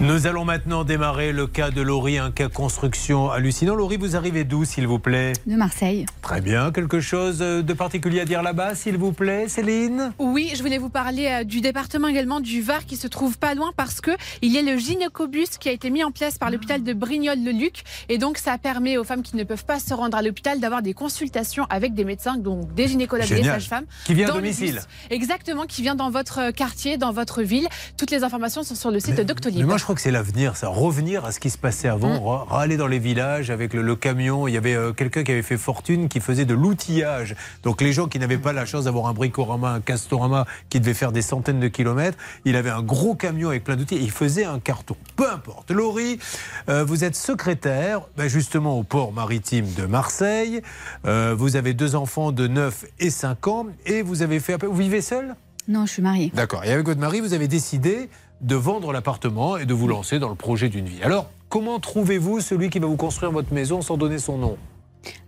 Nous 0.00 0.26
allons 0.26 0.46
maintenant 0.46 0.82
démarrer 0.82 1.30
le 1.30 1.46
cas 1.46 1.70
de 1.70 1.82
Laurie, 1.82 2.16
un 2.16 2.30
cas 2.30 2.48
construction 2.48 3.30
hallucinant. 3.30 3.74
Laurie, 3.74 3.98
vous 3.98 4.16
arrivez 4.16 4.44
d'où, 4.44 4.64
s'il 4.64 4.86
vous 4.86 4.98
plaît? 4.98 5.34
De 5.46 5.56
Marseille. 5.56 6.06
Très 6.22 6.40
bien. 6.40 6.72
Quelque 6.72 7.00
chose 7.00 7.40
de 7.40 7.72
particulier 7.74 8.20
à 8.20 8.24
dire 8.24 8.42
là-bas, 8.42 8.74
s'il 8.74 8.96
vous 8.96 9.12
plaît, 9.12 9.46
Céline? 9.48 10.12
Oui, 10.18 10.52
je 10.56 10.62
voulais 10.62 10.78
vous 10.78 10.88
parler 10.88 11.26
euh, 11.26 11.44
du 11.44 11.60
département 11.60 12.08
également 12.08 12.40
du 12.40 12.62
Var 12.62 12.86
qui 12.86 12.96
se 12.96 13.08
trouve 13.08 13.36
pas 13.36 13.54
loin 13.54 13.72
parce 13.76 14.00
que 14.00 14.12
il 14.40 14.50
y 14.52 14.56
a 14.58 14.62
le 14.62 14.78
gynécobus 14.78 15.58
qui 15.58 15.68
a 15.68 15.72
été 15.72 15.90
mis 15.90 16.02
en 16.02 16.12
place 16.12 16.38
par 16.38 16.50
l'hôpital 16.50 16.82
de 16.82 16.94
Brignoles-le-Luc 16.94 17.82
et 18.08 18.16
donc 18.16 18.38
ça 18.38 18.56
permet 18.56 18.96
aux 18.96 19.04
femmes 19.04 19.22
qui 19.22 19.36
ne 19.36 19.44
peuvent 19.44 19.66
pas 19.66 19.80
se 19.80 19.92
rendre 19.92 20.16
à 20.16 20.22
l'hôpital 20.22 20.60
d'avoir 20.60 20.80
des 20.80 20.94
consultations 20.94 21.66
avec 21.68 21.92
des 21.92 22.06
médecins, 22.06 22.38
donc 22.38 22.72
des 22.72 22.88
gynécologues 22.88 23.30
et 23.32 23.34
des 23.34 23.44
sages-femmes. 23.44 23.84
Qui 24.06 24.14
vient 24.14 24.30
à 24.30 24.32
domicile. 24.32 24.80
Exactement, 25.10 25.66
qui 25.66 25.82
vient 25.82 25.94
dans 25.94 26.10
votre 26.10 26.52
quartier, 26.52 26.96
dans 26.96 27.12
votre 27.12 27.42
ville. 27.42 27.68
Toutes 27.98 28.10
les 28.10 28.24
informations 28.24 28.62
sont 28.62 28.74
sur 28.74 28.90
le 28.90 28.98
site 28.98 29.18
Mais 29.18 29.24
Doctolib. 29.24 29.66
moi, 29.66 29.76
je 29.76 29.89
crois 29.90 29.96
que 29.96 30.02
c'est 30.02 30.12
l'avenir, 30.12 30.56
ça. 30.56 30.68
Revenir 30.68 31.24
à 31.24 31.32
ce 31.32 31.40
qui 31.40 31.50
se 31.50 31.58
passait 31.58 31.88
avant, 31.88 32.20
Mm. 32.20 32.26
ra- 32.48 32.60
aller 32.60 32.76
dans 32.76 32.86
les 32.86 33.00
villages 33.00 33.50
avec 33.50 33.74
le, 33.74 33.82
le 33.82 33.96
camion. 33.96 34.46
Il 34.46 34.54
y 34.54 34.56
avait 34.56 34.76
euh, 34.76 34.92
quelqu'un 34.92 35.24
qui 35.24 35.32
avait 35.32 35.42
fait 35.42 35.56
fortune, 35.56 36.08
qui 36.08 36.20
faisait 36.20 36.44
de 36.44 36.54
l'outillage. 36.54 37.34
Donc, 37.64 37.80
les 37.80 37.92
gens 37.92 38.06
qui 38.06 38.20
n'avaient 38.20 38.38
pas 38.38 38.52
la 38.52 38.66
chance 38.66 38.84
d'avoir 38.84 39.06
un 39.08 39.14
bricorama, 39.14 39.70
un 39.72 39.80
castorama, 39.80 40.46
qui 40.68 40.78
devait 40.78 40.94
faire 40.94 41.10
des 41.10 41.22
centaines 41.22 41.58
de 41.58 41.66
kilomètres, 41.66 42.16
il 42.44 42.54
avait 42.54 42.70
un 42.70 42.82
gros 42.82 43.16
camion 43.16 43.48
avec 43.48 43.64
plein 43.64 43.74
d'outils 43.74 43.96
et 43.96 44.00
il 44.00 44.12
faisait 44.12 44.44
un 44.44 44.60
carton. 44.60 44.94
Peu 45.16 45.28
importe. 45.28 45.72
Laurie, 45.72 46.20
euh, 46.68 46.84
vous 46.84 47.02
êtes 47.02 47.16
secrétaire, 47.16 48.02
ben, 48.16 48.28
justement, 48.28 48.78
au 48.78 48.84
port 48.84 49.12
maritime 49.12 49.66
de 49.76 49.86
Marseille. 49.86 50.62
Euh, 51.04 51.34
vous 51.36 51.56
avez 51.56 51.74
deux 51.74 51.96
enfants 51.96 52.30
de 52.30 52.46
9 52.46 52.84
et 53.00 53.10
5 53.10 53.48
ans 53.48 53.66
et 53.86 54.02
vous 54.02 54.22
avez 54.22 54.38
fait. 54.38 54.64
Vous 54.64 54.72
vivez 54.76 55.00
seul 55.02 55.34
Non, 55.66 55.84
je 55.86 55.92
suis 55.94 56.02
mariée. 56.02 56.30
D'accord. 56.32 56.64
Et 56.64 56.70
avec 56.72 56.86
votre 56.86 57.00
mari, 57.00 57.20
vous 57.20 57.34
avez 57.34 57.48
décidé 57.48 58.08
de 58.40 58.54
vendre 58.54 58.92
l'appartement 58.92 59.56
et 59.56 59.66
de 59.66 59.74
vous 59.74 59.88
lancer 59.88 60.18
dans 60.18 60.28
le 60.28 60.34
projet 60.34 60.68
d'une 60.68 60.86
vie. 60.86 61.02
Alors, 61.02 61.28
comment 61.48 61.78
trouvez-vous 61.78 62.40
celui 62.40 62.70
qui 62.70 62.78
va 62.78 62.86
vous 62.86 62.96
construire 62.96 63.32
votre 63.32 63.52
maison 63.52 63.82
sans 63.82 63.96
donner 63.96 64.18
son 64.18 64.38
nom? 64.38 64.56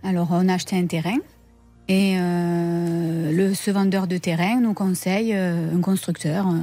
Alors, 0.03 0.27
on 0.31 0.47
a 0.49 0.53
acheté 0.55 0.77
un 0.77 0.85
terrain 0.87 1.17
et 1.87 2.15
euh, 2.17 3.31
le, 3.31 3.53
ce 3.53 3.71
vendeur 3.71 4.07
de 4.07 4.17
terrain 4.17 4.59
nous 4.59 4.73
conseille 4.73 5.33
euh, 5.33 5.75
un 5.75 5.81
constructeur. 5.81 6.47
euh. 6.47 6.57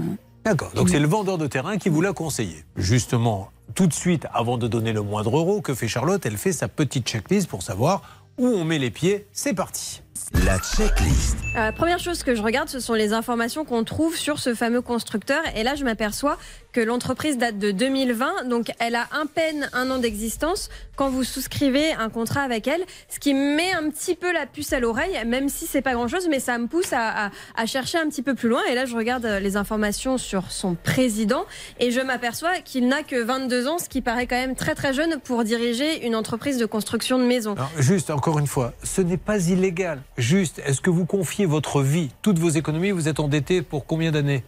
D'accord. 0.45 0.73
Donc, 0.75 0.89
c'est 0.89 0.99
le 1.01 1.07
vendeur 1.07 1.37
de 1.39 1.47
terrain 1.47 1.77
qui 1.77 1.89
vous 1.91 2.01
l'a 2.01 2.13
conseillé. 2.13 2.65
Justement, 2.77 3.51
tout 3.75 3.87
de 3.87 3.93
suite, 3.93 4.27
avant 4.33 4.57
de 4.57 4.67
donner 4.69 4.93
le 4.93 5.03
moindre 5.03 5.37
euro, 5.37 5.61
que 5.61 5.75
fait 5.75 5.89
Charlotte? 5.89 6.25
Elle 6.25 6.39
fait 6.39 6.53
sa 6.53 6.67
petite 6.69 7.07
checklist 7.07 7.47
pour 7.49 7.63
savoir 7.63 8.25
où 8.39 8.47
on 8.47 8.65
met 8.65 8.79
les 8.79 8.91
pieds. 8.91 9.27
C'est 9.33 9.53
parti. 9.55 10.03
La 10.33 10.59
checklist. 10.59 11.37
Euh, 11.57 11.73
première 11.73 11.99
chose 11.99 12.23
que 12.23 12.37
je 12.37 12.43
regarde, 12.43 12.69
ce 12.69 12.79
sont 12.79 12.95
les 12.95 13.13
informations 13.13 13.65
qu'on 13.65 13.83
trouve 13.83 14.17
sur 14.17 14.39
ce 14.39 14.55
fameux 14.55 14.81
constructeur. 14.81 15.43
Et 15.57 15.65
là, 15.65 15.75
je 15.75 15.85
m'aperçois 15.85 16.39
que 16.73 16.81
l'entreprise 16.81 17.39
date 17.39 17.59
de 17.59 17.71
2020, 17.71 18.45
donc 18.49 18.71
elle 18.79 18.95
a 18.95 19.07
un 19.13 19.27
peine 19.27 19.69
un 19.73 19.91
an 19.91 19.99
d'existence 19.99 20.69
quand 20.97 21.09
vous 21.11 21.25
souscrivez 21.25 21.93
un 21.93 22.11
contrat 22.11 22.43
avec 22.43 22.69
elle, 22.69 22.83
ce 23.09 23.19
qui 23.19 23.35
me 23.35 23.57
met 23.57 23.73
un 23.73 23.89
petit 23.91 24.15
peu 24.15 24.33
la 24.33 24.47
puce 24.47 24.73
à 24.73 24.81
l'oreille, 24.81 25.17
même 25.27 25.49
si 25.49 25.67
c'est 25.67 25.81
pas 25.83 25.95
grand-chose, 25.95 26.29
mais 26.31 26.41
ça 26.41 26.59
me 26.59 26.67
pousse 26.67 26.93
à, 26.93 27.27
à- 27.27 27.31
à 27.57 27.67
chercher 27.67 27.99
un 27.99 28.09
petit 28.09 28.23
peu 28.23 28.35
plus 28.35 28.49
loin. 28.49 28.61
Et 28.71 28.75
là, 28.75 28.85
je 28.87 28.95
regarde 28.95 29.25
euh, 29.25 29.41
les 29.41 29.57
informations 29.57 30.19
sur 30.19 30.51
son 30.53 30.75
président 30.75 31.45
et 31.79 31.91
je 31.91 32.01
m'aperçois 32.01 32.59
qu'il 32.65 32.87
n'a 32.89 33.03
que 33.03 33.21
22 33.21 33.67
ans, 33.67 33.79
ce 33.79 33.89
qui 33.89 34.01
paraît 34.03 34.27
quand 34.27 34.37
même 34.37 34.55
très 34.55 34.75
très 34.75 34.93
jeune 34.93 35.19
pour 35.25 35.43
diriger 35.45 36.07
une 36.07 36.15
entreprise 36.15 36.59
de 36.59 36.67
construction 36.67 37.19
de 37.19 37.25
maisons. 37.25 37.55
Juste, 37.79 38.11
encore 38.11 38.39
une 38.39 38.47
fois, 38.47 38.75
ce 38.85 39.01
n'est 39.01 39.17
pas 39.17 39.39
illégal. 39.49 40.03
Juste, 40.19 40.61
est-ce 40.67 40.81
que 40.81 40.91
vous 40.91 41.07
confiez 41.07 41.47
votre 41.47 41.83
vie, 41.83 42.11
toutes 42.23 42.39
vos 42.39 42.51
économies, 42.51 42.91
vous 42.91 43.09
êtes 43.09 43.21
endetté 43.21 43.63
pour 43.63 43.87
combien 43.87 44.11
d'années? 44.13 44.45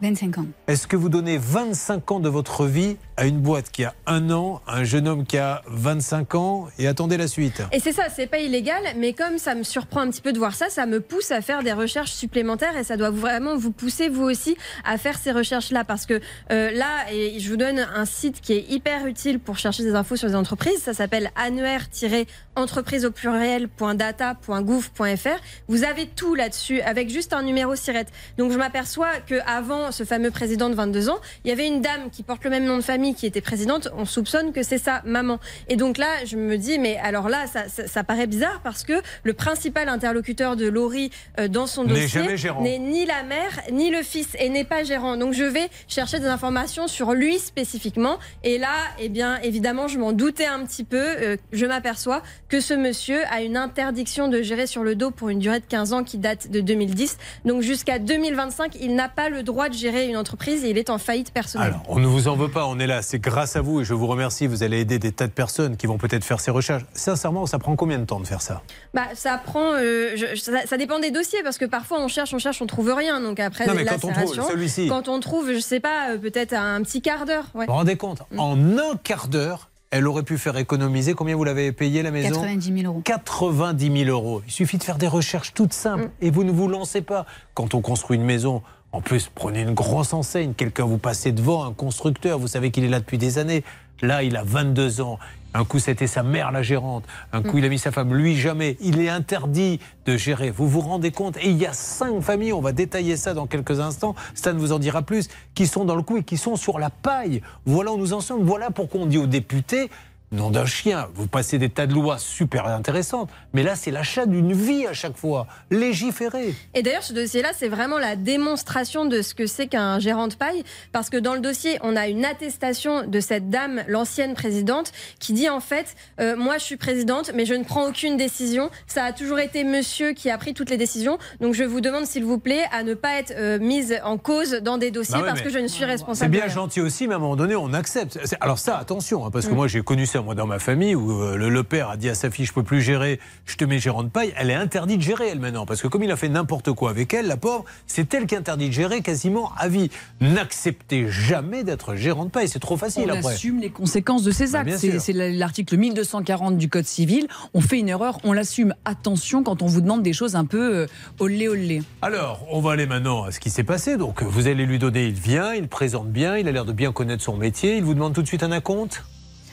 25 0.00 0.38
ans. 0.38 0.46
Est-ce 0.66 0.86
que 0.86 0.96
vous 0.96 1.08
donnez 1.08 1.38
25 1.38 2.12
ans 2.12 2.20
de 2.20 2.28
votre 2.28 2.66
vie 2.66 2.96
à 3.18 3.26
une 3.26 3.40
boîte 3.40 3.70
qui 3.72 3.84
a 3.84 3.94
un 4.06 4.30
an, 4.30 4.62
un 4.68 4.84
jeune 4.84 5.08
homme 5.08 5.26
qui 5.26 5.38
a 5.38 5.62
25 5.66 6.36
ans 6.36 6.68
et 6.78 6.86
attendez 6.86 7.16
la 7.16 7.26
suite 7.26 7.60
Et 7.72 7.80
c'est 7.80 7.90
ça, 7.90 8.04
c'est 8.14 8.28
pas 8.28 8.38
illégal, 8.38 8.80
mais 8.96 9.12
comme 9.12 9.38
ça 9.38 9.56
me 9.56 9.64
surprend 9.64 10.02
un 10.02 10.10
petit 10.10 10.20
peu 10.20 10.32
de 10.32 10.38
voir 10.38 10.54
ça, 10.54 10.68
ça 10.68 10.86
me 10.86 11.00
pousse 11.00 11.32
à 11.32 11.40
faire 11.40 11.64
des 11.64 11.72
recherches 11.72 12.12
supplémentaires 12.12 12.76
et 12.76 12.84
ça 12.84 12.96
doit 12.96 13.10
vraiment 13.10 13.56
vous 13.56 13.72
pousser 13.72 14.08
vous 14.08 14.22
aussi 14.22 14.56
à 14.84 14.98
faire 14.98 15.18
ces 15.18 15.32
recherches-là 15.32 15.82
parce 15.82 16.06
que 16.06 16.20
euh, 16.52 16.70
là, 16.70 17.12
et 17.12 17.40
je 17.40 17.50
vous 17.50 17.56
donne 17.56 17.80
un 17.80 18.04
site 18.04 18.40
qui 18.40 18.52
est 18.52 18.70
hyper 18.70 19.04
utile 19.06 19.40
pour 19.40 19.58
chercher 19.58 19.82
des 19.82 19.96
infos 19.96 20.14
sur 20.14 20.28
les 20.28 20.36
entreprises. 20.36 20.80
Ça 20.80 20.94
s'appelle 20.94 21.32
annuaire-entreprise 21.34 23.04
au 23.04 23.10
pluriel.data.gouv.fr. 23.10 25.40
Vous 25.66 25.82
avez 25.82 26.06
tout 26.06 26.36
là-dessus 26.36 26.80
avec 26.82 27.10
juste 27.10 27.32
un 27.32 27.42
numéro 27.42 27.74
SIRET. 27.74 28.06
Donc 28.38 28.52
je 28.52 28.58
m'aperçois 28.58 29.18
que 29.26 29.40
avant 29.44 29.90
ce 29.90 30.04
fameux 30.04 30.30
président 30.30 30.70
de 30.70 30.76
22 30.76 31.10
ans, 31.10 31.18
il 31.44 31.48
y 31.48 31.52
avait 31.52 31.66
une 31.66 31.80
dame 31.80 32.10
qui 32.12 32.22
porte 32.22 32.44
le 32.44 32.50
même 32.50 32.64
nom 32.64 32.76
de 32.76 32.82
famille 32.82 33.07
qui 33.14 33.26
était 33.26 33.40
présidente. 33.40 33.88
On 33.96 34.04
soupçonne 34.04 34.52
que 34.52 34.62
c'est 34.62 34.78
sa 34.78 35.02
maman. 35.04 35.38
Et 35.68 35.76
donc 35.76 35.98
là, 35.98 36.24
je 36.24 36.36
me 36.36 36.56
dis, 36.56 36.78
mais 36.78 36.96
alors 37.02 37.28
là, 37.28 37.46
ça, 37.46 37.68
ça, 37.68 37.86
ça 37.86 38.04
paraît 38.04 38.26
bizarre 38.26 38.60
parce 38.62 38.84
que 38.84 38.94
le 39.22 39.32
principal 39.32 39.88
interlocuteur 39.88 40.56
de 40.56 40.66
Laurie 40.68 41.10
euh, 41.38 41.48
dans 41.48 41.66
son 41.66 41.84
dossier 41.84 42.22
n'est 42.60 42.78
ni 42.78 43.06
la 43.06 43.22
mère 43.22 43.60
ni 43.72 43.90
le 43.90 44.02
fils 44.02 44.28
et 44.38 44.48
n'est 44.48 44.64
pas 44.64 44.84
gérant. 44.84 45.16
Donc 45.16 45.32
je 45.32 45.44
vais 45.44 45.68
chercher 45.86 46.18
des 46.18 46.26
informations 46.26 46.88
sur 46.88 47.12
lui 47.12 47.38
spécifiquement. 47.38 48.18
Et 48.44 48.58
là, 48.58 48.74
eh 48.98 49.08
bien, 49.08 49.38
évidemment, 49.42 49.88
je 49.88 49.98
m'en 49.98 50.12
doutais 50.12 50.46
un 50.46 50.64
petit 50.64 50.84
peu. 50.84 50.96
Euh, 50.96 51.36
je 51.52 51.66
m'aperçois 51.66 52.22
que 52.48 52.60
ce 52.60 52.74
monsieur 52.74 53.20
a 53.30 53.42
une 53.42 53.56
interdiction 53.56 54.28
de 54.28 54.42
gérer 54.42 54.66
sur 54.66 54.82
le 54.82 54.94
dos 54.94 55.10
pour 55.10 55.28
une 55.28 55.38
durée 55.38 55.60
de 55.60 55.66
15 55.66 55.92
ans 55.92 56.04
qui 56.04 56.18
date 56.18 56.50
de 56.50 56.60
2010. 56.60 57.18
Donc 57.44 57.62
jusqu'à 57.62 57.98
2025, 57.98 58.76
il 58.80 58.94
n'a 58.94 59.08
pas 59.08 59.28
le 59.28 59.42
droit 59.42 59.68
de 59.68 59.74
gérer 59.74 60.08
une 60.08 60.16
entreprise 60.16 60.64
et 60.64 60.70
il 60.70 60.78
est 60.78 60.90
en 60.90 60.98
faillite 60.98 61.32
personnelle. 61.32 61.68
Alors, 61.68 61.82
on 61.88 61.98
ne 61.98 62.06
vous 62.06 62.28
en 62.28 62.36
veut 62.36 62.50
pas, 62.50 62.66
on 62.66 62.78
est 62.78 62.86
là, 62.86 62.97
c'est 63.02 63.18
grâce 63.18 63.56
à 63.56 63.60
vous 63.60 63.80
et 63.80 63.84
je 63.84 63.94
vous 63.94 64.06
remercie. 64.06 64.46
Vous 64.46 64.62
allez 64.62 64.80
aider 64.80 64.98
des 64.98 65.12
tas 65.12 65.26
de 65.26 65.32
personnes 65.32 65.76
qui 65.76 65.86
vont 65.86 65.98
peut-être 65.98 66.24
faire 66.24 66.40
ces 66.40 66.50
recherches. 66.50 66.84
Sincèrement, 66.92 67.46
ça 67.46 67.58
prend 67.58 67.76
combien 67.76 67.98
de 67.98 68.04
temps 68.04 68.20
de 68.20 68.26
faire 68.26 68.42
ça? 68.42 68.62
Bah, 68.94 69.02
ça 69.14 69.38
prend. 69.38 69.74
euh, 69.74 70.12
je- 70.16 70.36
ça, 70.36 70.66
ça 70.66 70.76
dépend 70.76 70.98
des 70.98 71.10
dossiers 71.10 71.42
parce 71.42 71.58
que 71.58 71.64
parfois 71.64 72.00
on 72.00 72.08
cherche, 72.08 72.32
on 72.34 72.38
cherche, 72.38 72.60
on 72.62 72.66
trouve 72.66 72.92
rien. 72.92 73.20
Donc 73.20 73.40
après 73.40 73.66
Non, 73.66 73.72
la 73.74 73.80
mais 73.80 73.86
quand 73.86 74.04
on 74.04 74.12
trouve 74.12 74.88
quand 74.88 75.08
on 75.08 75.20
trouve, 75.20 75.52
je 75.52 75.58
sais 75.60 75.80
pas, 75.80 76.10
euh, 76.10 76.18
peut-être 76.18 76.52
un 76.54 76.82
petit 76.82 77.02
quart 77.02 77.24
d'heure. 77.26 77.44
Ouais. 77.54 77.66
Vous 77.66 77.72
vous 77.72 77.78
rendez 77.78 77.96
compte? 77.96 78.22
Mm. 78.32 78.38
En 78.40 78.56
un 78.78 78.96
quart 79.02 79.28
d'heure, 79.28 79.70
elle 79.90 80.06
aurait 80.06 80.22
pu 80.22 80.36
faire 80.36 80.56
économiser. 80.58 81.14
Combien 81.14 81.34
vous 81.36 81.44
l'avez 81.44 81.72
payé 81.72 82.02
la 82.02 82.10
maison? 82.10 82.28
90 82.40 82.80
000 82.82 82.92
euros. 82.92 83.00
90 83.04 84.04
000 84.04 84.10
euros. 84.10 84.42
Il 84.46 84.52
suffit 84.52 84.76
de 84.78 84.84
faire 84.84 84.98
des 84.98 85.08
recherches 85.08 85.54
toutes 85.54 85.72
simples 85.72 86.04
Mm. 86.04 86.10
et 86.22 86.30
vous 86.30 86.44
ne 86.44 86.52
vous 86.52 86.68
lancez 86.68 87.00
pas. 87.02 87.24
Quand 87.54 87.74
on 87.74 87.80
construit 87.80 88.16
une 88.18 88.24
maison, 88.24 88.62
en 88.98 89.00
plus, 89.00 89.30
prenez 89.32 89.60
une 89.60 89.74
grosse 89.74 90.12
enseigne, 90.12 90.54
quelqu'un 90.54 90.84
vous 90.84 90.98
passez 90.98 91.30
devant, 91.30 91.64
un 91.64 91.72
constructeur, 91.72 92.40
vous 92.40 92.48
savez 92.48 92.72
qu'il 92.72 92.82
est 92.82 92.88
là 92.88 92.98
depuis 92.98 93.16
des 93.16 93.38
années. 93.38 93.62
Là, 94.02 94.24
il 94.24 94.36
a 94.36 94.42
22 94.42 95.00
ans. 95.02 95.20
Un 95.54 95.64
coup, 95.64 95.78
c'était 95.78 96.08
sa 96.08 96.24
mère, 96.24 96.50
la 96.50 96.62
gérante. 96.62 97.04
Un 97.32 97.42
coup, 97.42 97.58
il 97.58 97.64
a 97.64 97.68
mis 97.68 97.78
sa 97.78 97.92
femme. 97.92 98.12
Lui, 98.12 98.34
jamais. 98.34 98.76
Il 98.80 99.00
est 99.00 99.08
interdit 99.08 99.78
de 100.04 100.16
gérer. 100.16 100.50
Vous 100.50 100.66
vous 100.66 100.80
rendez 100.80 101.12
compte? 101.12 101.36
Et 101.36 101.48
il 101.48 101.56
y 101.58 101.66
a 101.66 101.72
cinq 101.72 102.20
familles, 102.22 102.52
on 102.52 102.60
va 102.60 102.72
détailler 102.72 103.16
ça 103.16 103.34
dans 103.34 103.46
quelques 103.46 103.78
instants, 103.78 104.16
Stan 104.34 104.54
vous 104.56 104.72
en 104.72 104.80
dira 104.80 105.02
plus, 105.02 105.28
qui 105.54 105.68
sont 105.68 105.84
dans 105.84 105.94
le 105.94 106.02
coup 106.02 106.16
et 106.16 106.24
qui 106.24 106.36
sont 106.36 106.56
sur 106.56 106.80
la 106.80 106.90
paille. 106.90 107.40
Voilà 107.66 107.92
où 107.92 107.98
nous 107.98 108.14
en 108.14 108.20
sommes. 108.20 108.42
Voilà 108.42 108.72
pourquoi 108.72 109.02
on 109.02 109.06
dit 109.06 109.18
aux 109.18 109.28
députés, 109.28 109.90
nom 110.32 110.50
d'un 110.50 110.66
chien, 110.66 111.08
vous 111.14 111.26
passez 111.26 111.58
des 111.58 111.70
tas 111.70 111.86
de 111.86 111.94
lois 111.94 112.18
super 112.18 112.66
intéressantes, 112.66 113.30
mais 113.54 113.62
là, 113.62 113.76
c'est 113.76 113.90
l'achat 113.90 114.26
d'une 114.26 114.52
vie 114.52 114.86
à 114.86 114.92
chaque 114.92 115.16
fois. 115.16 115.46
Légiférer. 115.70 116.54
Et 116.74 116.82
d'ailleurs, 116.82 117.02
ce 117.02 117.12
dossier-là, 117.14 117.50
c'est 117.56 117.68
vraiment 117.68 117.98
la 117.98 118.14
démonstration 118.16 119.06
de 119.06 119.22
ce 119.22 119.34
que 119.34 119.46
c'est 119.46 119.68
qu'un 119.68 119.98
gérant 119.98 120.28
de 120.28 120.34
paille, 120.34 120.64
parce 120.92 121.08
que 121.08 121.16
dans 121.16 121.34
le 121.34 121.40
dossier, 121.40 121.78
on 121.82 121.96
a 121.96 122.08
une 122.08 122.24
attestation 122.24 123.06
de 123.06 123.20
cette 123.20 123.48
dame, 123.48 123.82
l'ancienne 123.88 124.34
présidente, 124.34 124.92
qui 125.18 125.32
dit 125.32 125.48
en 125.48 125.60
fait, 125.60 125.94
euh, 126.20 126.36
moi, 126.36 126.58
je 126.58 126.64
suis 126.64 126.76
présidente, 126.76 127.30
mais 127.34 127.46
je 127.46 127.54
ne 127.54 127.64
prends 127.64 127.88
aucune 127.88 128.16
décision. 128.16 128.70
Ça 128.86 129.04
a 129.04 129.12
toujours 129.12 129.38
été 129.38 129.64
Monsieur 129.64 130.12
qui 130.12 130.30
a 130.30 130.36
pris 130.36 130.52
toutes 130.52 130.70
les 130.70 130.76
décisions. 130.76 131.18
Donc, 131.40 131.54
je 131.54 131.64
vous 131.64 131.80
demande, 131.80 132.04
s'il 132.06 132.24
vous 132.24 132.38
plaît, 132.38 132.64
à 132.72 132.82
ne 132.82 132.94
pas 132.94 133.18
être 133.18 133.32
euh, 133.36 133.58
mise 133.58 133.94
en 134.04 134.18
cause 134.18 134.52
dans 134.62 134.76
des 134.78 134.90
dossiers, 134.90 135.20
Bah 135.20 135.26
parce 135.28 135.40
que 135.40 135.50
je 135.50 135.58
ne 135.58 135.68
suis 135.68 135.80
C'est 135.80 135.84
responsable. 135.86 136.30
bien 136.32 136.40
de 136.42 136.46
rien. 136.46 136.54
gentil 136.54 136.80
aussi, 136.80 137.06
mais 137.06 137.14
à 137.14 137.16
un 137.16 137.20
moment 137.20 137.36
donné, 137.36 137.56
on 137.56 137.72
accepte. 137.72 138.18
C'est- 138.24 138.36
Alors 138.40 138.58
ça, 138.58 138.76
attention, 138.76 139.24
hein, 139.24 139.30
parce 139.30 139.46
que 139.46 139.52
Mm. 139.52 139.56
moi 139.56 139.68
j'ai 139.68 139.82
connu 139.82 140.04
ça 140.06 140.17
moi 140.24 140.34
dans 140.34 140.46
ma 140.46 140.58
famille 140.58 140.94
où 140.94 141.22
euh, 141.22 141.36
le, 141.36 141.48
le 141.48 141.62
père 141.62 141.90
a 141.90 141.96
dit 141.96 142.08
à 142.08 142.14
sa 142.14 142.30
fille, 142.30 142.44
je 142.46 142.52
peux 142.52 142.62
plus 142.62 142.80
gérer, 142.82 143.20
je 143.46 143.56
te 143.56 143.64
mets 143.64 143.78
gérant 143.78 144.02
de 144.02 144.08
paille. 144.08 144.32
Elle 144.36 144.50
est 144.50 144.54
interdite 144.54 144.98
de 144.98 145.02
gérer 145.02 145.28
elle 145.28 145.40
maintenant, 145.40 145.66
parce 145.66 145.82
que 145.82 145.88
comme 145.88 146.02
il 146.02 146.10
a 146.10 146.16
fait 146.16 146.28
n'importe 146.28 146.72
quoi 146.72 146.90
avec 146.90 147.12
elle, 147.14 147.26
la 147.26 147.36
pauvre, 147.36 147.64
c'est 147.86 148.12
elle 148.14 148.26
qui 148.26 148.34
est 148.34 148.38
interdite 148.38 148.68
de 148.68 148.72
gérer 148.74 149.00
quasiment 149.02 149.52
à 149.56 149.68
vie. 149.68 149.90
N'acceptez 150.20 151.08
jamais 151.08 151.64
d'être 151.64 151.94
gérant 151.94 152.24
de 152.24 152.30
paille, 152.30 152.48
c'est 152.48 152.58
trop 152.58 152.76
facile 152.76 153.04
On 153.10 153.14
après. 153.18 153.32
assume 153.34 153.60
les 153.60 153.70
conséquences 153.70 154.22
de 154.22 154.30
ses 154.30 154.52
Bah, 154.52 154.60
actes. 154.60 154.76
c'est 154.98 155.12
l'article 155.12 155.76
1240 155.76 156.58
du 156.58 156.68
Code 156.68 156.84
civil. 156.86 157.26
On 157.54 157.60
fait 157.60 157.78
une 157.78 157.88
erreur, 157.88 158.18
on 158.24 158.32
l'assume. 158.32 158.74
Attention 158.84 159.42
quand 159.42 159.62
on 159.62 159.66
vous 159.66 159.80
demande 159.80 160.02
des 160.02 160.12
choses 160.12 160.36
un 160.36 160.44
peu 160.44 160.76
euh, 160.82 160.86
olé 161.18 161.48
olé. 161.48 161.82
Alors, 162.02 162.44
on 162.50 162.60
va 162.60 162.72
aller 162.72 162.86
maintenant 162.86 163.24
à 163.24 163.32
ce 163.32 163.40
qui 163.40 163.50
s'est 163.50 163.64
passé. 163.64 163.96
Donc, 163.96 164.22
vous 164.22 164.46
allez 164.46 164.64
lui 164.66 164.78
donner, 164.78 165.06
il 165.06 165.14
vient, 165.14 165.54
il 165.54 165.68
présente 165.68 166.08
bien, 166.10 166.36
il 166.36 166.46
a 166.48 166.52
l'air 166.52 166.64
de 166.64 166.72
bien 166.72 166.92
connaître 166.92 167.22
son 167.22 167.36
métier. 167.36 167.76
Il 167.76 167.84
vous 167.84 167.94
demande 167.94 168.14
tout 168.14 168.22
de 168.22 168.26
suite 168.26 168.42
un 168.42 168.52
acompte? 168.52 169.04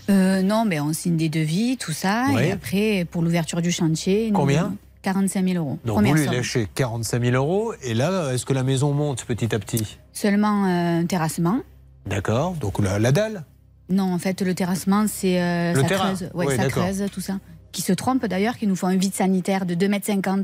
Euh, 0.09 0.41
non, 0.41 0.65
mais 0.65 0.79
on 0.79 0.93
signe 0.93 1.17
des 1.17 1.29
devis, 1.29 1.77
tout 1.77 1.91
ça. 1.91 2.25
Et 2.41 2.51
après, 2.51 3.05
pour 3.09 3.21
l'ouverture 3.21 3.61
du 3.61 3.71
chantier. 3.71 4.29
nous- 4.31 4.37
Combien 4.37 4.75
45 5.01 5.45
000 5.47 5.57
euros. 5.63 5.77
Donc, 5.85 6.03
vous 6.03 6.13
lui 6.15 6.25
lâchez 6.25 6.67
45 6.73 7.21
000 7.23 7.35
euros. 7.35 7.73
Et 7.83 7.93
là, 7.93 8.31
est-ce 8.33 8.43
que 8.43 8.53
la 8.53 8.63
maison 8.63 8.91
monte 8.91 9.23
petit 9.25 9.53
à 9.53 9.59
petit? 9.59 9.97
Seulement 10.13 10.65
euh, 10.65 11.01
un 11.01 11.05
terrassement. 11.05 11.59
D'accord. 12.07 12.53
Donc 12.53 12.79
la, 12.79 12.97
la 12.97 13.11
dalle? 13.11 13.43
Non, 13.89 14.11
en 14.13 14.17
fait, 14.17 14.41
le 14.41 14.55
terrassement, 14.55 15.05
c'est 15.07 15.39
euh, 15.39 15.73
Le 15.73 15.81
ça 15.83 15.87
terrain. 15.87 16.05
creuse. 16.15 16.29
Ouais, 16.33 16.47
Oui, 16.47 16.55
ça 16.55 16.67
creuse, 16.69 17.03
tout 17.13 17.21
ça. 17.21 17.37
Qui 17.71 17.83
se 17.83 17.93
trompent 17.93 18.25
d'ailleurs, 18.25 18.57
qui 18.57 18.65
nous 18.65 18.75
font 18.75 18.87
un 18.87 18.95
vide 18.95 19.13
sanitaire 19.13 19.67
de 19.67 19.75
2,50 19.75 20.27
m 20.27 20.43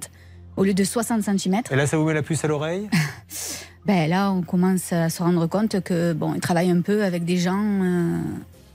au 0.58 0.64
lieu 0.64 0.76
de 0.76 0.84
60 0.84 1.24
cm. 1.24 1.62
Et 1.72 1.76
là, 1.76 1.88
ça 1.88 1.98
vous 1.98 2.04
met 2.06 2.14
la 2.14 2.22
puce 2.22 2.44
à 2.46 2.48
l'oreille? 2.48 2.88
Ben, 3.88 4.08
là, 4.08 4.32
on 4.32 4.44
commence 4.44 4.94
à 4.94 5.10
se 5.10 5.24
rendre 5.24 5.48
compte 5.48 5.82
que 5.82 6.14
bon, 6.14 6.36
ils 6.36 6.40
travaillent 6.40 6.70
un 6.70 6.82
peu 6.82 7.04
avec 7.04 7.26
des 7.26 7.38
gens 7.38 7.58
euh, 7.60 8.20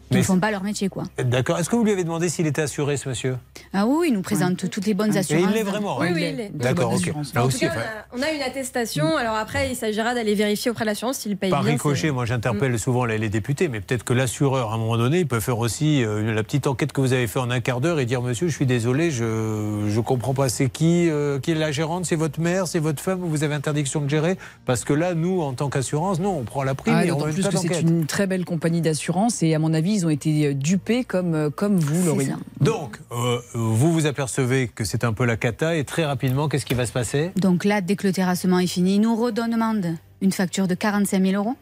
qui 0.09 0.15
Mais 0.15 0.21
ne 0.21 0.25
font 0.25 0.39
pas 0.39 0.51
leur 0.53 0.63
métier, 0.63 0.89
quoi. 0.89 1.03
D'accord. 1.19 1.59
Est-ce 1.59 1.69
que 1.69 1.75
vous 1.77 1.83
lui 1.85 1.91
avez 1.93 2.05
demandé 2.05 2.29
s'il 2.29 2.47
était 2.47 2.63
assuré, 2.63 2.97
ce 2.97 3.09
monsieur? 3.09 3.37
Ah 3.73 3.87
oui, 3.87 4.07
ils 4.11 4.15
nous 4.15 4.23
présentent 4.23 4.71
toutes 4.71 4.87
les 4.87 4.95
bonnes 4.95 5.15
Et 5.15 5.19
assurances. 5.19 5.45
il 5.49 5.55
l'est 5.55 5.63
vraiment 5.65 5.99
Oui, 5.99 6.09
hein 6.09 6.13
oui, 6.15 6.31
il 6.33 6.41
est. 6.41 6.51
D'accord, 6.57 6.93
ok. 6.93 7.01
assurance. 7.01 7.35
Là 7.35 7.41
En 7.41 7.49
tout 7.49 7.49
aussi, 7.49 7.61
cas, 7.61 7.71
enfin, 7.71 7.81
on 8.13 8.17
a, 8.17 8.21
on 8.21 8.23
a 8.23 8.31
une 8.31 8.43
attestation. 8.43 9.17
Alors 9.17 9.35
après, 9.35 9.69
il 9.71 9.75
s'agira 9.77 10.15
d'aller 10.15 10.35
vérifier 10.35 10.71
auprès 10.71 10.85
de 10.85 10.91
l'assurance 10.91 11.19
s'il 11.19 11.37
paye 11.37 11.51
Par 11.51 11.63
bien. 11.63 11.73
ricochet, 11.73 12.11
moi 12.13 12.25
j'interpelle 12.25 12.79
souvent 12.79 13.05
les, 13.05 13.19
les 13.19 13.29
députés, 13.29 13.69
mais 13.69 13.81
peut-être 13.81 14.05
que 14.05 14.13
l'assureur, 14.13 14.71
à 14.71 14.75
un 14.75 14.79
moment 14.79 14.97
donné, 14.97 15.19
il 15.21 15.27
peut 15.27 15.41
faire 15.41 15.59
aussi 15.59 16.05
euh, 16.05 16.33
la 16.33 16.43
petite 16.45 16.67
enquête 16.69 16.93
que 16.93 17.01
vous 17.01 17.13
avez 17.13 17.27
fait 17.27 17.41
en 17.41 17.51
un 17.51 17.61
quart 17.61 17.81
d'heure 17.81 17.99
et 17.99 18.07
dire 18.07 18.23
Monsieur, 18.23 18.47
je 18.49 18.55
suis 18.55 18.67
désolé, 18.67 19.11
je 19.11 19.25
ne 19.25 20.01
comprends 20.03 20.35
pas, 20.35 20.49
c'est 20.49 20.69
qui 20.69 21.11
euh, 21.11 21.41
Qui 21.41 21.51
est 21.51 21.55
la 21.55 21.73
gérante 21.73 22.07
C'est 22.07 22.17
votre 22.17 22.41
mère 22.41 22.69
C'est 22.69 22.79
votre 22.79 23.03
femme 23.03 23.19
Vous 23.23 23.43
avez 23.43 23.55
interdiction 23.55 24.01
de 24.01 24.09
gérer? 24.09 24.37
Parce 24.67 24.85
que 24.85 24.93
là, 24.93 25.15
nous, 25.15 25.41
en 25.43 25.53
tant 25.53 25.69
qu'assurance, 25.69 26.21
non, 26.21 26.37
on 26.39 26.45
prend 26.45 26.63
la 26.63 26.75
prime 26.75 26.95
Ah, 26.97 27.05
et 27.05 27.11
on 27.11 27.17
plus 27.19 27.43
pas 27.43 27.49
que 27.51 27.59
c'est 27.59 27.81
une 27.81 28.07
très 28.07 28.27
belle 28.29 28.45
compagnie 28.45 28.81
d'assurance 28.81 29.43
et 29.43 29.55
à 29.55 29.59
mon 29.59 29.75
avis, 29.75 29.96
ils 29.97 30.07
ont 30.07 30.11
été 30.11 30.55
dupés 30.55 31.05
comme, 31.05 31.35
euh, 31.35 31.51
comme 31.51 31.77
vous, 31.79 32.21
ça. 32.21 32.37
Donc, 32.61 32.99
euh, 33.13 33.39
vous 33.55 33.93
vous 33.93 34.07
apercevez 34.07 34.69
que 34.69 34.85
c'est 34.85 35.05
un 35.05 35.13
peu 35.13 35.25
la 35.25 35.37
cata 35.37 35.77
et 35.77 35.85
très 35.85 36.05
rapidement, 36.05 36.49
qu'est-ce 36.49 36.67
qui 36.67 36.75
va 36.75 36.87
se 36.87 36.93
passer? 36.93 37.33
Donc 37.37 37.65
là, 37.65 37.81
dès 37.81 37.97
que 37.97 38.07
le 38.07 38.13
terrassement 38.13 38.59
est 38.59 38.67
fini, 38.67 38.97
ils 38.97 39.01
nous 39.01 39.17
redemandent 39.17 39.97
une 40.21 40.33
facture 40.33 40.69
de 40.69 40.75
45 40.75 41.23
000 41.23 41.35
euros. 41.43 41.57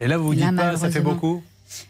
Et 0.00 0.06
là, 0.08 0.16
vous 0.16 0.28
vous 0.28 0.32
Là, 0.32 0.46
dites 0.48 0.56
pas, 0.56 0.76
ça 0.76 0.90
fait 0.90 1.00
beaucoup? 1.00 1.42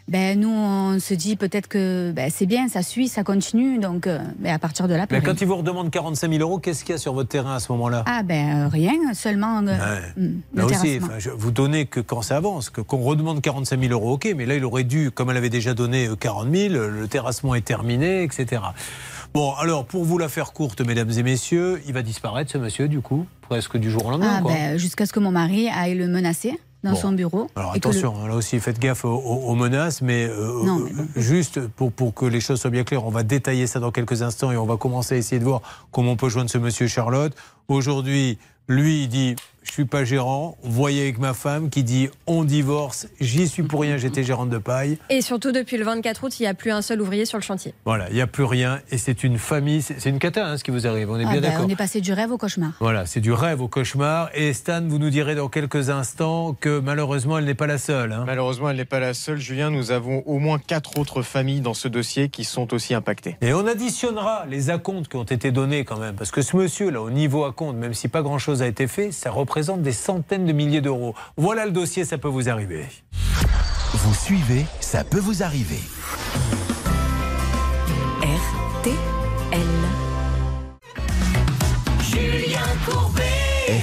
Ben, 0.08 0.38
nous, 0.38 0.50
on 0.50 0.98
se 0.98 1.14
dit 1.14 1.36
peut-être 1.36 1.68
que 1.68 2.12
ben, 2.12 2.30
c'est 2.34 2.46
bien, 2.46 2.68
ça 2.68 2.82
suit, 2.82 3.08
ça 3.08 3.22
continue. 3.24 3.78
Donc, 3.78 4.06
euh, 4.06 4.18
ben, 4.38 4.52
à 4.54 4.58
partir 4.58 4.88
de 4.88 4.94
là, 4.94 5.06
Mais 5.10 5.20
quand 5.20 5.40
ils 5.40 5.46
vous 5.46 5.56
redemandent 5.56 5.90
45 5.90 6.30
000 6.30 6.42
euros, 6.42 6.58
qu'est-ce 6.58 6.84
qu'il 6.84 6.92
y 6.92 6.96
a 6.96 6.98
sur 6.98 7.14
votre 7.14 7.28
terrain 7.28 7.54
à 7.54 7.60
ce 7.60 7.70
moment-là? 7.72 8.04
Ah, 8.06 8.22
ben, 8.22 8.64
euh, 8.64 8.68
rien, 8.68 8.94
seulement 9.14 9.58
euh, 9.66 9.76
Ouais. 9.78 10.02
le 10.16 10.32
Là 10.54 10.66
aussi, 10.66 11.00
je- 11.18 11.30
vous 11.30 11.50
donnez 11.50 11.86
que 11.86 12.00
quand 12.00 12.22
ça 12.22 12.36
avance, 12.36 12.70
que 12.70 12.80
qu'on 12.80 12.98
redemande 12.98 13.40
45 13.40 13.80
000 13.80 13.92
euros, 13.92 14.14
ok, 14.14 14.32
mais 14.36 14.46
là 14.46 14.54
il 14.56 14.64
aurait 14.64 14.84
dû, 14.84 15.10
comme 15.10 15.30
elle 15.30 15.36
avait 15.36 15.50
déjà 15.50 15.74
donné 15.74 16.06
euh, 16.08 16.16
40 16.16 16.50
000, 16.54 16.74
le 16.74 17.08
terrassement 17.08 17.54
est 17.54 17.64
terminé, 17.64 18.22
etc. 18.22 18.62
Bon, 19.32 19.52
alors 19.54 19.84
pour 19.84 20.04
vous 20.04 20.18
la 20.18 20.28
faire 20.28 20.52
courte, 20.52 20.80
mesdames 20.80 21.10
et 21.16 21.22
messieurs, 21.22 21.80
il 21.86 21.92
va 21.94 22.02
disparaître 22.02 22.50
ce 22.50 22.58
monsieur 22.58 22.88
du 22.88 23.00
coup, 23.00 23.26
presque 23.42 23.76
du 23.76 23.90
jour 23.90 24.06
au 24.06 24.10
lendemain. 24.10 24.36
Ah, 24.38 24.42
quoi. 24.42 24.52
ben, 24.52 24.76
jusqu'à 24.78 25.06
ce 25.06 25.12
que 25.12 25.20
mon 25.20 25.30
mari 25.30 25.68
aille 25.68 25.94
le 25.96 26.08
menacer 26.08 26.58
dans 26.82 26.92
Bon. 26.92 26.96
son 26.96 27.12
bureau. 27.12 27.48
Alors 27.56 27.72
le- 27.72 27.76
attention, 27.76 28.14
hein, 28.22 28.28
là 28.28 28.34
aussi 28.34 28.58
faites 28.60 28.78
gaffe 28.78 29.04
aux, 29.04 29.54
menaces, 29.54 30.00
mais, 30.02 30.24
euh, 30.26 30.64
Non, 30.64 30.80
euh, 30.80 30.84
mais 30.84 30.92
bon. 30.92 31.06
juste 31.16 31.66
pour, 31.68 31.92
pour 31.92 32.14
que 32.14 32.24
les 32.24 32.40
choses 32.40 32.60
soient 32.60 32.70
bien 32.70 32.84
claires, 32.84 33.04
on 33.04 33.10
va 33.10 33.22
détailler 33.22 33.66
ça 33.66 33.80
dans 33.80 33.90
quelques 33.90 34.22
instants 34.22 34.50
et 34.52 34.56
on 34.56 34.66
va 34.66 34.76
commencer 34.76 35.14
à 35.14 35.18
essayer 35.18 35.38
de 35.38 35.44
voir 35.44 35.60
comment 35.92 36.12
on 36.12 36.16
peut 36.16 36.28
joindre 36.28 36.50
ce 36.50 36.58
monsieur 36.58 36.86
Charlotte. 36.86 37.34
Aujourd'hui, 37.68 38.38
lui, 38.68 39.02
il 39.04 39.08
dit 39.08 39.36
je 39.62 39.72
suis 39.72 39.84
pas 39.84 40.04
gérant. 40.04 40.56
Voyez 40.62 41.02
avec 41.02 41.18
ma 41.18 41.34
femme 41.34 41.70
qui 41.70 41.84
dit 41.84 42.08
on 42.26 42.44
divorce, 42.44 43.08
j'y 43.20 43.46
suis 43.48 43.62
pour 43.62 43.80
rien, 43.82 43.96
j'étais 43.96 44.22
gérante 44.24 44.50
de 44.50 44.58
paille. 44.58 44.98
Et 45.10 45.20
surtout, 45.20 45.52
depuis 45.52 45.76
le 45.76 45.84
24 45.84 46.24
août, 46.24 46.38
il 46.40 46.42
n'y 46.42 46.48
a 46.48 46.54
plus 46.54 46.70
un 46.70 46.82
seul 46.82 47.00
ouvrier 47.00 47.24
sur 47.24 47.38
le 47.38 47.42
chantier. 47.42 47.74
Voilà, 47.84 48.08
il 48.08 48.14
n'y 48.14 48.20
a 48.20 48.26
plus 48.26 48.44
rien 48.44 48.80
et 48.90 48.98
c'est 48.98 49.22
une 49.24 49.38
famille, 49.38 49.82
c'est 49.82 50.00
c'est 50.00 50.08
une 50.10 50.18
cata 50.18 50.46
hein, 50.46 50.56
ce 50.56 50.64
qui 50.64 50.70
vous 50.70 50.86
arrive, 50.86 51.10
on 51.10 51.18
est 51.20 51.24
Ah, 51.26 51.32
bien 51.32 51.40
ben, 51.40 51.48
d'accord. 51.50 51.66
on 51.66 51.68
est 51.68 51.76
passé 51.76 52.00
du 52.00 52.12
rêve 52.12 52.32
au 52.32 52.38
cauchemar. 52.38 52.72
Voilà, 52.80 53.04
c'est 53.06 53.20
du 53.20 53.32
rêve 53.32 53.60
au 53.60 53.68
cauchemar. 53.68 54.30
Et 54.34 54.52
Stan, 54.54 54.82
vous 54.86 54.98
nous 54.98 55.10
direz 55.10 55.34
dans 55.34 55.48
quelques 55.48 55.90
instants 55.90 56.56
que 56.58 56.80
malheureusement, 56.80 57.36
elle 57.38 57.44
n'est 57.44 57.54
pas 57.54 57.66
la 57.66 57.78
seule. 57.78 58.12
hein. 58.12 58.24
Malheureusement, 58.26 58.70
elle 58.70 58.76
n'est 58.78 58.84
pas 58.86 59.00
la 59.00 59.12
seule. 59.14 59.38
Julien, 59.38 59.70
nous 59.70 59.90
avons 59.90 60.22
au 60.26 60.38
moins 60.38 60.58
quatre 60.58 60.98
autres 60.98 61.20
familles 61.22 61.60
dans 61.60 61.74
ce 61.74 61.86
dossier 61.88 62.28
qui 62.30 62.44
sont 62.44 62.72
aussi 62.72 62.94
impactées. 62.94 63.36
Et 63.42 63.52
on 63.52 63.66
additionnera 63.66 64.46
les 64.48 64.70
acomptes 64.70 65.08
qui 65.08 65.16
ont 65.16 65.24
été 65.24 65.50
donnés 65.52 65.84
quand 65.84 65.98
même, 65.98 66.14
parce 66.16 66.30
que 66.30 66.40
ce 66.42 66.56
monsieur-là, 66.56 67.02
au 67.02 67.10
niveau 67.10 67.44
acompte, 67.44 67.76
même 67.76 67.92
si 67.94 68.08
pas 68.08 68.22
grand-chose 68.22 68.62
a 68.62 68.66
été 68.66 68.86
fait, 68.86 69.12
ça 69.12 69.30
représente 69.30 69.49
des 69.78 69.92
centaines 69.92 70.46
de 70.46 70.52
milliers 70.52 70.80
d'euros. 70.80 71.14
Voilà 71.36 71.66
le 71.66 71.72
dossier, 71.72 72.04
ça 72.04 72.18
peut 72.18 72.28
vous 72.28 72.48
arriver. 72.48 72.86
Vous 73.92 74.14
suivez, 74.14 74.64
ça 74.80 75.02
peut 75.04 75.18
vous 75.18 75.42
arriver. 75.42 75.80
RTL. 78.22 78.96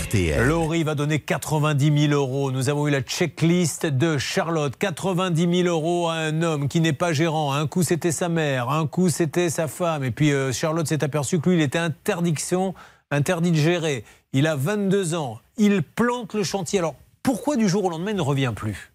RTL. 0.03 0.47
Laurie 0.47 0.83
va 0.83 0.95
donner 0.95 1.19
90 1.19 2.07
000 2.07 2.13
euros. 2.13 2.51
Nous 2.51 2.69
avons 2.69 2.87
eu 2.87 2.91
la 2.91 3.01
checklist 3.01 3.85
de 3.85 4.17
Charlotte. 4.17 4.75
90 4.77 5.63
000 5.63 5.67
euros 5.67 6.07
à 6.07 6.13
un 6.13 6.41
homme 6.41 6.67
qui 6.69 6.79
n'est 6.79 6.93
pas 6.93 7.11
gérant. 7.11 7.53
Un 7.53 7.67
coup, 7.67 7.83
c'était 7.83 8.11
sa 8.11 8.29
mère. 8.29 8.69
Un 8.69 8.87
coup, 8.87 9.09
c'était 9.09 9.49
sa 9.49 9.67
femme. 9.67 10.03
Et 10.03 10.11
puis, 10.11 10.31
euh, 10.31 10.51
Charlotte 10.53 10.87
s'est 10.87 11.03
aperçue 11.03 11.39
que 11.39 11.49
lui, 11.49 11.57
il 11.57 11.61
était 11.61 11.77
interdiction, 11.77 12.73
interdit 13.11 13.51
de 13.51 13.57
gérer. 13.57 14.03
Il 14.33 14.47
a 14.47 14.55
22 14.55 15.15
ans. 15.15 15.39
Il 15.57 15.81
plante 15.83 16.33
le 16.33 16.43
chantier. 16.43 16.79
Alors, 16.79 16.95
pourquoi 17.23 17.55
du 17.55 17.67
jour 17.67 17.85
au 17.85 17.89
lendemain, 17.89 18.11
il 18.11 18.17
ne 18.17 18.21
revient 18.21 18.53
plus? 18.55 18.91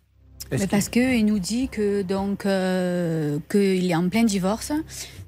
Qu'il- 0.51 0.69
parce 0.69 0.89
qu'il 0.91 1.25
nous 1.25 1.39
dit 1.39 1.69
que 1.69 2.03
donc 2.03 2.45
euh, 2.45 3.39
qu'il 3.51 3.91
est 3.91 3.95
en 3.95 4.09
plein 4.11 4.25
divorce, 4.25 4.73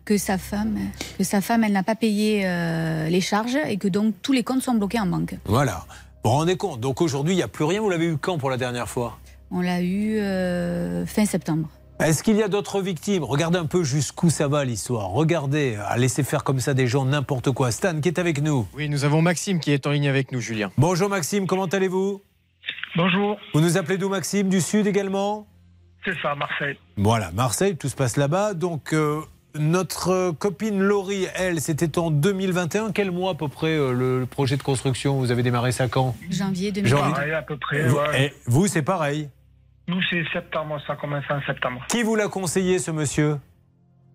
que 0.05 0.19
sa 0.19 0.37
femme, 0.37 0.77
que 1.17 1.25
sa 1.25 1.41
femme, 1.41 1.65
elle 1.65 1.73
n'a 1.73 1.83
pas 1.83 1.95
payé 1.95 2.43
euh, 2.45 3.09
les 3.09 3.23
charges 3.23 3.57
et 3.67 3.79
que 3.79 3.89
donc 3.89 4.15
tous 4.21 4.33
les 4.33 4.43
comptes 4.43 4.61
sont 4.63 4.75
bloqués 4.75 5.01
en 5.01 5.07
banque. 5.07 5.37
Voilà. 5.47 5.87
Vous 6.23 6.31
vous 6.31 6.37
rendez 6.37 6.57
compte? 6.57 6.81
Donc 6.81 7.01
aujourd'hui, 7.01 7.33
il 7.33 7.37
n'y 7.37 7.43
a 7.43 7.49
plus 7.49 7.65
rien. 7.65 7.81
Vous 7.81 7.89
l'avez 7.89 8.07
eu 8.07 8.19
quand 8.19 8.37
pour 8.37 8.51
la 8.51 8.59
dernière 8.59 8.89
fois? 8.89 9.19
On 9.51 9.61
l'a 9.63 9.81
eu 9.81 10.19
euh, 10.19 11.07
fin 11.07 11.25
septembre. 11.25 11.69
Est-ce 12.01 12.23
qu'il 12.25 12.37
y 12.37 12.43
a 12.43 12.49
d'autres 12.49 12.81
victimes? 12.81 13.23
Regardez 13.23 13.59
un 13.59 13.67
peu 13.67 13.85
jusqu'où 13.85 14.29
ça 14.29 14.49
va 14.49 14.65
l'histoire. 14.65 15.11
Regardez, 15.11 15.77
à 15.87 15.97
laisser 15.97 16.25
faire 16.25 16.43
comme 16.43 16.59
ça 16.61 16.75
des 16.75 16.87
gens 16.89 17.05
n'importe 17.05 17.53
quoi. 17.53 17.71
Stan 17.71 18.01
qui 18.01 18.09
est 18.09 18.19
avec 18.19 18.43
nous? 18.43 18.67
Oui, 18.75 18.89
nous 18.89 19.05
avons 19.05 19.23
Maxime 19.23 19.61
qui 19.61 19.71
est 19.71 19.87
en 19.87 19.93
ligne 19.93 20.09
avec 20.09 20.33
nous, 20.33 20.41
Julien. 20.41 20.71
Bonjour 20.77 21.09
Maxime, 21.09 21.47
comment 21.47 21.67
allez-vous? 21.67 22.21
Bonjour, 22.97 23.37
Vous 23.53 23.61
nous 23.61 23.77
appelez 23.77 23.97
d'où 23.99 24.09
Maxime? 24.09 24.49
Du 24.49 24.61
sud 24.61 24.87
également? 24.87 25.47
C'est 26.05 26.15
ça, 26.21 26.35
Marseille. 26.35 26.77
Voilà, 26.97 27.31
Marseille, 27.33 27.77
tout 27.77 27.89
se 27.89 27.97
passe 27.97 28.17
là-bas. 28.17 28.55
Donc 28.55 28.93
euh, 28.93 29.21
notre 29.55 30.09
euh, 30.11 30.33
copine 30.33 30.81
Laurie, 30.81 31.27
elle, 31.37 31.61
c'était 31.61 31.99
en 31.99 32.11
2021. 32.11 32.91
Quel 32.93 33.11
mois 33.13 33.33
à 33.33 33.35
peu 33.35 33.49
près 33.49 33.69
euh, 33.77 33.93
le, 33.93 34.27
projet 34.27 34.57
de 34.57 34.63
construction? 34.63 35.19
Vous 35.19 35.31
avez 35.31 35.43
démarré 35.43 35.71
ça 35.73 35.87
quand? 35.89 36.17
Janvier 36.31 36.73
J'ai 36.75 36.83
2020. 36.83 36.99
envie 37.01 37.11
de- 37.11 37.15
Pareil, 37.15 37.33
à 37.33 37.43
peu 37.43 37.57
près. 37.57 37.89
ouais. 37.89 38.25
et 38.27 38.33
vous, 38.47 38.67
c'est 38.67 38.83
pareil. 38.83 39.29
Nous, 39.89 40.01
c'est 40.11 40.25
septembre, 40.33 40.79
ça 40.87 40.97
commence 40.97 41.25
en 41.31 41.41
septembre. 41.43 41.85
Qui 41.89 42.03
vous 42.03 42.17
l'a 42.17 42.29
conseillé, 42.29 42.79
ce 42.79 42.91
monsieur? 42.91 43.37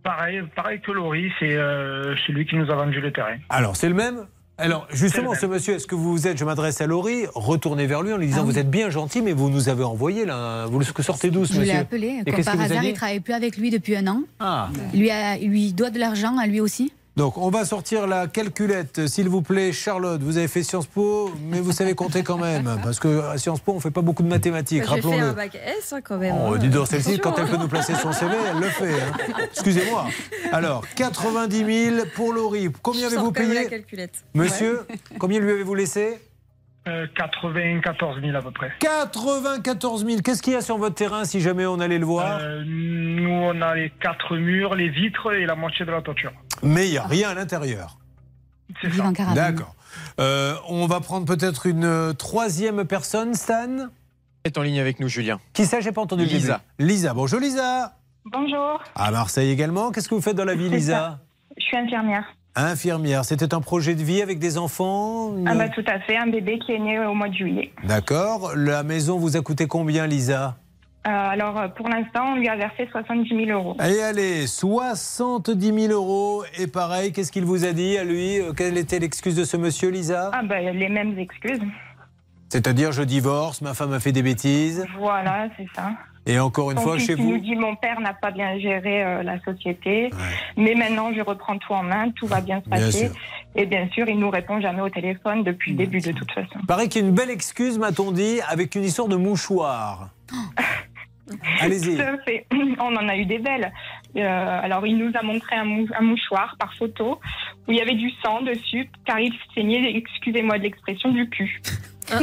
Pareil, 0.04 0.42
pareil 0.56 0.80
que 0.82 0.92
Laurie, 0.92 1.32
c'est 1.40 1.56
euh, 1.56 2.16
celui 2.26 2.46
qui 2.46 2.56
nous 2.56 2.72
a 2.72 2.76
vendu 2.76 3.00
le 3.02 3.12
terrain. 3.12 3.38
Alors, 3.50 3.76
c'est 3.76 3.90
le 3.90 3.94
même? 3.96 4.26
Alors, 4.58 4.88
justement, 4.92 5.36
ce 5.36 5.46
monsieur, 5.46 5.76
est-ce 5.76 5.88
que 5.88 5.96
vous 5.96 6.28
êtes, 6.28 6.38
je 6.38 6.44
m'adresse 6.44 6.82
à 6.82 6.88
Laurie, 6.88 7.26
retournez 7.34 7.86
vers 7.86 8.02
lui 8.02 8.12
en 8.12 8.18
lui 8.18 8.26
disant 8.26 8.40
Ah 8.42 8.46
oui. 8.46 8.52
Vous 8.54 8.60
êtes 8.60 8.70
bien 8.70 8.90
gentil, 8.90 9.22
mais 9.22 9.32
vous 9.32 9.50
nous 9.50 9.70
avez 9.70 9.84
envoyé 9.86 10.26
là. 10.26 10.66
Vous 10.66 10.80
le 10.80 10.86
sortez 10.86 11.30
d'où, 11.32 11.46
ce 11.46 11.54
Je 11.54 11.60
l'ai 11.62 11.66
monsieur? 11.68 11.80
appelé. 11.80 12.20
Et 12.26 12.32
Comme 12.32 12.44
par 12.44 12.60
hasard, 12.60 12.84
il 12.84 12.94
travaille 12.94 13.20
plus 13.22 13.34
avec 13.34 13.56
lui 13.56 13.70
depuis 13.70 13.96
un 13.96 14.08
an. 14.08 14.24
Ah, 14.40 14.70
Il 14.94 15.00
lui, 15.00 15.12
a, 15.12 15.38
il 15.38 15.50
lui 15.50 15.72
doit 15.72 15.92
de 15.92 16.00
l'argent 16.00 16.38
à 16.38 16.46
lui 16.48 16.60
aussi. 16.60 16.92
Donc 17.20 17.38
on 17.38 17.50
va 17.50 17.66
sortir 17.66 18.08
la 18.08 18.28
calculette, 18.28 19.08
s'il 19.08 19.28
vous 19.28 19.42
plaît, 19.42 19.74
Charlotte. 19.74 20.22
Vous 20.24 20.38
avez 20.38 20.48
fait 20.48 20.64
Sciences 20.64 20.88
Po, 20.88 21.30
mais 21.50 21.60
vous 21.60 21.74
savez 21.74 21.94
compter 21.94 22.24
quand 22.24 22.38
même. 22.38 22.80
Parce 22.84 22.98
que 22.98 23.26
à 23.30 23.38
Sciences 23.38 23.60
Po, 23.60 23.74
on 23.74 23.80
fait 23.82 23.92
pas 23.92 24.00
beaucoup 24.02 24.24
de 24.24 24.30
mathématiques, 24.30 24.84
J'ai 24.84 25.02
fait 25.02 25.08
un 25.08 25.12
rappelons-le. 25.12 25.34
bac 25.34 25.54
S 25.56 25.92
hein, 25.92 26.00
quand 26.02 26.18
même. 26.18 26.34
Oh, 26.40 26.54
hein. 26.54 26.58
dis 26.58 26.70
donc, 26.70 26.88
celle-ci, 26.88 27.20
quand 27.20 27.38
elle 27.38 27.44
hein. 27.44 27.48
peut 27.52 27.58
nous 27.58 27.68
placer 27.68 27.94
son 27.96 28.14
CV, 28.14 28.32
elle 28.50 28.62
le 28.62 28.70
fait. 28.70 28.94
hein. 28.94 29.38
Excusez-moi. 29.52 30.06
Alors, 30.54 30.86
90 30.96 31.92
000 31.92 32.06
pour 32.16 32.32
Laurie. 32.32 32.70
Combien 32.82 33.02
Je 33.10 33.16
avez-vous 33.18 33.32
même 33.32 33.50
la 33.50 33.56
payé 33.56 33.70
calculette. 33.70 34.24
Monsieur, 34.34 34.88
combien 35.20 35.42
lui 35.42 35.52
avez-vous 35.52 35.76
laissé 35.76 36.22
Euh, 36.88 37.06
94 37.18 38.22
000 38.22 38.36
à 38.38 38.42
peu 38.42 38.52
près. 38.52 38.72
94 38.80 40.06
000. 40.06 40.22
Qu'est-ce 40.24 40.42
qu'il 40.42 40.54
y 40.54 40.56
a 40.56 40.62
sur 40.62 40.78
votre 40.78 40.96
terrain 40.96 41.26
si 41.26 41.42
jamais 41.42 41.66
on 41.66 41.80
allait 41.82 42.00
le 42.00 42.06
voir 42.06 42.40
Euh, 42.42 42.64
nous, 42.66 43.30
on 43.30 43.62
a 43.62 43.76
les 43.76 43.92
quatre 44.02 44.38
murs, 44.38 44.74
les 44.76 44.88
vitres 44.90 45.34
et 45.34 45.46
la 45.46 45.56
moitié 45.56 45.86
de 45.86 45.92
la 45.92 46.02
toiture. 46.02 46.32
Mais 46.64 46.88
il 46.88 46.92
n'y 46.92 46.98
a 46.98 47.06
rien 47.08 47.30
à 47.30 47.34
l'intérieur. 47.34 47.98
C'est 48.82 48.92
ça. 48.94 49.12
D'accord. 49.34 49.76
Euh, 50.20 50.56
on 50.68 50.86
va 50.86 51.00
prendre 51.00 51.26
peut-être 51.26 51.66
une 51.66 51.86
euh, 51.86 52.14
troisième 52.14 52.86
personne, 52.86 53.34
Stan? 53.34 53.88
est 54.44 54.58
en 54.58 54.62
ligne 54.62 54.80
avec 54.80 55.00
nous, 55.00 55.08
Julien. 55.08 55.40
Qui 55.54 55.66
ça? 55.66 55.80
J'ai 55.80 55.92
pas 55.92 56.02
entendu 56.02 56.24
le 56.26 56.30
Lisa. 56.30 56.62
Lisa. 56.78 57.14
Bonjour 57.14 57.40
Lisa. 57.40 57.94
Bonjour, 58.26 58.80
À 58.96 59.12
Marseille 59.12 59.50
également? 59.50 59.92
Qu'est-ce 59.92 60.08
que 60.08 60.16
vous 60.16 60.22
faites 60.22 60.36
dans 60.36 60.46
la 60.46 60.56
vie, 60.56 60.70
Lisa? 60.70 61.20
Je 61.58 61.64
suis 61.64 61.78
infirmière. 61.78 62.26
Infirmière. 62.56 63.26
C'était 63.26 63.54
un 63.54 63.62
projet 63.62 63.96
de 63.96 64.04
vie 64.04 64.22
avec 64.22 64.40
des 64.40 64.58
enfants? 64.58 65.34
Ah 65.48 65.56
bah 65.56 65.70
tout 65.70 65.84
à 65.88 66.00
fait, 66.02 66.18
un 66.18 66.28
bébé 66.28 66.60
qui 66.60 66.74
est 66.74 66.80
né 66.80 67.00
au 67.00 67.14
mois 67.14 67.30
de 67.30 67.34
juillet. 67.34 67.72
D'accord. 67.86 68.52
La 68.56 68.84
maison 68.84 69.18
vous 69.18 69.38
a 69.38 69.42
coûté 69.42 69.68
combien, 69.68 70.06
Lisa? 70.06 70.58
Euh, 71.08 71.10
alors 71.12 71.58
euh, 71.58 71.68
pour 71.70 71.88
l'instant, 71.88 72.34
on 72.34 72.36
lui 72.36 72.50
a 72.50 72.58
versé 72.58 72.88
70 72.92 73.46
000 73.46 73.58
euros. 73.58 73.76
Allez, 73.80 74.02
allez, 74.02 74.48
70 74.48 75.88
000 75.88 75.94
euros. 75.94 76.44
Et 76.58 76.68
pareil, 76.68 77.14
qu'est-ce 77.14 77.32
qu'il 77.32 77.46
vous 77.46 77.64
a 77.66 77.72
dit 77.72 77.98
à 77.98 78.04
lui 78.04 78.40
Euh, 78.40 78.52
Quelle 78.54 78.78
était 78.78 79.00
l'excuse 79.00 79.36
de 79.36 79.46
ce 79.46 79.56
monsieur, 79.56 79.90
Lisa? 79.90 80.32
Ah 80.34 80.44
bah 80.44 80.60
les 80.60 80.90
mêmes 80.90 81.18
excuses. 81.18 81.62
C'est-à-dire, 82.50 82.92
je 82.92 83.04
divorce, 83.04 83.62
ma 83.62 83.74
femme 83.74 83.94
a 83.94 84.00
fait 84.00 84.12
des 84.12 84.24
bêtises. 84.24 84.86
Voilà, 84.98 85.48
c'est 85.56 85.68
ça. 85.76 85.92
Et 86.26 86.38
encore 86.38 86.72
une 86.72 86.78
Son 86.78 86.84
fois, 86.84 86.98
fils, 86.98 87.08
chez 87.08 87.14
il 87.14 87.26
nous 87.26 87.32
vous 87.32 87.38
dit 87.40 87.56
mon 87.56 87.76
père 87.76 88.00
n'a 88.02 88.14
pas 88.14 88.32
bien 88.32 88.60
géré 88.60 89.04
euh, 89.04 89.24
la 89.24 89.40
société, 89.42 90.12
mais 90.58 90.76
maintenant 90.76 91.12
je 91.14 91.22
reprends 91.22 91.58
tout 91.58 91.74
en 91.74 91.82
main, 91.82 92.12
tout 92.12 92.28
va 92.28 92.42
bien 92.42 92.62
se 92.62 92.70
passer. 92.70 93.12
Et 93.56 93.66
bien 93.66 93.88
sûr, 93.90 94.08
il 94.08 94.20
nous 94.20 94.30
répond 94.30 94.60
jamais 94.62 94.82
au 94.82 94.90
téléphone 94.90 95.44
depuis 95.44 95.72
le 95.72 95.78
début 95.78 96.02
de 96.02 96.12
toute 96.12 96.32
façon. 96.32 96.60
Paraît 96.68 96.88
qu'il 96.88 97.02
y 97.02 97.06
a 97.06 97.08
une 97.08 97.16
belle 97.16 97.32
excuse, 97.32 97.80
m'a-t-on 97.80 98.12
dit, 98.12 98.42
avec 98.48 98.76
une 98.76 98.84
histoire 98.84 99.08
de 99.08 99.16
mouchoir. 99.16 100.10
Allez-y. 101.62 101.96
Tout 101.96 102.02
à 102.02 102.18
fait. 102.20 102.46
On 102.80 102.96
en 102.96 103.08
a 103.10 103.16
eu 103.18 103.26
des 103.26 103.40
belles. 103.40 103.72
Euh, 104.16 104.60
alors, 104.64 104.86
il 104.88 104.98
nous 104.98 105.12
a 105.14 105.22
montré 105.24 105.56
un, 105.56 105.66
mou- 105.66 105.88
un 105.98 106.02
mouchoir 106.04 106.56
par 106.60 106.74
photo 106.76 107.20
où 107.68 107.72
il 107.72 107.78
y 107.78 107.82
avait 107.82 107.96
du 107.96 108.10
sang 108.24 108.42
dessus, 108.42 108.90
car 109.06 109.20
il 109.20 109.32
saignait, 109.54 109.96
excusez-moi 109.96 110.58
de 110.58 110.64
l'expression, 110.64 111.12
du 111.12 111.30
cul. 111.30 111.62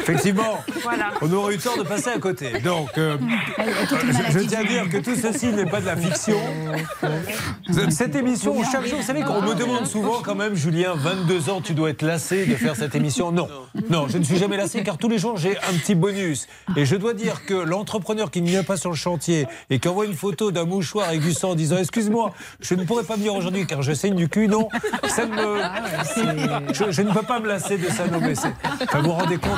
Effectivement, 0.00 0.62
Voilà. 0.82 1.10
on 1.20 1.30
aurait 1.34 1.54
eu 1.56 1.58
tort 1.58 1.76
de 1.76 1.82
passer 1.82 2.08
à 2.08 2.18
côté. 2.18 2.60
Donc, 2.60 2.96
euh, 2.96 3.18
je, 3.58 4.38
je 4.38 4.46
tiens 4.46 4.60
à 4.60 4.64
dire 4.64 4.88
que 4.88 4.96
tout 4.96 5.14
ceci 5.14 5.48
n'est 5.48 5.66
pas 5.66 5.82
de 5.82 5.86
la 5.86 5.96
fiction. 5.96 6.38
Cette 7.90 8.14
émission, 8.16 8.54
chaque 8.64 8.86
jour, 8.86 8.98
vous 8.98 9.04
savez 9.04 9.22
qu'on 9.22 9.42
me 9.42 9.54
demande 9.54 9.84
souvent 9.86 10.22
quand 10.22 10.34
même, 10.34 10.54
Julien, 10.54 10.94
22 10.96 11.50
ans, 11.50 11.60
tu 11.60 11.74
dois 11.74 11.90
être 11.90 12.02
lassé 12.02 12.46
de 12.46 12.54
faire 12.54 12.74
cette 12.76 12.94
émission. 12.94 13.32
Non, 13.32 13.48
non, 13.90 14.08
je 14.08 14.18
ne 14.18 14.24
suis 14.24 14.36
jamais 14.36 14.56
lassé 14.56 14.82
car 14.82 14.98
tous 14.98 15.08
les 15.08 15.18
jours, 15.18 15.36
j'ai 15.36 15.56
un 15.58 15.72
petit 15.78 15.94
bonus. 15.94 16.46
Et 16.76 16.84
je 16.84 16.96
dois 16.96 17.14
dire 17.14 17.44
que 17.46 17.54
l'entrepreneur 17.54 18.30
qui 18.30 18.42
ne 18.42 18.48
vient 18.48 18.64
pas 18.64 18.76
sur 18.76 18.90
le 18.90 18.96
chantier 18.96 19.46
et 19.70 19.78
qui 19.78 19.88
envoie 19.88 20.06
une 20.06 20.14
photo 20.14 20.50
d'un 20.50 20.64
mouchoir 20.64 21.08
avec 21.08 21.20
du 21.20 21.32
sang 21.32 21.50
en 21.50 21.54
disant 21.54 21.76
Excuse-moi, 21.78 22.32
je 22.60 22.74
ne 22.74 22.84
pourrais 22.84 23.04
pas 23.04 23.16
venir 23.16 23.34
aujourd'hui 23.34 23.66
car 23.66 23.82
je 23.82 23.92
saigne 23.92 24.14
du 24.14 24.28
cul, 24.28 24.48
non, 24.48 24.68
ça 25.08 25.26
ne 25.26 25.34
me. 25.34 26.72
Je, 26.72 26.90
je 26.90 27.02
ne 27.02 27.12
peux 27.12 27.22
pas 27.22 27.40
me 27.40 27.48
lasser 27.48 27.78
de 27.78 27.88
ça, 27.88 28.06
non, 28.06 28.20
mais 28.20 28.34
c'est. 28.34 28.52
Enfin, 28.82 29.00
vous 29.00 29.06
vous 29.06 29.12
rendez 29.12 29.38
compte 29.38 29.56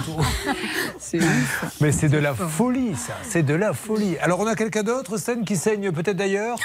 mais 1.81 1.93
c'est 1.93 2.09
de 2.09 2.19
la 2.19 2.35
folie, 2.35 2.95
ça. 2.97 3.15
C'est 3.23 3.43
de 3.43 3.55
la 3.55 3.73
folie. 3.73 4.17
Alors, 4.21 4.41
on 4.41 4.47
a 4.47 4.55
quelqu'un 4.55 4.83
d'autre, 4.83 5.17
scène 5.17 5.45
qui 5.45 5.57
saigne 5.57 5.93
peut-être 5.93 6.17
d'ailleurs 6.17 6.59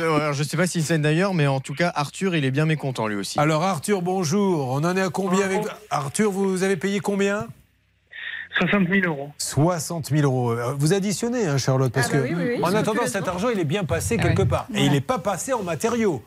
Euh, 0.00 0.16
alors, 0.16 0.32
je 0.32 0.42
sais 0.42 0.56
pas 0.56 0.66
s'il 0.66 0.82
saigne 0.82 1.02
d'ailleurs, 1.02 1.34
mais 1.34 1.46
en 1.46 1.60
tout 1.60 1.74
cas, 1.74 1.92
Arthur, 1.94 2.34
il 2.34 2.44
est 2.44 2.50
bien 2.50 2.66
mécontent 2.66 3.06
lui 3.06 3.16
aussi. 3.16 3.38
Alors, 3.38 3.62
Arthur, 3.62 4.02
bonjour. 4.02 4.70
On 4.70 4.84
en 4.84 4.96
est 4.96 5.00
à 5.00 5.08
combien 5.08 5.44
avec. 5.44 5.62
Arthur, 5.90 6.30
vous 6.30 6.47
avez 6.62 6.76
payé 6.76 7.00
combien 7.00 7.46
60 8.58 8.88
000 8.88 9.06
euros. 9.06 9.30
60 9.38 10.06
000 10.08 10.22
euros. 10.22 10.50
Euh, 10.52 10.74
Vous 10.78 10.92
additionnez, 10.92 11.46
hein, 11.46 11.58
Charlotte, 11.58 11.92
parce 11.92 12.08
Ah 12.10 12.14
bah 12.16 12.18
que 12.22 12.24
oui, 12.28 12.34
oui, 12.36 12.54
oui. 12.56 12.64
en 12.64 12.74
attendant, 12.74 13.06
cet 13.06 13.28
argent, 13.28 13.48
il 13.50 13.58
est 13.60 13.64
bien 13.64 13.84
passé 13.84 14.16
Ah 14.18 14.22
quelque 14.22 14.42
ouais. 14.42 14.48
part. 14.48 14.66
Et 14.74 14.84
il 14.86 14.92
n'est 14.92 15.00
pas 15.00 15.18
passé 15.18 15.52
en 15.52 15.62
matériaux. 15.62 16.22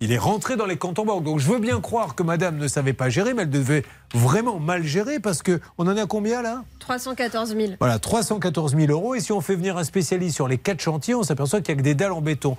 Il 0.00 0.12
est 0.12 0.18
rentré 0.18 0.56
dans 0.56 0.66
les 0.66 0.76
comptes 0.76 0.98
en 0.98 1.04
banque. 1.06 1.22
Donc, 1.24 1.38
je 1.38 1.46
veux 1.50 1.58
bien 1.58 1.80
croire 1.80 2.14
que 2.14 2.22
madame 2.22 2.56
ne 2.58 2.68
savait 2.68 2.92
pas 2.92 3.08
gérer, 3.08 3.32
mais 3.34 3.42
elle 3.42 3.50
devait 3.50 3.82
vraiment 4.12 4.58
mal 4.58 4.82
gérer 4.82 5.20
parce 5.20 5.42
que 5.42 5.58
on 5.78 5.86
en 5.86 5.96
est 5.96 6.00
à 6.00 6.06
combien 6.06 6.42
là? 6.42 6.64
314 6.80 7.54
000. 7.56 7.72
Voilà, 7.78 7.98
314 7.98 8.76
000 8.76 8.90
euros. 8.92 9.14
Et 9.14 9.20
si 9.20 9.32
on 9.32 9.40
fait 9.40 9.54
venir 9.54 9.78
un 9.78 9.84
spécialiste 9.84 10.34
sur 10.34 10.48
les 10.48 10.58
quatre 10.58 10.80
chantiers, 10.80 11.14
on 11.14 11.22
s'aperçoit 11.22 11.60
qu'il 11.62 11.74
n'y 11.74 11.78
a 11.78 11.82
que 11.82 11.84
des 11.84 11.94
dalles 11.94 12.12
en 12.12 12.20
béton. 12.20 12.56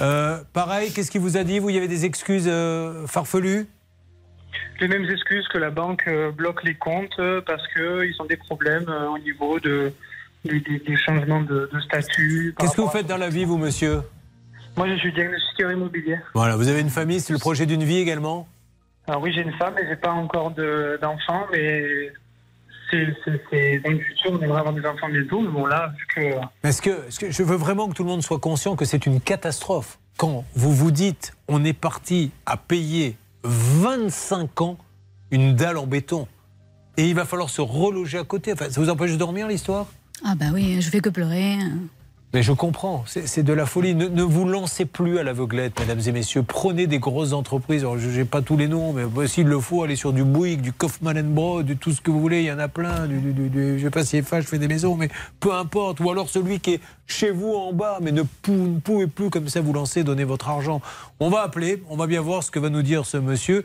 Euh, 0.00 0.38
pareil, 0.52 0.90
qu'est-ce 0.92 1.10
qu'il 1.12 1.20
vous 1.20 1.36
a 1.36 1.44
dit? 1.44 1.58
Vous, 1.60 1.70
il 1.70 1.74
y 1.74 1.78
avait 1.78 1.86
des 1.88 2.06
excuses 2.06 2.46
euh, 2.48 3.06
farfelues? 3.06 3.68
Les 4.80 4.88
mêmes 4.88 5.04
excuses 5.10 5.46
que 5.48 5.58
la 5.58 5.70
banque 5.70 6.04
euh, 6.08 6.30
bloque 6.30 6.62
les 6.64 6.74
comptes 6.74 7.18
euh, 7.18 7.40
parce 7.46 7.62
qu'ils 7.74 8.14
ont 8.20 8.24
des 8.24 8.36
problèmes 8.38 8.86
euh, 8.88 9.08
au 9.08 9.18
niveau 9.18 9.60
de, 9.60 9.92
des, 10.44 10.60
des- 10.60 10.78
des 10.78 10.96
changements 10.96 11.42
de, 11.42 11.68
de 11.72 11.80
statut. 11.80 12.54
Qu'est-ce 12.58 12.76
que 12.76 12.80
vous 12.80 12.88
faites 12.88 13.06
dans 13.06 13.18
la 13.18 13.28
vie, 13.28 13.44
vous, 13.44 13.58
monsieur? 13.58 14.00
Moi, 14.76 14.88
je 14.88 14.96
suis 14.96 15.12
diagnostiqueur 15.12 15.72
immobilier. 15.72 16.16
Voilà, 16.34 16.56
vous 16.56 16.68
avez 16.68 16.80
une 16.80 16.88
famille, 16.90 17.20
c'est 17.20 17.32
le 17.34 17.38
projet 17.38 17.66
d'une 17.66 17.84
vie 17.84 17.98
également? 17.98 18.48
Alors 19.06 19.20
oui, 19.22 19.32
j'ai 19.34 19.42
une 19.42 19.52
femme 19.54 19.74
et 19.78 19.86
j'ai 19.86 19.96
pas 19.96 20.12
encore 20.12 20.52
de- 20.52 20.98
d'enfants, 21.02 21.46
mais 21.52 22.10
c'est 22.90 23.04
dans 23.84 23.90
le 23.90 23.98
futur, 23.98 24.32
on 24.32 24.40
aimerait 24.40 24.60
avoir 24.60 24.74
des 24.74 24.86
enfants 24.86 25.08
bientôt. 25.10 25.40
Mais 25.42 25.48
bon, 25.48 25.66
là, 25.66 25.92
vu 25.98 26.06
que 26.14 26.66
Est-ce 26.66 26.80
que, 26.80 27.06
est-ce 27.08 27.20
que 27.20 27.30
je 27.30 27.42
veux 27.42 27.56
vraiment 27.56 27.88
que 27.88 27.94
tout 27.94 28.02
le 28.04 28.08
monde 28.08 28.22
soit 28.22 28.38
conscient 28.40 28.76
que 28.76 28.84
c'est 28.84 29.04
une 29.06 29.20
catastrophe 29.20 29.98
quand 30.16 30.44
vous 30.54 30.72
vous 30.72 30.90
dites 30.90 31.34
on 31.48 31.64
est 31.64 31.72
parti 31.78 32.30
à 32.46 32.56
payer 32.56 33.16
25 33.42 34.60
ans 34.60 34.78
une 35.30 35.54
dalle 35.54 35.78
en 35.78 35.86
béton 35.86 36.26
et 36.96 37.08
il 37.08 37.14
va 37.14 37.24
falloir 37.24 37.48
se 37.48 37.60
reloger 37.60 38.18
à 38.18 38.24
côté. 38.24 38.52
Enfin, 38.52 38.70
ça 38.70 38.80
vous 38.80 38.90
empêche 38.90 39.12
de 39.12 39.16
dormir 39.16 39.48
l'histoire? 39.48 39.86
Ah 40.24 40.34
bah 40.34 40.46
oui, 40.52 40.80
je 40.82 40.90
fais 40.90 41.00
que 41.00 41.08
pleurer. 41.08 41.56
Mais 42.32 42.44
je 42.44 42.52
comprends, 42.52 43.02
c'est 43.06 43.42
de 43.42 43.52
la 43.52 43.66
folie. 43.66 43.92
Ne, 43.92 44.22
vous 44.22 44.46
lancez 44.46 44.84
plus 44.84 45.18
à 45.18 45.24
l'aveuglette, 45.24 45.80
mesdames 45.80 46.00
et 46.06 46.12
messieurs. 46.12 46.44
Prenez 46.44 46.86
des 46.86 47.00
grosses 47.00 47.32
entreprises. 47.32 47.84
Je 47.98 48.08
n'ai 48.08 48.24
pas 48.24 48.40
tous 48.40 48.56
les 48.56 48.68
noms, 48.68 48.92
mais 48.92 49.04
bah, 49.04 49.26
s'il 49.26 49.48
le 49.48 49.58
faut, 49.58 49.82
allez 49.82 49.96
sur 49.96 50.12
du 50.12 50.22
Bouygues, 50.22 50.60
du 50.60 50.72
Kaufmann 50.72 51.20
Broad, 51.22 51.66
du 51.66 51.76
tout 51.76 51.90
ce 51.90 52.00
que 52.00 52.12
vous 52.12 52.20
voulez. 52.20 52.42
Il 52.42 52.46
y 52.46 52.52
en 52.52 52.60
a 52.60 52.68
plein. 52.68 53.08
Du, 53.08 53.20
je 53.52 53.58
ne 53.58 53.78
sais 53.80 53.90
pas 53.90 54.04
si 54.04 54.22
FH 54.22 54.42
fait 54.42 54.58
des 54.58 54.68
maisons, 54.68 54.94
mais 54.94 55.08
peu 55.40 55.52
importe. 55.52 55.98
Ou 55.98 56.08
alors 56.08 56.28
celui 56.28 56.60
qui 56.60 56.74
est 56.74 56.80
chez 57.08 57.32
vous 57.32 57.52
en 57.52 57.72
bas, 57.72 57.98
mais 58.00 58.12
ne 58.12 58.22
pouvez 58.22 59.08
plus 59.08 59.30
comme 59.30 59.48
ça 59.48 59.60
vous 59.60 59.72
lancer, 59.72 60.04
donner 60.04 60.24
votre 60.24 60.48
argent. 60.48 60.80
On 61.18 61.30
va 61.30 61.42
appeler, 61.42 61.82
on 61.88 61.96
va 61.96 62.06
bien 62.06 62.20
voir 62.20 62.44
ce 62.44 62.52
que 62.52 62.60
va 62.60 62.68
nous 62.68 62.82
dire 62.82 63.06
ce 63.06 63.16
monsieur. 63.16 63.64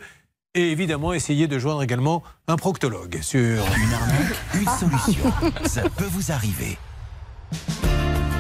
Et 0.56 0.72
évidemment, 0.72 1.14
essayer 1.14 1.48
de 1.48 1.60
joindre 1.60 1.84
également 1.84 2.24
un 2.48 2.56
proctologue 2.56 3.20
sur 3.22 3.40
Une 3.40 3.94
arnaque, 3.94 4.36
une 4.56 4.90
solution. 4.90 5.32
Ça 5.66 5.84
peut 5.84 6.08
vous 6.10 6.32
arriver. 6.32 6.80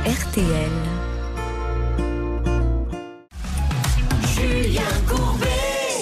RTL. 0.05 0.45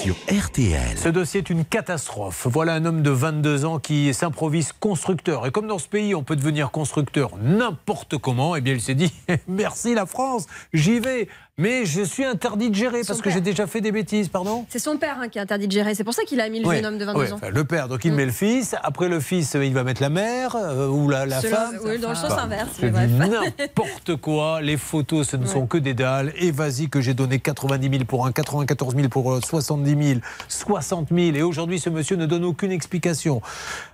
Sur 0.03 0.15
RTL. 0.27 0.98
Ce 0.98 1.07
dossier 1.07 1.39
est 1.39 1.50
une 1.50 1.63
catastrophe. 1.63 2.45
Voilà 2.50 2.74
un 2.74 2.83
homme 2.83 3.01
de 3.01 3.10
22 3.10 3.63
ans 3.63 3.79
qui 3.79 4.13
s'improvise 4.13 4.74
constructeur. 4.74 5.48
Et 5.48 5.51
comme 5.51 5.67
dans 5.67 5.77
ce 5.77 5.88
pays, 5.88 6.15
on 6.15 6.24
peut 6.24 6.36
devenir 6.36 6.72
constructeur 6.72 7.38
n'importe 7.41 8.17
comment, 8.17 8.57
eh 8.57 8.62
bien, 8.62 8.74
il 8.74 8.81
s'est 8.81 8.93
dit 8.93 9.13
merci 9.48 9.95
la 9.95 10.05
France, 10.05 10.48
j'y 10.74 11.00
vais. 11.00 11.29
Mais 11.60 11.86
je 11.86 12.01
suis 12.01 12.24
interdit 12.25 12.72
de 12.72 12.75
gérer 12.75 13.01
parce 13.07 13.22
que 13.22 13.29
j'ai 13.29 13.39
déjà 13.39 13.67
fait 13.67 13.79
des 13.79 13.91
bêtises, 13.91 14.27
pardon? 14.27 14.65
C'est 14.69 14.79
son 14.79 14.98
père 14.98 15.17
hein, 15.19 15.27
qui 15.27 15.38
est 15.38 15.41
interdit 15.41 15.67
de 15.67 15.72
gérer. 15.72 15.93
C'est 15.93 16.03
pour 16.03 16.15
ça 16.15 16.24
qu'il 16.24 16.41
a 16.41 16.50
mis 16.50 16.60
le 16.60 16.72
jeune 16.72 16.83
homme 16.83 16.98
de 16.98 17.05
22 17.05 17.19
ouais, 17.19 17.31
ans. 17.31 17.36
enfin, 17.36 17.50
le 17.51 17.63
père, 17.63 17.88
donc 17.88 18.03
il 18.05 18.12
Mm. 18.12 18.15
met 18.15 18.25
le 18.25 18.31
fils. 18.31 18.75
Après 18.81 19.07
le 19.07 19.19
fils, 19.19 19.55
il 19.62 19.72
va 19.72 19.83
mettre 19.83 20.01
la 20.01 20.10
mère 20.10 20.55
euh, 20.55 20.88
ou 20.88 21.10
la, 21.10 21.27
la 21.27 21.41
femme. 21.41 21.77
oui, 21.86 22.00
dans 22.00 22.10
le 22.10 22.15
sens 22.15 22.29
Bah, 22.29 22.41
inverse. 22.45 22.79
N'importe 22.81 24.15
quoi. 24.15 24.62
Les 24.63 24.77
photos, 24.77 25.29
ce 25.29 25.38
ne 25.38 25.45
sont 25.45 25.67
que 25.67 25.77
des 25.77 25.93
dalles. 25.93 26.33
Et 26.38 26.50
vas-y 26.50 26.89
que 26.89 27.01
j'ai 27.01 27.13
donné 27.13 27.38
90 27.38 27.88
000 27.88 28.05
pour 28.05 28.25
un, 28.25 28.31
94 28.31 28.95
000 28.95 29.10
pour 29.10 29.31
euh, 29.33 29.39
70 29.45 30.07
000, 30.07 30.19
60 30.48 31.10
000. 31.13 31.36
Et 31.36 31.43
aujourd'hui, 31.43 31.79
ce 31.79 31.91
monsieur 31.91 32.15
ne 32.15 32.25
donne 32.25 32.45
aucune 32.45 32.72
explication. 32.72 33.43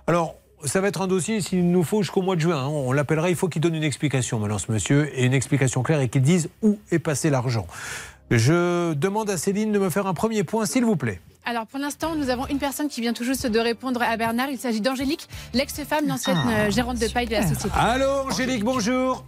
Alors, 0.06 0.36
ça 0.64 0.80
va 0.80 0.88
être 0.88 1.00
un 1.02 1.06
dossier, 1.06 1.40
s'il 1.40 1.70
nous 1.70 1.82
faut, 1.84 2.02
jusqu'au 2.02 2.22
mois 2.22 2.36
de 2.36 2.40
juin. 2.40 2.58
hein. 2.64 2.68
On 2.68 2.92
l'appellera, 2.92 3.30
il 3.30 3.36
faut 3.36 3.48
qu'il 3.48 3.60
donne 3.62 3.74
une 3.74 3.82
explication 3.84 4.38
maintenant, 4.38 4.58
ce 4.58 4.70
monsieur, 4.70 5.10
et 5.18 5.24
une 5.24 5.34
explication 5.34 5.82
claire, 5.82 6.00
et 6.00 6.08
qu'il 6.08 6.22
dise 6.22 6.48
où 6.62 6.78
est 6.90 6.98
passé 6.98 7.30
l'argent. 7.30 7.66
Je 8.30 8.92
demande 8.94 9.28
à 9.30 9.36
Céline 9.36 9.72
de 9.72 9.78
me 9.78 9.90
faire 9.90 10.06
un 10.06 10.14
premier 10.14 10.44
point, 10.44 10.64
s'il 10.66 10.84
vous 10.84 10.96
plaît. 10.96 11.20
Alors 11.44 11.66
pour 11.66 11.80
l'instant, 11.80 12.14
nous 12.14 12.28
avons 12.28 12.46
une 12.46 12.58
personne 12.58 12.88
qui 12.88 13.00
vient 13.00 13.12
tout 13.14 13.24
juste 13.24 13.46
de 13.46 13.58
répondre 13.58 14.00
à 14.02 14.16
Bernard. 14.16 14.50
Il 14.50 14.58
s'agit 14.58 14.80
d'Angélique, 14.82 15.26
l'ex-femme, 15.54 16.06
l'ancienne 16.06 16.36
Ah, 16.46 16.50
euh, 16.66 16.70
gérante 16.70 16.98
de 16.98 17.08
paille 17.08 17.26
de 17.26 17.32
la 17.32 17.42
société. 17.46 17.70
Allô, 17.76 18.28
Angélique, 18.30 18.62
bonjour. 18.62 19.24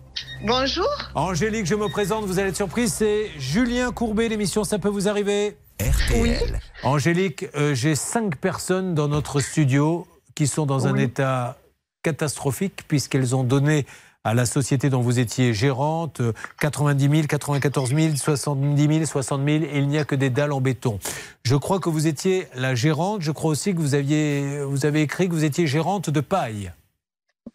Bonjour. 0.46 0.86
Angélique, 1.14 1.66
je 1.66 1.74
me 1.74 1.88
présente, 1.88 2.26
vous 2.26 2.38
allez 2.38 2.50
être 2.50 2.56
surprise, 2.56 2.92
c'est 2.92 3.30
Julien 3.38 3.90
Courbet, 3.92 4.28
l'émission 4.28 4.62
Ça 4.62 4.78
peut 4.78 4.90
vous 4.90 5.08
arriver 5.08 5.56
RTL. 5.80 6.60
Angélique, 6.84 7.46
euh, 7.56 7.74
j'ai 7.74 7.94
cinq 7.96 8.36
personnes 8.36 8.94
dans 8.94 9.08
notre 9.08 9.40
studio 9.40 10.06
qui 10.34 10.46
sont 10.46 10.66
dans 10.66 10.86
un 10.86 10.96
état 10.96 11.56
catastrophique 12.02 12.82
puisqu'elles 12.88 13.34
ont 13.34 13.44
donné 13.44 13.86
à 14.24 14.34
la 14.34 14.46
société 14.46 14.88
dont 14.88 15.00
vous 15.00 15.18
étiez 15.18 15.52
gérante 15.52 16.20
euh, 16.20 16.32
90 16.60 17.10
000, 17.10 17.26
94 17.26 17.94
000, 17.94 18.16
70 18.16 18.94
000, 18.94 19.04
60 19.04 19.44
000 19.44 19.64
et 19.64 19.78
il 19.78 19.88
n'y 19.88 19.98
a 19.98 20.04
que 20.04 20.14
des 20.14 20.30
dalles 20.30 20.52
en 20.52 20.60
béton. 20.60 20.98
Je 21.44 21.56
crois 21.56 21.80
que 21.80 21.88
vous 21.88 22.06
étiez 22.06 22.46
la 22.54 22.74
gérante, 22.74 23.22
je 23.22 23.32
crois 23.32 23.50
aussi 23.50 23.74
que 23.74 23.80
vous, 23.80 23.94
aviez, 23.94 24.62
vous 24.62 24.86
avez 24.86 25.02
écrit 25.02 25.28
que 25.28 25.34
vous 25.34 25.44
étiez 25.44 25.66
gérante 25.66 26.08
de 26.10 26.20
paille. 26.20 26.72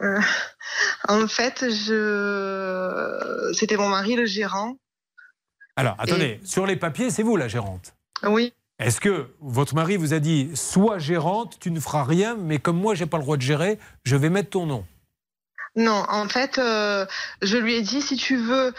Euh, 0.02 0.20
en 1.08 1.28
fait, 1.28 1.66
je... 1.70 3.52
c'était 3.54 3.78
mon 3.78 3.90
mari, 3.90 4.16
le 4.16 4.26
gérant. 4.26 4.76
Alors, 5.78 5.96
attendez, 6.00 6.40
sur 6.44 6.66
les 6.66 6.76
papiers, 6.76 7.12
c'est 7.12 7.24
vous 7.24 7.38
la 7.38 7.48
gérante 7.48 7.94
Oui. 8.24 8.52
Est-ce 8.80 9.02
que 9.02 9.34
votre 9.42 9.74
mari 9.74 9.98
vous 9.98 10.14
a 10.14 10.20
dit 10.20 10.52
sois 10.54 11.00
gérante, 11.00 11.58
tu 11.60 11.72
ne 11.72 11.80
feras 11.80 12.04
rien, 12.04 12.36
mais 12.36 12.60
comme 12.60 12.78
moi 12.78 12.94
j'ai 12.94 13.08
pas 13.08 13.18
le 13.18 13.24
droit 13.24 13.38
de 13.38 13.42
gérer, 13.42 13.80
je 14.04 14.16
vais 14.16 14.30
mettre 14.30 14.52
ton 14.52 14.68
nom 14.68 14.86
Non, 15.76 16.06
en 16.10 16.30
fait, 16.30 16.60
euh, 16.60 17.06
je 17.42 17.58
lui 17.58 17.76
ai 17.76 17.82
dit 17.82 18.04
si 18.04 18.18
tu 18.18 18.38
veux, 18.38 18.74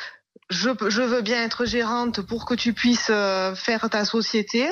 je, 0.50 1.02
veux 1.02 1.22
bien 1.22 1.42
être 1.44 1.64
gérante 1.64 2.22
pour 2.22 2.46
que 2.46 2.54
tu 2.54 2.72
puisses 2.74 3.10
euh, 3.10 3.56
faire 3.56 3.90
ta 3.90 4.04
société. 4.04 4.68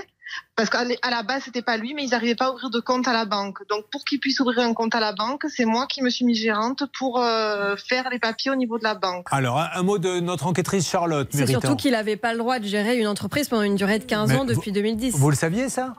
Parce 0.57 0.71
qu'à 0.71 0.85
la 0.85 1.23
base, 1.23 1.45
c'était 1.45 1.63
pas 1.63 1.77
lui, 1.77 1.95
mais 1.95 2.05
ils 2.05 2.11
n'arrivaient 2.11 2.35
pas 2.35 2.47
à 2.47 2.51
ouvrir 2.51 2.71
de 2.71 2.81
compte 2.81 3.07
à 3.07 3.13
la 3.13 3.25
banque. 3.25 3.59
Donc, 3.69 3.85
pour 3.91 4.05
qu'il 4.05 4.19
puisse 4.21 4.41
ouvrir 4.41 4.61
un 4.61 4.75
compte 4.75 4.95
à 4.95 5.01
la 5.01 5.13
banque, 5.13 5.45
c'est 5.49 5.65
moi 5.65 5.87
qui 5.87 6.03
me 6.03 6.11
suis 6.11 6.25
mise 6.25 6.41
gérante 6.41 6.85
pour 6.99 7.21
euh, 7.21 7.77
faire 7.77 8.09
les 8.11 8.19
papiers 8.19 8.51
au 8.51 8.57
niveau 8.57 8.79
de 8.79 8.85
la 8.85 8.95
banque. 8.95 9.27
Alors, 9.31 9.59
un, 9.59 9.69
un 9.73 9.83
mot 9.83 9.99
de 9.99 10.21
notre 10.21 10.47
enquêtrice 10.47 10.89
Charlotte 10.89 11.29
C'est 11.31 11.47
surtout 11.47 11.77
qu'il 11.77 11.93
n'avait 11.93 12.17
pas 12.17 12.33
le 12.33 12.39
droit 12.39 12.59
de 12.59 12.67
gérer 12.67 12.99
une 12.99 13.07
entreprise 13.07 13.49
pendant 13.49 13.63
une 13.63 13.77
durée 13.77 13.99
de 13.99 14.05
15 14.05 14.31
Mais 14.31 14.37
ans 14.37 14.45
depuis 14.45 14.73
2010. 14.73 15.15
Vous 15.17 15.31
le 15.31 15.37
saviez 15.37 15.69
ça? 15.69 15.95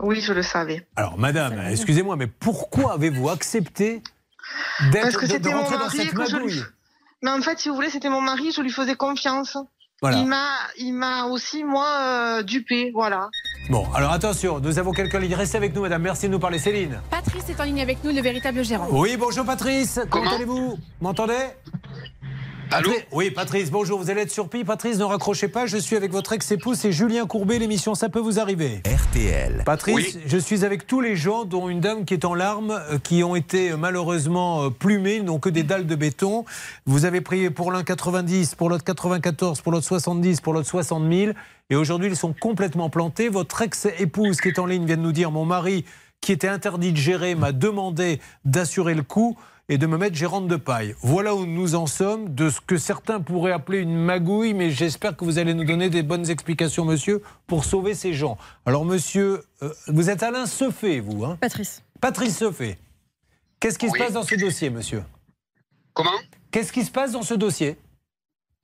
Oui, 0.00 0.20
je 0.20 0.32
le 0.32 0.42
savais. 0.42 0.86
Alors, 0.96 1.18
madame, 1.18 1.60
excusez-moi, 1.70 2.16
mais 2.16 2.26
pourquoi 2.26 2.94
avez-vous 2.94 3.28
accepté 3.30 4.02
Parce 4.78 4.90
d'être 4.92 5.20
que 5.20 5.26
de, 5.26 5.38
de 5.38 5.48
rentrer 5.48 5.78
dans 5.78 5.90
cette 5.90 6.14
magouille? 6.14 6.62
Mais 7.22 7.30
en 7.30 7.40
fait, 7.40 7.58
si 7.58 7.68
vous 7.68 7.74
voulez, 7.74 7.90
c'était 7.90 8.10
mon 8.10 8.20
mari, 8.20 8.52
je 8.52 8.60
lui 8.60 8.70
faisais 8.70 8.94
confiance. 8.94 9.56
Voilà. 10.02 10.18
Il 10.18 10.26
m'a, 10.26 10.46
il 10.78 10.92
m'a 10.92 11.24
aussi 11.24 11.64
moi 11.64 11.88
euh, 12.00 12.42
dupé, 12.42 12.90
voilà. 12.94 13.30
Bon, 13.70 13.86
alors 13.94 14.12
attention, 14.12 14.60
nous 14.60 14.78
avons 14.78 14.92
quelqu'un 14.92 15.18
en 15.18 15.20
ligne. 15.22 15.34
Restez 15.34 15.56
avec 15.56 15.74
nous, 15.74 15.80
madame. 15.80 16.02
Merci 16.02 16.26
de 16.26 16.32
nous 16.32 16.38
parler, 16.38 16.58
Céline. 16.58 17.00
Patrice 17.10 17.48
est 17.48 17.58
en 17.58 17.64
ligne 17.64 17.80
avec 17.80 18.04
nous, 18.04 18.12
le 18.12 18.20
véritable 18.20 18.62
gérant. 18.62 18.88
Oui, 18.90 19.16
bonjour 19.16 19.46
Patrice. 19.46 19.98
Comment, 20.10 20.30
allez-vous? 20.30 20.76
M'entendez? 21.00 21.46
Allô 22.72 22.90
Oui, 23.12 23.30
Patrice, 23.30 23.70
bonjour. 23.70 23.98
Vous 23.98 24.10
allez 24.10 24.22
être 24.22 24.30
surpris. 24.30 24.64
Patrice, 24.64 24.98
ne 24.98 25.04
raccrochez 25.04 25.46
pas. 25.46 25.66
Je 25.66 25.76
suis 25.76 25.94
avec 25.94 26.10
votre 26.10 26.32
ex-épouse, 26.32 26.78
c'est 26.78 26.90
Julien 26.90 27.26
Courbet. 27.26 27.58
L'émission, 27.58 27.94
ça 27.94 28.08
peut 28.08 28.18
vous 28.18 28.40
arriver. 28.40 28.82
RTL. 28.84 29.62
Patrice, 29.64 30.18
je 30.26 30.36
suis 30.36 30.64
avec 30.64 30.86
tous 30.86 31.00
les 31.00 31.14
gens, 31.14 31.44
dont 31.44 31.68
une 31.68 31.80
dame 31.80 32.04
qui 32.04 32.14
est 32.14 32.24
en 32.24 32.34
larmes, 32.34 32.72
euh, 32.90 32.98
qui 32.98 33.22
ont 33.22 33.36
été 33.36 33.70
euh, 33.70 33.76
malheureusement 33.76 34.64
euh, 34.64 34.70
plumés, 34.70 35.16
ils 35.16 35.24
n'ont 35.24 35.38
que 35.38 35.48
des 35.48 35.62
dalles 35.62 35.86
de 35.86 35.94
béton. 35.94 36.44
Vous 36.86 37.04
avez 37.04 37.20
prié 37.20 37.50
pour 37.50 37.70
l'un 37.70 37.84
90, 37.84 38.56
pour 38.56 38.68
l'autre 38.68 38.84
94, 38.84 39.60
pour 39.60 39.70
l'autre 39.70 39.86
70, 39.86 40.40
pour 40.40 40.52
l'autre 40.52 40.68
60 40.68 41.12
000. 41.12 41.32
Et 41.70 41.76
aujourd'hui, 41.76 42.08
ils 42.08 42.16
sont 42.16 42.34
complètement 42.38 42.90
plantés. 42.90 43.28
Votre 43.28 43.62
ex-épouse 43.62 44.40
qui 44.40 44.48
est 44.48 44.58
en 44.58 44.66
ligne 44.66 44.86
vient 44.86 44.96
de 44.96 45.02
nous 45.02 45.12
dire 45.12 45.30
Mon 45.30 45.44
mari, 45.44 45.84
qui 46.20 46.32
était 46.32 46.48
interdit 46.48 46.92
de 46.92 46.96
gérer, 46.96 47.36
m'a 47.36 47.52
demandé 47.52 48.20
d'assurer 48.44 48.94
le 48.94 49.02
coup 49.02 49.36
et 49.68 49.78
de 49.78 49.86
me 49.86 49.98
mettre 49.98 50.14
gérante 50.16 50.46
de 50.46 50.56
paille. 50.56 50.94
Voilà 51.00 51.34
où 51.34 51.44
nous 51.44 51.74
en 51.74 51.86
sommes 51.86 52.34
de 52.34 52.50
ce 52.50 52.60
que 52.60 52.76
certains 52.76 53.20
pourraient 53.20 53.52
appeler 53.52 53.78
une 53.78 53.96
magouille, 53.96 54.54
mais 54.54 54.70
j'espère 54.70 55.16
que 55.16 55.24
vous 55.24 55.38
allez 55.38 55.54
nous 55.54 55.64
donner 55.64 55.90
des 55.90 56.02
bonnes 56.02 56.30
explications, 56.30 56.84
monsieur, 56.84 57.22
pour 57.46 57.64
sauver 57.64 57.94
ces 57.94 58.14
gens. 58.14 58.38
Alors, 58.64 58.84
monsieur, 58.84 59.44
euh, 59.62 59.72
vous 59.88 60.08
êtes 60.08 60.22
Alain 60.22 60.46
Seffet, 60.46 61.00
vous 61.00 61.24
hein? 61.24 61.36
Patrice. 61.40 61.82
Patrice 62.00 62.36
Seffet. 62.36 62.78
Qu'est-ce 63.58 63.78
qui 63.78 63.88
se 63.88 63.98
passe 63.98 64.12
dans 64.12 64.22
ce 64.22 64.34
dossier, 64.36 64.70
monsieur? 64.70 65.02
Comment? 65.94 66.10
Qu'est-ce 66.50 66.72
qui 66.72 66.84
se 66.84 66.90
passe 66.90 67.12
dans 67.12 67.22
ce 67.22 67.34
dossier? 67.34 67.76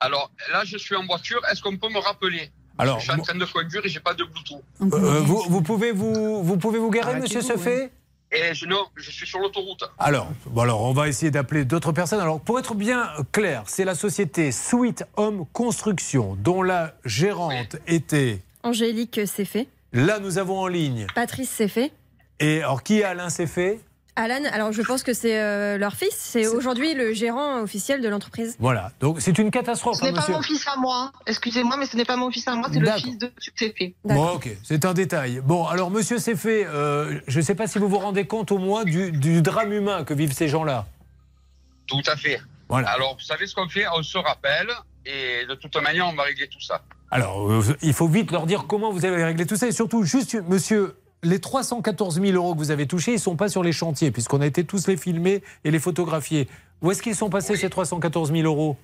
Alors 0.00 0.30
là, 0.52 0.64
je 0.64 0.76
suis 0.76 0.94
en 0.94 1.06
voiture. 1.06 1.40
Est-ce 1.50 1.62
qu'on 1.62 1.76
peut 1.76 1.88
me 1.88 1.98
rappeler? 1.98 2.50
Alors, 2.78 2.98
Je 3.00 3.10
suis 3.10 3.20
en 3.20 3.22
train 3.22 3.34
de 3.34 3.44
conduire 3.44 3.84
et 3.84 3.88
j'ai 3.88 4.00
pas 4.00 4.14
de 4.14 4.24
Bluetooth. 4.24 4.62
Euh, 4.80 5.20
vous, 5.20 5.44
vous 5.48 5.62
pouvez 5.62 5.92
vous, 5.92 6.42
vous 6.42 6.56
pouvez 6.56 6.78
vous 6.78 6.90
garer, 6.90 7.20
monsieur 7.20 7.40
Seffet? 7.40 7.90
Et 8.34 8.54
je, 8.54 8.64
non, 8.64 8.86
je 8.96 9.10
suis 9.10 9.26
sur 9.26 9.38
l'autoroute. 9.40 9.84
Alors, 9.98 10.26
bon 10.46 10.62
alors, 10.62 10.82
on 10.82 10.92
va 10.92 11.08
essayer 11.08 11.30
d'appeler 11.30 11.66
d'autres 11.66 11.92
personnes. 11.92 12.20
Alors, 12.20 12.40
pour 12.40 12.58
être 12.58 12.74
bien 12.74 13.10
clair, 13.30 13.64
c'est 13.66 13.84
la 13.84 13.94
société 13.94 14.52
Sweet 14.52 15.04
Home 15.16 15.44
Construction, 15.52 16.34
dont 16.40 16.62
la 16.62 16.94
gérante 17.04 17.76
était. 17.86 18.40
Angélique 18.62 19.20
c'est 19.26 19.44
fait. 19.44 19.68
Là, 19.92 20.18
nous 20.18 20.38
avons 20.38 20.60
en 20.60 20.66
ligne. 20.66 21.06
Patrice 21.14 21.50
c'est 21.50 21.68
fait. 21.68 21.92
Et 22.40 22.62
alors, 22.62 22.82
qui 22.82 23.00
est 23.00 23.04
Alain 23.04 23.28
Seffet 23.28 23.80
Alan, 24.14 24.42
alors 24.52 24.72
je 24.72 24.82
pense 24.82 25.02
que 25.02 25.14
c'est 25.14 25.40
euh, 25.40 25.78
leur 25.78 25.94
fils. 25.94 26.14
C'est 26.14 26.46
aujourd'hui 26.46 26.92
le 26.92 27.14
gérant 27.14 27.62
officiel 27.62 28.02
de 28.02 28.08
l'entreprise. 28.08 28.56
Voilà. 28.58 28.92
Donc, 29.00 29.20
c'est 29.20 29.38
une 29.38 29.50
catastrophe, 29.50 29.98
Ce 29.98 30.04
n'est 30.04 30.10
hein, 30.10 30.22
pas 30.26 30.32
mon 30.32 30.42
fils 30.42 30.66
à 30.68 30.76
moi. 30.76 31.12
Excusez-moi, 31.26 31.76
mais 31.78 31.86
ce 31.86 31.96
n'est 31.96 32.04
pas 32.04 32.16
mon 32.16 32.30
fils 32.30 32.46
à 32.46 32.54
moi, 32.54 32.68
c'est 32.70 32.78
le 32.78 32.90
fils 32.92 33.16
de 33.16 33.32
CP. 33.56 33.94
Bon, 34.04 34.34
ok, 34.34 34.50
c'est 34.62 34.84
un 34.84 34.92
détail. 34.92 35.40
Bon, 35.42 35.66
alors, 35.66 35.90
monsieur 35.90 36.18
Seffet, 36.18 36.66
euh, 36.66 37.20
je 37.26 37.38
ne 37.38 37.44
sais 37.44 37.54
pas 37.54 37.66
si 37.66 37.78
vous 37.78 37.88
vous 37.88 37.98
rendez 37.98 38.26
compte 38.26 38.52
au 38.52 38.58
moins 38.58 38.84
du, 38.84 39.12
du 39.12 39.40
drame 39.40 39.72
humain 39.72 40.04
que 40.04 40.12
vivent 40.12 40.34
ces 40.34 40.48
gens-là. 40.48 40.86
Tout 41.86 42.02
à 42.06 42.16
fait. 42.16 42.40
Voilà. 42.68 42.90
Alors, 42.90 43.14
vous 43.14 43.24
savez 43.24 43.46
ce 43.46 43.54
qu'on 43.54 43.68
fait? 43.68 43.86
On 43.94 44.02
se 44.02 44.18
rappelle 44.18 44.68
et 45.06 45.46
de 45.46 45.54
toute 45.54 45.76
manière, 45.76 46.06
on 46.06 46.14
va 46.14 46.24
régler 46.24 46.48
tout 46.48 46.60
ça. 46.60 46.82
Alors, 47.10 47.50
euh, 47.50 47.62
il 47.82 47.92
faut 47.92 48.08
vite 48.08 48.30
leur 48.30 48.46
dire 48.46 48.64
comment 48.66 48.90
vous 48.90 49.04
allez 49.04 49.22
régler 49.22 49.46
tout 49.46 49.56
ça. 49.56 49.66
Et 49.66 49.72
surtout, 49.72 50.04
juste, 50.04 50.34
monsieur, 50.48 50.94
les 51.22 51.38
314 51.40 52.20
000 52.20 52.32
euros 52.36 52.54
que 52.54 52.58
vous 52.58 52.70
avez 52.70 52.86
touchés, 52.86 53.12
ils 53.12 53.16
ne 53.16 53.20
sont 53.20 53.36
pas 53.36 53.48
sur 53.48 53.62
les 53.62 53.72
chantiers, 53.72 54.10
puisqu'on 54.10 54.40
a 54.40 54.46
été 54.46 54.64
tous 54.64 54.86
les 54.88 54.96
filmer 54.96 55.42
et 55.64 55.70
les 55.70 55.78
photographier. 55.78 56.48
Où 56.80 56.90
est-ce 56.90 57.02
qu'ils 57.02 57.14
sont 57.14 57.30
passés, 57.30 57.56
ces 57.56 57.70
314 57.70 58.32
000 58.32 58.42
euros? 58.44 58.76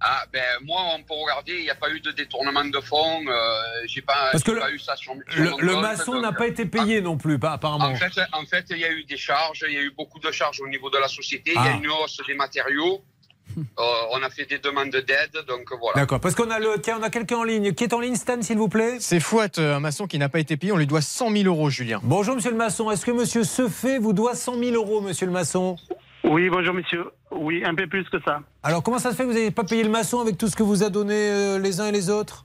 Ah, 0.00 0.24
ben 0.32 0.42
moi, 0.64 0.82
on 0.94 1.02
peut 1.02 1.14
regarder, 1.14 1.52
il 1.54 1.62
n'y 1.62 1.70
a 1.70 1.74
pas 1.74 1.88
eu 1.90 2.00
de 2.00 2.10
détournement 2.10 2.64
de 2.64 2.80
fonds. 2.80 3.24
Euh, 3.28 3.60
j'ai 3.86 4.02
pas, 4.02 4.28
Parce 4.32 4.44
que 4.44 4.50
le- 4.50 4.60
pas 4.60 4.70
eu 4.70 4.78
ça 4.78 4.94
sur, 4.96 5.14
sur 5.30 5.42
Le, 5.42 5.50
mon 5.50 5.58
le 5.58 5.72
compte, 5.72 5.82
maçon 5.82 6.20
n'a 6.20 6.32
pas 6.32 6.46
été 6.48 6.66
payé 6.66 7.00
non 7.00 7.16
plus, 7.16 7.38
pas 7.38 7.52
apparemment. 7.52 7.86
En 7.86 7.94
fait, 7.96 8.12
en 8.32 8.44
fait, 8.44 8.66
il 8.70 8.78
y 8.78 8.84
a 8.84 8.90
eu 8.90 9.04
des 9.04 9.16
charges, 9.16 9.64
il 9.66 9.72
y 9.74 9.78
a 9.78 9.82
eu 9.82 9.92
beaucoup 9.96 10.18
de 10.18 10.30
charges 10.30 10.60
au 10.60 10.68
niveau 10.68 10.90
de 10.90 10.98
la 10.98 11.08
société, 11.08 11.52
il 11.52 11.54
y 11.54 11.58
Ah. 11.58 11.72
a 11.72 11.76
une 11.76 11.88
hausse 11.88 12.20
des 12.26 12.34
matériaux. 12.34 13.02
Euh, 13.56 13.82
on 14.12 14.22
a 14.22 14.28
fait 14.30 14.44
des 14.44 14.58
demandes 14.58 14.90
d'aide, 14.90 15.44
donc 15.48 15.64
voilà. 15.80 16.00
D'accord, 16.00 16.20
parce 16.20 16.34
qu'on 16.34 16.50
a 16.50 16.58
le, 16.58 16.78
tiens, 16.82 16.98
on 17.00 17.02
a 17.02 17.10
quelqu'un 17.10 17.38
en 17.38 17.44
ligne. 17.44 17.72
Qui 17.72 17.84
est 17.84 17.94
en 17.94 18.00
ligne, 18.00 18.14
Stan, 18.16 18.40
s'il 18.42 18.58
vous 18.58 18.68
plaît? 18.68 18.96
C'est 19.00 19.20
Fouette, 19.20 19.58
un 19.58 19.80
maçon 19.80 20.06
qui 20.06 20.18
n'a 20.18 20.28
pas 20.28 20.38
été 20.40 20.56
payé. 20.56 20.72
On 20.72 20.76
lui 20.76 20.86
doit 20.86 21.00
100 21.00 21.30
000 21.30 21.44
euros, 21.46 21.70
Julien. 21.70 22.00
Bonjour, 22.02 22.34
monsieur 22.34 22.50
le 22.50 22.56
maçon. 22.56 22.90
Est-ce 22.90 23.06
que 23.06 23.10
monsieur 23.12 23.44
Seffet 23.44 23.98
vous 23.98 24.12
doit 24.12 24.34
100 24.34 24.58
000 24.58 24.74
euros, 24.74 25.00
monsieur 25.00 25.26
le 25.26 25.32
maçon? 25.32 25.76
Oui, 26.24 26.48
bonjour 26.50 26.74
monsieur. 26.74 27.04
Oui, 27.30 27.62
un 27.64 27.74
peu 27.74 27.86
plus 27.86 28.04
que 28.10 28.18
ça. 28.24 28.40
Alors, 28.62 28.82
comment 28.82 28.98
ça 28.98 29.10
se 29.12 29.16
fait 29.16 29.22
que 29.22 29.28
vous 29.28 29.34
n'avez 29.34 29.50
pas 29.50 29.64
payé 29.64 29.82
le 29.84 29.90
maçon 29.90 30.20
avec 30.20 30.36
tout 30.36 30.48
ce 30.48 30.56
que 30.56 30.62
vous 30.62 30.82
a 30.82 30.90
donné 30.90 31.14
euh, 31.14 31.58
les 31.58 31.80
uns 31.80 31.86
et 31.86 31.92
les 31.92 32.10
autres? 32.10 32.44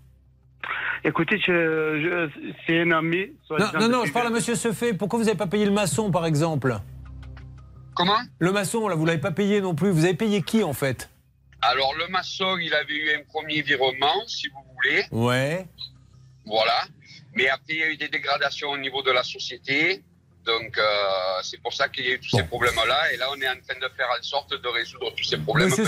Écoutez, 1.03 1.39
je, 1.39 1.51
je- 1.51 2.51
c'est 2.67 2.79
un 2.81 2.91
ami. 2.91 3.25
Non, 3.49 3.57
non, 3.79 3.89
non, 3.89 4.05
je 4.05 4.13
parle 4.13 4.27
à 4.27 4.29
monsieur 4.29 4.53
Seffet. 4.53 4.93
Pourquoi 4.93 5.17
vous 5.17 5.25
n'avez 5.25 5.37
pas 5.37 5.47
payé 5.47 5.65
le 5.65 5.71
maçon, 5.71 6.11
par 6.11 6.25
exemple? 6.27 6.75
Comment 7.95 8.19
Le 8.39 8.51
maçon, 8.51 8.87
là, 8.87 8.95
vous 8.95 9.05
l'avez 9.05 9.19
pas 9.19 9.31
payé 9.31 9.61
non 9.61 9.75
plus. 9.75 9.91
Vous 9.91 10.05
avez 10.05 10.13
payé 10.13 10.41
qui, 10.41 10.63
en 10.63 10.73
fait 10.73 11.09
Alors, 11.61 11.93
le 11.95 12.07
maçon, 12.07 12.57
il 12.57 12.73
avait 12.73 12.93
eu 12.93 13.15
un 13.15 13.23
premier 13.23 13.61
virement, 13.61 14.25
si 14.27 14.47
vous 14.49 14.63
voulez. 14.75 15.05
Ouais. 15.11 15.67
Voilà. 16.45 16.83
Mais 17.35 17.47
après, 17.49 17.73
il 17.73 17.79
y 17.79 17.83
a 17.83 17.89
eu 17.89 17.97
des 17.97 18.09
dégradations 18.09 18.69
au 18.69 18.77
niveau 18.77 19.01
de 19.01 19.11
la 19.11 19.23
société. 19.23 20.03
Donc, 20.45 20.77
euh, 20.77 20.83
c'est 21.43 21.61
pour 21.61 21.71
ça 21.71 21.87
qu'il 21.87 22.05
y 22.05 22.09
a 22.09 22.13
eu 22.13 22.19
tous 22.19 22.35
ces 22.35 22.43
problèmes-là. 22.43 23.13
Et 23.13 23.17
là, 23.17 23.27
on 23.31 23.39
est 23.39 23.47
en 23.47 23.59
train 23.67 23.79
de 23.79 23.93
faire 23.95 24.07
en 24.07 24.23
sorte 24.23 24.49
de 24.59 24.67
résoudre 24.67 25.13
tous 25.15 25.23
ces 25.23 25.37
problèmes. 25.37 25.69
Monsieur 25.69 25.85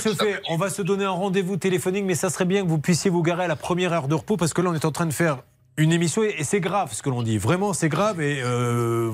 on 0.50 0.58
va 0.58 0.70
se 0.70 0.82
donner 0.82 1.06
un 1.06 1.12
rendez-vous 1.12 1.58
téléphonique, 1.58 2.06
mais 2.06 2.16
ça 2.16 2.30
serait 2.30 2.46
bien 2.46 2.64
que 2.64 2.68
vous 2.68 2.78
puissiez 2.80 3.10
vous 3.10 3.24
garer 3.24 3.46
à 3.46 3.48
la 3.48 3.56
première 3.56 3.94
heure 3.94 4.08
de 4.08 4.16
repos, 4.16 4.38
parce 4.38 4.54
que 4.54 4.62
là, 4.62 4.70
on 4.70 4.76
est 4.76 4.86
en 4.86 4.92
train 4.92 5.08
de 5.08 5.14
faire 5.14 5.40
une 5.78 5.92
émission 5.92 6.24
et 6.24 6.44
c'est 6.44 6.60
grave 6.60 6.94
ce 6.94 7.02
que 7.02 7.10
l'on 7.10 7.24
dit. 7.24 7.38
Vraiment, 7.38 7.74
c'est 7.74 7.90
grave 7.90 8.22
et 8.22 8.42
euh, 8.44 9.12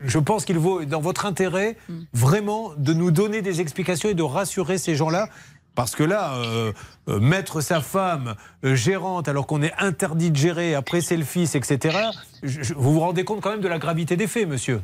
je 0.00 0.18
pense 0.18 0.44
qu'il 0.44 0.58
vaut, 0.58 0.84
dans 0.84 1.00
votre 1.00 1.26
intérêt, 1.26 1.76
vraiment 2.12 2.72
de 2.76 2.92
nous 2.92 3.10
donner 3.10 3.40
des 3.42 3.60
explications 3.60 4.08
et 4.08 4.14
de 4.14 4.22
rassurer 4.22 4.78
ces 4.78 4.94
gens-là. 4.96 5.28
Parce 5.74 5.96
que 5.96 6.02
là, 6.02 6.34
euh, 6.34 6.72
euh, 7.08 7.18
mettre 7.18 7.62
sa 7.62 7.80
femme 7.80 8.34
euh, 8.62 8.74
gérante 8.74 9.26
alors 9.28 9.46
qu'on 9.46 9.62
est 9.62 9.72
interdit 9.78 10.30
de 10.30 10.36
gérer, 10.36 10.74
après 10.74 11.00
c'est 11.00 11.16
le 11.16 11.24
fils, 11.24 11.54
etc., 11.54 11.96
je- 12.42 12.62
je- 12.62 12.74
vous 12.74 12.92
vous 12.92 13.00
rendez 13.00 13.24
compte 13.24 13.40
quand 13.40 13.50
même 13.52 13.62
de 13.62 13.68
la 13.68 13.78
gravité 13.78 14.16
des 14.16 14.26
faits, 14.26 14.46
monsieur 14.46 14.82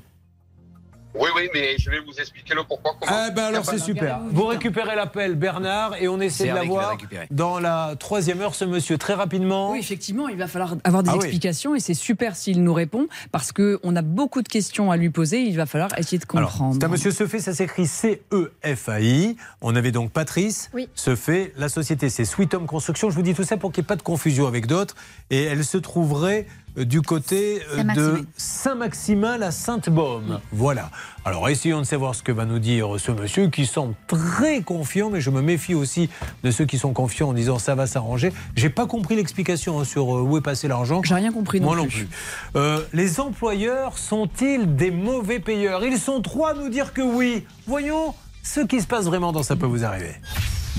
Oui, 1.18 1.28
oui, 1.36 1.48
mais 1.54 1.76
je 1.78 1.90
vais 1.90 1.98
vous 2.00 2.12
expliquer 2.20 2.54
le 2.54 2.62
pourquoi. 2.64 2.92
Comment. 3.00 3.12
Ah 3.14 3.30
ben 3.30 3.44
alors 3.44 3.64
c'est 3.64 3.78
super. 3.78 4.20
Vous 4.30 4.46
récupérez 4.46 4.94
l'appel 4.96 5.34
Bernard 5.34 5.96
et 6.00 6.08
on 6.08 6.20
essaie 6.20 6.48
de 6.48 6.54
l'avoir 6.54 6.96
dans 7.30 7.58
la 7.58 7.94
troisième 7.98 8.40
heure 8.40 8.54
ce 8.54 8.64
monsieur 8.64 8.98
très 8.98 9.14
rapidement. 9.14 9.72
Oui, 9.72 9.78
effectivement, 9.80 10.28
il 10.28 10.36
va 10.36 10.46
falloir 10.46 10.76
avoir 10.84 11.02
des 11.02 11.10
Ah 11.10 11.14
oui. 11.14 11.18
explications 11.24 11.74
et 11.74 11.80
c'est 11.80 11.94
super 11.94 12.36
s'il 12.36 12.62
nous 12.62 12.74
répond 12.74 13.08
parce 13.32 13.52
qu'on 13.52 13.96
a 13.96 14.02
beaucoup 14.02 14.42
de 14.42 14.48
questions 14.48 14.90
à 14.90 14.96
lui 14.96 15.10
poser. 15.10 15.40
Il 15.40 15.56
va 15.56 15.66
falloir 15.66 15.90
essayer 15.98 16.18
de 16.18 16.24
comprendre. 16.24 16.74
c'est 16.78 16.84
un 16.84 16.88
monsieur 16.88 17.10
Sefait, 17.10 17.40
ça 17.40 17.52
s'écrit 17.54 17.86
C-E-F-A-I. 17.86 19.36
On 19.60 19.74
avait 19.76 19.92
donc 19.92 20.10
Patrice 20.12 20.70
Oui. 20.74 20.88
Sefait. 20.94 21.52
La 21.56 21.68
société, 21.68 22.08
c'est 22.10 22.24
Sweet 22.24 22.54
Home 22.54 22.66
Construction. 22.66 23.10
Je 23.10 23.14
vous 23.16 23.22
dis 23.22 23.34
tout 23.34 23.44
ça 23.44 23.56
pour 23.56 23.72
qu'il 23.72 23.82
n'y 23.82 23.86
ait 23.86 23.88
pas 23.88 23.96
de 23.96 24.02
confusion 24.02 24.46
avec 24.46 24.66
d'autres. 24.66 24.94
Et 25.30 25.44
elle 25.44 25.64
se 25.64 25.78
trouverait 25.78 26.46
du 26.84 27.02
côté 27.02 27.62
euh, 27.72 27.82
de 27.82 28.24
Saint-Maximin. 28.36 29.38
La 29.38 29.50
Sainte-Baume. 29.50 30.40
Voilà. 30.52 30.90
Alors, 31.24 31.48
essayons 31.48 31.80
de 31.80 31.84
savoir 31.84 32.14
ce 32.14 32.22
que 32.22 32.32
va 32.32 32.44
nous 32.44 32.58
dire 32.58 32.98
ce 32.98 33.12
monsieur 33.12 33.48
qui 33.48 33.66
semble 33.66 33.94
très 34.06 34.62
confiant, 34.62 35.10
mais 35.10 35.20
je 35.20 35.30
me 35.30 35.42
méfie 35.42 35.74
aussi 35.74 36.08
de 36.42 36.50
ceux 36.50 36.64
qui 36.64 36.78
sont 36.78 36.92
confiants 36.92 37.28
en 37.28 37.32
disant 37.32 37.58
ça 37.58 37.74
va 37.74 37.86
s'arranger. 37.86 38.32
J'ai 38.56 38.70
pas 38.70 38.86
compris 38.86 39.16
l'explication 39.16 39.80
hein, 39.80 39.84
sur 39.84 40.16
euh, 40.16 40.22
où 40.22 40.36
est 40.36 40.42
passé 40.42 40.68
l'argent. 40.68 41.02
J'ai 41.04 41.14
rien 41.14 41.32
compris 41.32 41.60
non 41.60 41.68
Moi 41.68 41.76
non 41.76 41.86
plus. 41.86 42.06
plus. 42.06 42.08
Euh, 42.56 42.82
les 42.92 43.20
employeurs 43.20 43.98
sont-ils 43.98 44.74
des 44.76 44.90
mauvais 44.90 45.38
payeurs? 45.38 45.84
Ils 45.84 45.98
sont 45.98 46.22
trois 46.22 46.50
à 46.50 46.54
nous 46.54 46.68
dire 46.68 46.92
que 46.92 47.02
oui. 47.02 47.44
Voyons 47.66 48.14
ce 48.42 48.60
qui 48.60 48.80
se 48.80 48.86
passe 48.86 49.04
vraiment 49.04 49.32
dans 49.32 49.42
Ça 49.42 49.56
peut 49.56 49.66
vous 49.66 49.84
arriver. 49.84 50.14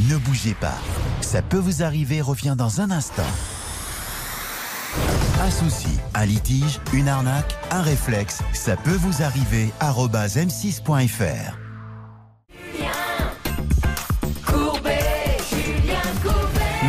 Ne 0.09 0.17
bougez 0.17 0.53
pas. 0.53 0.77
Ça 1.21 1.41
peut 1.41 1.57
vous 1.57 1.83
arriver 1.83 2.21
revient 2.21 2.55
dans 2.57 2.81
un 2.81 2.89
instant. 2.89 3.23
Un 5.49 5.51
souci, 5.51 5.97
un 6.13 6.25
litige, 6.27 6.79
une 6.93 7.09
arnaque, 7.09 7.57
un 7.71 7.81
réflexe, 7.81 8.43
ça 8.53 8.75
peut 8.75 8.91
vous 8.91 9.23
arriver. 9.23 9.71
arobase 9.79 10.37
m6.fr. 10.37 11.57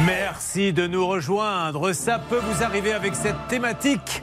Merci 0.04 0.74
de 0.74 0.86
nous 0.86 1.06
rejoindre. 1.06 1.94
Ça 1.94 2.18
peut 2.18 2.38
vous 2.38 2.62
arriver 2.62 2.92
avec 2.92 3.14
cette 3.14 3.48
thématique. 3.48 4.22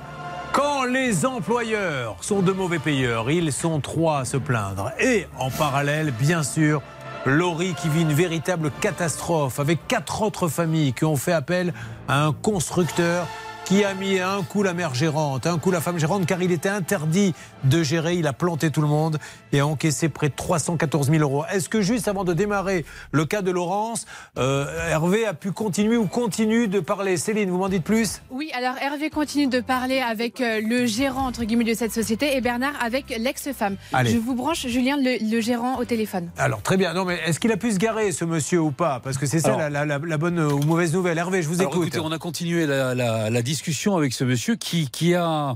Quand 0.54 0.84
les 0.84 1.26
employeurs 1.26 2.17
sont 2.21 2.43
de 2.43 2.52
mauvais 2.52 2.78
payeurs, 2.78 3.32
ils 3.32 3.52
sont 3.52 3.80
trois 3.80 4.19
à 4.19 4.26
se 4.26 4.38
plaindre. 4.38 4.91
Et 5.00 5.26
en 5.39 5.50
parallèle, 5.50 6.12
bien 6.12 6.43
sûr, 6.43 6.84
Laurie 7.26 7.73
qui 7.73 7.89
vit 7.89 8.04
une 8.04 8.13
véritable 8.13 8.69
catastrophe 8.82 9.60
avec 9.60 9.88
quatre 9.88 10.21
autres 10.21 10.47
familles 10.47 10.93
qui 10.93 11.06
ont 11.06 11.15
fait 11.15 11.34
appel 11.34 11.73
à 12.08 12.23
un 12.23 12.34
constructeur 12.34 13.26
qui 13.67 13.84
a 13.84 13.93
mis 13.93 14.17
un 14.19 14.43
coup 14.43 14.63
la 14.63 14.73
mère 14.73 14.95
gérante, 14.95 15.45
un 15.45 15.58
coup 15.58 15.71
la 15.71 15.82
femme 15.82 15.97
gérante, 15.99 16.25
car 16.25 16.41
il 16.41 16.53
était 16.53 16.69
interdit 16.69 17.34
de 17.65 17.84
gérer. 17.84 18.15
Il 18.15 18.25
a 18.25 18.32
planté 18.32 18.71
tout 18.71 18.80
le 18.82 18.88
monde 18.88 19.17
et 19.51 19.60
a 19.60 19.67
encaissé 19.67 20.08
près 20.08 20.30
de 20.30 20.34
314 20.36 21.10
000 21.10 21.21
euros. 21.21 21.43
Est-ce 21.51 21.67
que 21.67 21.82
juste 21.82 22.08
avant 22.08 22.23
de 22.23 22.32
démarrer 22.34 22.86
le 23.12 23.25
cas 23.25 23.41
de 23.41 23.51
Laurence, 23.51 24.06
euh, 24.38 24.65
Hervé 24.89 25.25
a 25.25 25.34
pu 25.34 25.51
continuer 25.51 25.97
ou 25.97 26.06
continue 26.08 26.69
de 26.69 26.80
parler? 26.80 27.17
Céline, 27.17 27.49
vous 27.49 27.58
m'en 27.58 27.67
dites 27.67 27.84
plus? 27.84 28.21
Oui, 28.30 28.49
alors 28.58 28.75
Hervé 28.82 29.10
continue 29.10 29.47
de 29.47 29.60
parler 29.60 29.99
avec 29.99 30.39
euh, 30.39 30.62
le 30.63 30.86
gérant 30.86 31.27
entre 31.27 31.43
guillemets 31.43 31.65
de 31.65 31.73
cette 31.73 31.91
société 31.91 32.38
et 32.38 32.41
Bernard 32.41 32.73
avec 32.82 33.13
l'ex-femme. 33.19 33.75
Allez. 33.91 34.12
Je 34.12 34.17
vous 34.17 34.34
branche 34.34 34.65
Julien, 34.65 34.95
le, 34.95 35.17
le 35.30 35.41
gérant, 35.41 35.77
au 35.77 35.84
téléphone. 35.84 36.30
Alors 36.38 36.62
très 36.62 36.77
bien. 36.77 36.93
Non 36.93 37.03
mais 37.03 37.19
est-ce 37.25 37.38
qu'il 37.41 37.51
a 37.51 37.58
pu 37.58 37.73
se 37.73 37.80
garer 37.80 38.13
ce 38.13 38.23
monsieur 38.23 38.62
ou 38.62 38.71
pas? 38.71 39.01
Parce 39.03 39.17
que 39.17 39.25
c'est 39.25 39.39
ça 39.41 39.49
Alors- 39.49 39.60
la, 39.60 39.69
la- 39.69 39.86
la- 39.86 39.99
la 40.08 40.17
bonne 40.17 40.39
ou 40.39 40.60
mauvaise 40.60 40.93
nouvelle. 40.93 41.17
Hervé, 41.17 41.41
je 41.41 41.49
vous 41.49 41.60
Alors, 41.60 41.73
écoute. 41.73 41.88
écoutez, 41.88 41.99
on 41.99 42.13
a 42.13 42.17
continué 42.17 42.65
la, 42.65 42.95
la- 42.95 43.30
la 43.30 43.41
discussion 43.58 43.98
avec 43.98 44.13
ce 44.13 44.24
monsieur 44.24 44.56
qui, 44.56 44.88
qui 44.91 45.15
a 45.15 45.56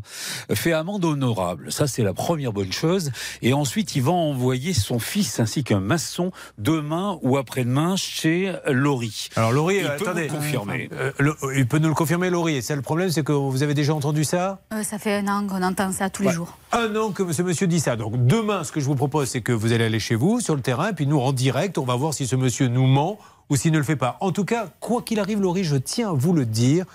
fait 0.54 0.74
amende 0.74 1.06
honorable. 1.06 1.72
Ça, 1.72 1.86
c'est 1.86 2.02
la 2.02 2.14
première 2.16 2.52
bonne 2.52 2.72
chose. 2.72 3.12
Et 3.44 3.54
ensuite, 3.54 3.96
il 3.96 4.02
va 4.02 4.12
envoyer 4.12 4.74
son 4.74 4.98
fils 4.98 5.40
ainsi 5.40 5.64
qu'un 5.64 5.80
maçon 5.80 6.32
demain 6.58 7.20
ou 7.22 7.38
après-demain 7.38 7.96
chez 7.96 8.56
Laurie. 8.68 9.30
Alors 9.36 9.52
Laurie, 9.52 9.78
il 9.82 9.86
euh, 9.86 9.98
peut 9.98 10.08
attendez. 10.10 10.28
vous 10.30 10.38
confirmer. 10.38 10.90
Euh, 10.94 11.12
le- 11.20 11.36
il 11.56 11.68
peut 11.68 11.78
nous 11.78 11.90
le 11.90 11.94
confirmer, 11.94 12.32
Laurie. 12.32 12.56
Et 12.56 12.62
ça, 12.64 12.76
le 12.76 12.82
problème, 12.82 13.12
c'est 13.12 13.24
que 13.24 13.34
vous 13.34 13.62
avez 13.62 13.76
déjà 13.76 13.94
entendu 13.94 14.24
ça? 14.24 14.62
Euh, 14.74 14.82
ça 14.82 14.98
fait 14.98 15.18
un 15.18 15.28
an 15.28 15.46
qu'on 15.46 15.62
entend 15.62 15.92
ça 15.92 16.10
tous 16.10 16.24
les 16.24 16.30
Ouais. 16.30 16.34
jours. 16.34 16.58
Un 16.72 16.96
an 16.96 17.12
que 17.12 17.32
ce 17.32 17.44
monsieur 17.44 17.68
dit 17.68 17.80
ça. 17.80 17.96
Donc 17.96 18.26
demain, 18.26 18.64
ce 18.64 18.72
que 18.72 18.80
je 18.80 18.86
vous 18.86 18.96
propose, 18.96 19.28
c'est 19.30 19.42
que 19.42 19.52
vous 19.52 19.74
allez 19.74 19.84
aller 19.84 20.00
chez 20.00 20.16
vous, 20.16 20.40
sur 20.40 20.56
le 20.56 20.62
terrain, 20.62 20.90
et 20.90 20.94
puis 20.94 21.06
nous, 21.06 21.20
en 21.20 21.34
direct, 21.34 21.78
on 21.78 21.86
va 21.86 21.96
voir 21.96 22.16
si 22.16 22.26
ce 22.26 22.36
monsieur 22.36 22.68
nous 22.68 22.88
ment 22.88 23.20
ou 23.50 23.56
s'il 23.58 23.72
ne 23.74 23.78
le 23.78 23.84
fait 23.84 23.96
pas. 23.98 24.18
En 24.22 24.32
tout 24.32 24.46
cas, 24.46 24.70
quoi 24.80 25.02
qu'il 25.04 25.20
arrive, 25.20 25.40
Laurie, 25.42 25.64
je 25.66 25.76
tiens 25.76 26.10
à 26.10 26.14
vous 26.14 26.34
le 26.34 26.46
dire, 26.46 26.86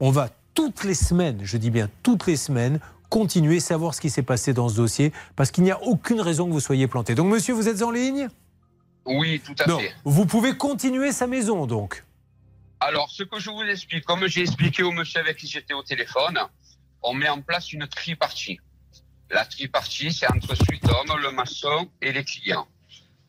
on 0.00 0.10
va 0.10 0.28
toutes 0.54 0.84
les 0.84 0.94
semaines, 0.94 1.40
je 1.42 1.56
dis 1.56 1.70
bien 1.70 1.88
toutes 2.02 2.26
les 2.26 2.36
semaines, 2.36 2.80
continuer, 3.10 3.60
savoir 3.60 3.94
ce 3.94 4.00
qui 4.00 4.10
s'est 4.10 4.22
passé 4.22 4.52
dans 4.54 4.68
ce 4.68 4.76
dossier, 4.76 5.12
parce 5.36 5.50
qu'il 5.50 5.64
n'y 5.64 5.70
a 5.70 5.82
aucune 5.82 6.20
raison 6.20 6.46
que 6.46 6.52
vous 6.52 6.60
soyez 6.60 6.86
planté. 6.88 7.14
Donc 7.14 7.28
monsieur, 7.28 7.54
vous 7.54 7.68
êtes 7.68 7.82
en 7.82 7.90
ligne? 7.90 8.28
Oui, 9.06 9.40
tout 9.44 9.54
à 9.58 9.66
Non, 9.66 9.78
fait. 9.78 9.92
vous 10.04 10.26
pouvez 10.26 10.56
continuer 10.56 11.12
sa 11.12 11.26
maison, 11.26 11.66
donc. 11.66 12.04
Alors, 12.80 13.10
ce 13.10 13.22
que 13.22 13.38
je 13.38 13.50
vous 13.50 13.62
explique, 13.62 14.04
comme 14.04 14.26
j'ai 14.26 14.42
expliqué 14.42 14.82
au 14.82 14.90
monsieur 14.92 15.20
avec 15.20 15.36
qui 15.36 15.46
j'étais 15.46 15.74
au 15.74 15.82
téléphone, 15.82 16.38
on 17.02 17.12
met 17.14 17.28
en 17.28 17.40
place 17.40 17.72
une 17.72 17.86
tripartie. 17.86 18.58
La 19.30 19.44
tripartie, 19.44 20.12
c'est 20.12 20.30
entre 20.30 20.54
Sweetom, 20.54 21.18
le 21.22 21.30
maçon 21.32 21.88
et 22.02 22.12
les 22.12 22.24
clients. 22.24 22.66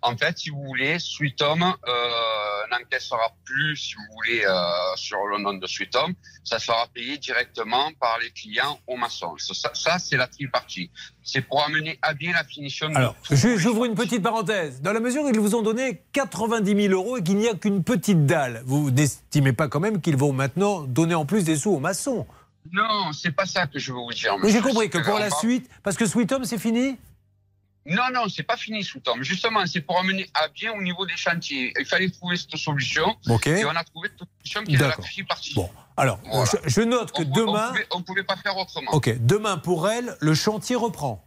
En 0.05 0.15
fait, 0.15 0.37
si 0.37 0.51
vous 0.51 0.61
voulez, 0.63 0.99
Sweetom 0.99 1.63
euh, 1.63 1.73
n'encaissera 2.69 3.31
plus, 3.43 3.75
si 3.75 3.95
vous 3.95 4.03
voulez, 4.13 4.45
euh, 4.45 4.51
sur 4.95 5.17
le 5.25 5.39
nom 5.39 5.55
de 5.55 5.65
Sweetom. 5.65 6.13
Ça 6.43 6.59
sera 6.59 6.85
payé 6.93 7.17
directement 7.17 7.91
par 7.99 8.19
les 8.19 8.29
clients 8.29 8.79
au 8.85 8.97
maçon. 8.97 9.35
Ça, 9.39 9.71
ça, 9.73 9.97
c'est 9.97 10.15
la 10.15 10.27
tripartie. 10.27 10.91
C'est 11.23 11.41
pour 11.41 11.65
amener 11.65 11.97
à 12.03 12.13
bien 12.13 12.33
la 12.33 12.43
finition 12.43 12.87
de 12.87 12.95
Alors, 12.95 13.15
j'ouvre 13.31 13.85
une 13.85 13.95
petite 13.95 14.21
parenthèse. 14.21 14.79
Dans 14.79 14.93
la 14.93 14.99
mesure 14.99 15.23
où 15.23 15.29
ils 15.29 15.39
vous 15.39 15.55
ont 15.55 15.63
donné 15.63 16.03
90 16.13 16.87
000 16.87 16.93
euros 16.93 17.17
et 17.17 17.23
qu'il 17.23 17.37
n'y 17.37 17.47
a 17.47 17.55
qu'une 17.55 17.83
petite 17.83 18.27
dalle, 18.27 18.61
vous 18.67 18.91
n'estimez 18.91 19.53
pas 19.53 19.67
quand 19.67 19.79
même 19.79 20.01
qu'ils 20.01 20.17
vont 20.17 20.33
maintenant 20.33 20.81
donner 20.81 21.15
en 21.15 21.25
plus 21.25 21.45
des 21.45 21.55
sous 21.55 21.71
aux 21.71 21.79
maçons? 21.79 22.27
Non, 22.71 23.11
c'est 23.11 23.31
pas 23.31 23.47
ça 23.47 23.65
que 23.65 23.79
je 23.79 23.91
veux 23.91 23.97
vous 23.97 24.13
dire. 24.13 24.37
Mais 24.37 24.51
j'ai 24.51 24.61
compris 24.61 24.91
que 24.91 24.99
pour 24.99 25.17
la 25.17 25.31
suite, 25.31 25.67
parce 25.81 25.97
que 25.97 26.05
Sweet 26.05 26.31
Home, 26.31 26.45
c'est 26.45 26.59
fini? 26.59 26.97
Non, 27.87 28.05
non, 28.11 28.27
c'est 28.29 28.43
pas 28.43 28.57
fini 28.57 28.83
sous 28.83 28.99
Tom. 28.99 29.21
Justement, 29.23 29.63
c'est 29.67 29.81
pour 29.81 29.99
amener 29.99 30.27
à 30.33 30.47
bien 30.47 30.71
au 30.73 30.81
niveau 30.81 31.05
des 31.05 31.15
chantiers. 31.15 31.71
Il 31.79 31.85
fallait 31.85 32.09
trouver 32.09 32.35
cette 32.35 32.57
solution. 32.57 33.15
Ok. 33.29 33.45
Et 33.47 33.63
on 33.63 33.69
a 33.75 33.83
trouvé 33.83 34.09
cette 34.09 34.27
solution 34.27 34.63
qui 34.63 34.73
est 34.73 34.77
la 34.79 34.87
D'accord. 34.87 35.05
tripartie. 35.05 35.53
Bon, 35.53 35.69
alors, 35.95 36.19
Voilà. 36.25 36.49
je, 36.63 36.69
je 36.69 36.81
note 36.81 37.11
que 37.11 37.21
On- 37.21 37.25
demain. 37.25 37.67
On 37.67 37.71
pouvait, 37.73 37.87
on 37.91 38.01
pouvait 38.01 38.23
pas 38.23 38.35
faire 38.37 38.57
autrement. 38.57 38.91
Ok, 38.91 39.15
demain 39.19 39.57
pour 39.59 39.87
elle, 39.87 40.17
le 40.19 40.33
chantier 40.33 40.75
reprend. 40.75 41.21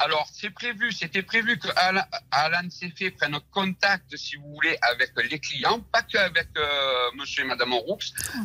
Alors, 0.00 0.28
c'est 0.32 0.50
prévu, 0.50 0.92
c'était 0.92 1.22
prévu 1.22 1.58
que 1.58 1.66
Alain, 1.74 2.04
Alain 2.30 2.68
Ceffé 2.70 3.10
prenne 3.10 3.36
contact, 3.50 4.14
si 4.16 4.36
vous 4.36 4.52
voulez, 4.54 4.76
avec 4.82 5.10
les 5.28 5.40
clients, 5.40 5.80
pas 5.80 6.02
qu'avec 6.02 6.46
euh, 6.56 7.10
monsieur 7.18 7.44
et 7.44 7.46
madame 7.48 7.72
Roux, 7.72 7.98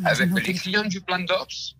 avec 0.04 0.30
les 0.30 0.54
clients 0.54 0.82
du 0.84 1.00
plan 1.00 1.20
d'Ops, 1.20 1.76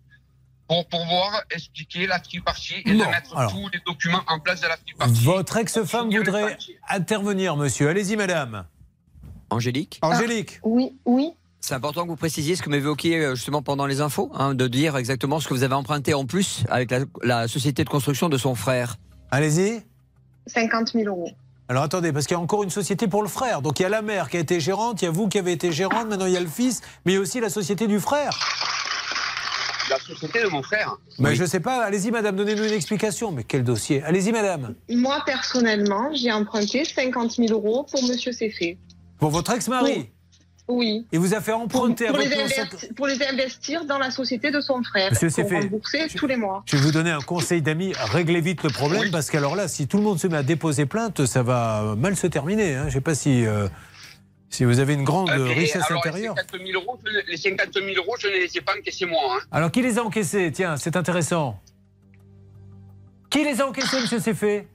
pour 0.67 0.87
pouvoir 0.87 1.43
expliquer 1.51 2.07
la 2.07 2.19
tripartie 2.19 2.75
et 2.85 2.93
Bon, 2.93 3.03
de 3.05 3.09
mettre 3.09 3.37
alors. 3.37 3.51
tous 3.51 3.69
les 3.71 3.79
documents 3.85 4.23
en 4.27 4.39
place 4.39 4.61
de 4.61 4.67
la 4.67 4.77
tripartie. 4.77 5.23
Votre 5.23 5.57
ex-femme 5.57 6.09
voudrait 6.09 6.57
intervenir, 6.89 7.55
monsieur. 7.55 7.89
Allez-y, 7.89 8.15
madame. 8.15 8.65
Angélique 9.49 9.99
Angélique. 10.01 10.59
Oui, 10.63 10.93
oui. 11.05 11.31
C'est 11.61 11.73
important 11.75 12.03
que 12.03 12.09
vous 12.09 12.15
précisiez 12.15 12.55
ce 12.55 12.61
que 12.61 12.71
évoqué 12.71 13.17
euh, 13.17 13.35
justement 13.35 13.61
pendant 13.63 13.85
les 13.85 14.01
infos, 14.01 14.31
hein, 14.35 14.53
de 14.53 14.67
dire 14.67 14.97
exactement 14.97 15.39
ce 15.39 15.47
que 15.47 15.53
vous 15.53 15.63
avez 15.63 15.73
emprunté 15.73 16.13
en 16.13 16.25
plus 16.25 16.63
avec 16.69 16.91
la, 16.91 16.99
la 17.23 17.47
société 17.47 17.83
de 17.83 17.89
construction 17.89 18.29
de 18.29 18.37
son 18.37 18.53
frère. 18.55 18.97
Allez-y. 19.31 19.83
50 20.47 20.93
000 20.93 21.05
euros. 21.07 21.31
Alors 21.67 21.83
attendez, 21.83 22.13
parce 22.13 22.27
qu'il 22.27 22.35
y 22.35 22.39
a 22.39 22.43
encore 22.43 22.63
une 22.63 22.69
société 22.69 23.07
pour 23.07 23.23
le 23.23 23.27
frère. 23.29 23.61
Donc 23.63 23.79
il 23.79 23.83
y 23.83 23.85
a 23.85 23.89
la 23.89 24.03
mère 24.03 24.29
qui 24.29 24.37
a 24.37 24.39
été 24.39 24.59
gérante, 24.59 25.01
il 25.01 25.05
y 25.05 25.07
a 25.07 25.11
vous 25.11 25.27
qui 25.27 25.39
avez 25.39 25.51
été 25.53 25.71
gérante, 25.71 26.07
maintenant 26.07 26.27
il 26.27 26.33
y 26.33 26.37
a 26.37 26.41
le 26.41 26.47
fils, 26.47 26.81
mais 27.05 27.13
il 27.13 27.15
y 27.15 27.17
a 27.17 27.21
aussi 27.21 27.39
la 27.39 27.49
société 27.49 27.87
du 27.87 27.99
frère. 27.99 28.37
Société 30.07 30.43
de 30.43 30.47
mon 30.47 30.61
frère. 30.61 30.97
Mais 31.19 31.35
je 31.35 31.45
sais 31.45 31.59
pas, 31.59 31.83
allez-y 31.83 32.11
madame, 32.11 32.35
donnez-nous 32.35 32.63
une 32.65 32.73
explication. 32.73 33.31
Mais 33.31 33.43
quel 33.43 33.63
dossier? 33.63 34.03
Allez-y 34.03 34.31
madame. 34.31 34.75
Moi, 34.89 35.21
personnellement, 35.25 36.13
j'ai 36.13 36.31
emprunté 36.31 36.85
50 36.85 37.31
000 37.31 37.49
euros 37.51 37.85
pour 37.89 38.03
Monsieur 38.03 38.31
Ceffé. 38.31 38.77
Pour 39.19 39.31
votre 39.31 39.51
ex-mari? 39.53 40.09
Oui. 40.67 41.05
Il 41.11 41.19
vous 41.19 41.33
a 41.35 41.41
fait 41.41 41.51
Pour, 41.51 41.61
emprunter 41.61 42.07
pour 42.07 42.15
à 42.17 42.19
les 42.21 42.27
investi- 42.29 42.93
pour 42.95 43.05
les 43.05 43.21
investir 43.23 43.85
dans 43.85 43.99
la 43.99 44.09
société 44.09 44.49
de 44.49 44.59
son 44.61 44.81
frère. 44.81 45.11
Monsieur 45.11 45.27
pour 45.29 45.35
Ceffé, 45.35 45.59
rembourser 45.59 46.07
tous 46.15 46.25
les 46.25 46.35
mois. 46.37 46.63
Je 46.65 46.75
vais 46.75 46.81
vous 46.83 46.91
donner 46.91 47.11
un 47.11 47.21
conseil 47.21 47.61
d'amis, 47.61 47.93
réglez 48.11 48.41
vite 48.41 48.63
le 48.63 48.71
problème, 48.71 49.11
parce 49.11 49.29
qu'alors 49.29 49.55
là, 49.55 49.67
si 49.67 49.87
tout 49.87 49.97
le 49.97 50.03
monde 50.03 50.19
se 50.19 50.25
met 50.27 50.37
à 50.37 50.43
déposer 50.43 50.87
plainte, 50.87 51.25
ça 51.27 51.43
va 51.43 51.93
mal 51.97 52.15
se 52.15 52.25
terminer. 52.25 52.73
hein. 52.75 52.81
Je 52.83 52.85
ne 52.87 52.91
sais 52.93 53.01
pas 53.01 53.13
si, 53.13 53.45
euh, 53.45 53.67
si 54.55 54.63
vous 54.63 54.79
avez 54.79 54.93
une 54.93 55.03
grande 55.03 55.29
Euh, 55.29 55.45
richesse 55.45 55.83
alors, 55.89 55.99
intérieure. 55.99 56.35
Les 56.35 56.41
50 56.41 56.61
000 56.67 56.81
euros, 56.81 56.99
je- 57.05 57.31
les 57.31 57.37
50 57.37 57.73
000 57.73 57.87
euros, 57.97 58.15
je 58.19 58.27
ne 58.27 58.33
les 58.33 58.57
ai 58.57 58.61
pas 58.61 58.73
encaissés 58.77 59.05
moi. 59.05 59.37
Hein. 59.37 59.45
Alors 59.51 59.69
qui 59.71 59.81
les 59.81 59.97
a 59.99 60.03
encaissés? 60.03 60.51
Tiens, 60.53 60.77
c'est 60.77 60.95
intéressant. 60.95 61.59
Qui 63.29 63.43
les 63.43 63.59
a 63.59 63.67
encaissés, 63.67 63.99
monsieur 63.99 64.19
Ceffé 64.19 64.67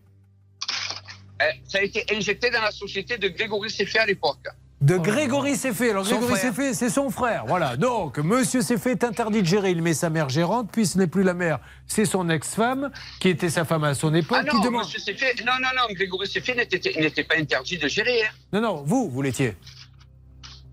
Eh, 1.43 1.61
ça 1.67 1.79
a 1.79 1.83
été 1.83 2.05
injecté 2.15 2.51
dans 2.51 2.61
la 2.61 2.71
société 2.71 3.17
de 3.17 3.29
Grégory 3.29 3.71
Ceffé 3.71 3.99
à 3.99 4.05
l'époque. 4.07 4.47
De 4.81 4.97
Grégory 4.97 5.57
Ceffé. 5.57 5.91
Alors 5.91 6.07
Son 6.07 6.19
Grégory. 6.21 6.41
Ceffé, 6.41 6.73
c'est 6.75 6.89
son 6.89 7.11
frère. 7.11 7.45
Voilà. 7.47 7.77
Donc, 7.77 8.17
monsieur 8.19 8.63
Ceffé 8.63 8.93
est 8.93 9.05
interdit 9.05 9.43
de 9.43 9.47
gérer. 9.47 9.71
Il 9.73 9.83
met 9.83 9.93
sa 9.93 10.09
mère 10.09 10.31
gérante, 10.31 10.71
puis 10.73 10.87
ce 10.87 10.97
n'est 10.97 11.07
plus 11.07 11.23
la 11.23 11.35
mère, 11.35 11.59
c'est 11.87 12.07
son 12.07 12.31
ex-femme, 12.31 12.91
qui 13.21 13.29
était 13.29 13.51
sa 13.51 13.67
femme 13.67 13.85
à 13.85 13.93
son 13.95 14.15
époque, 14.15 14.39
Ah 14.41 14.49
qui 14.49 14.57
non, 14.57 14.63
demande. 14.63 14.85
monsieur 14.87 15.15
non, 15.45 15.53
non, 15.61 15.69
non, 15.77 15.95
Grégory 15.95 16.27
Ceffé 16.27 16.55
n'était 16.55 16.81
n'était 16.99 17.25
pas 17.25 17.37
interdit 17.37 17.77
de 17.77 17.89
gérer. 17.89 18.23
hein. 18.23 18.29
Non, 18.55 18.61
non, 18.63 18.83
vous, 18.87 19.11
vous 19.11 19.21
l'étiez. 19.21 19.55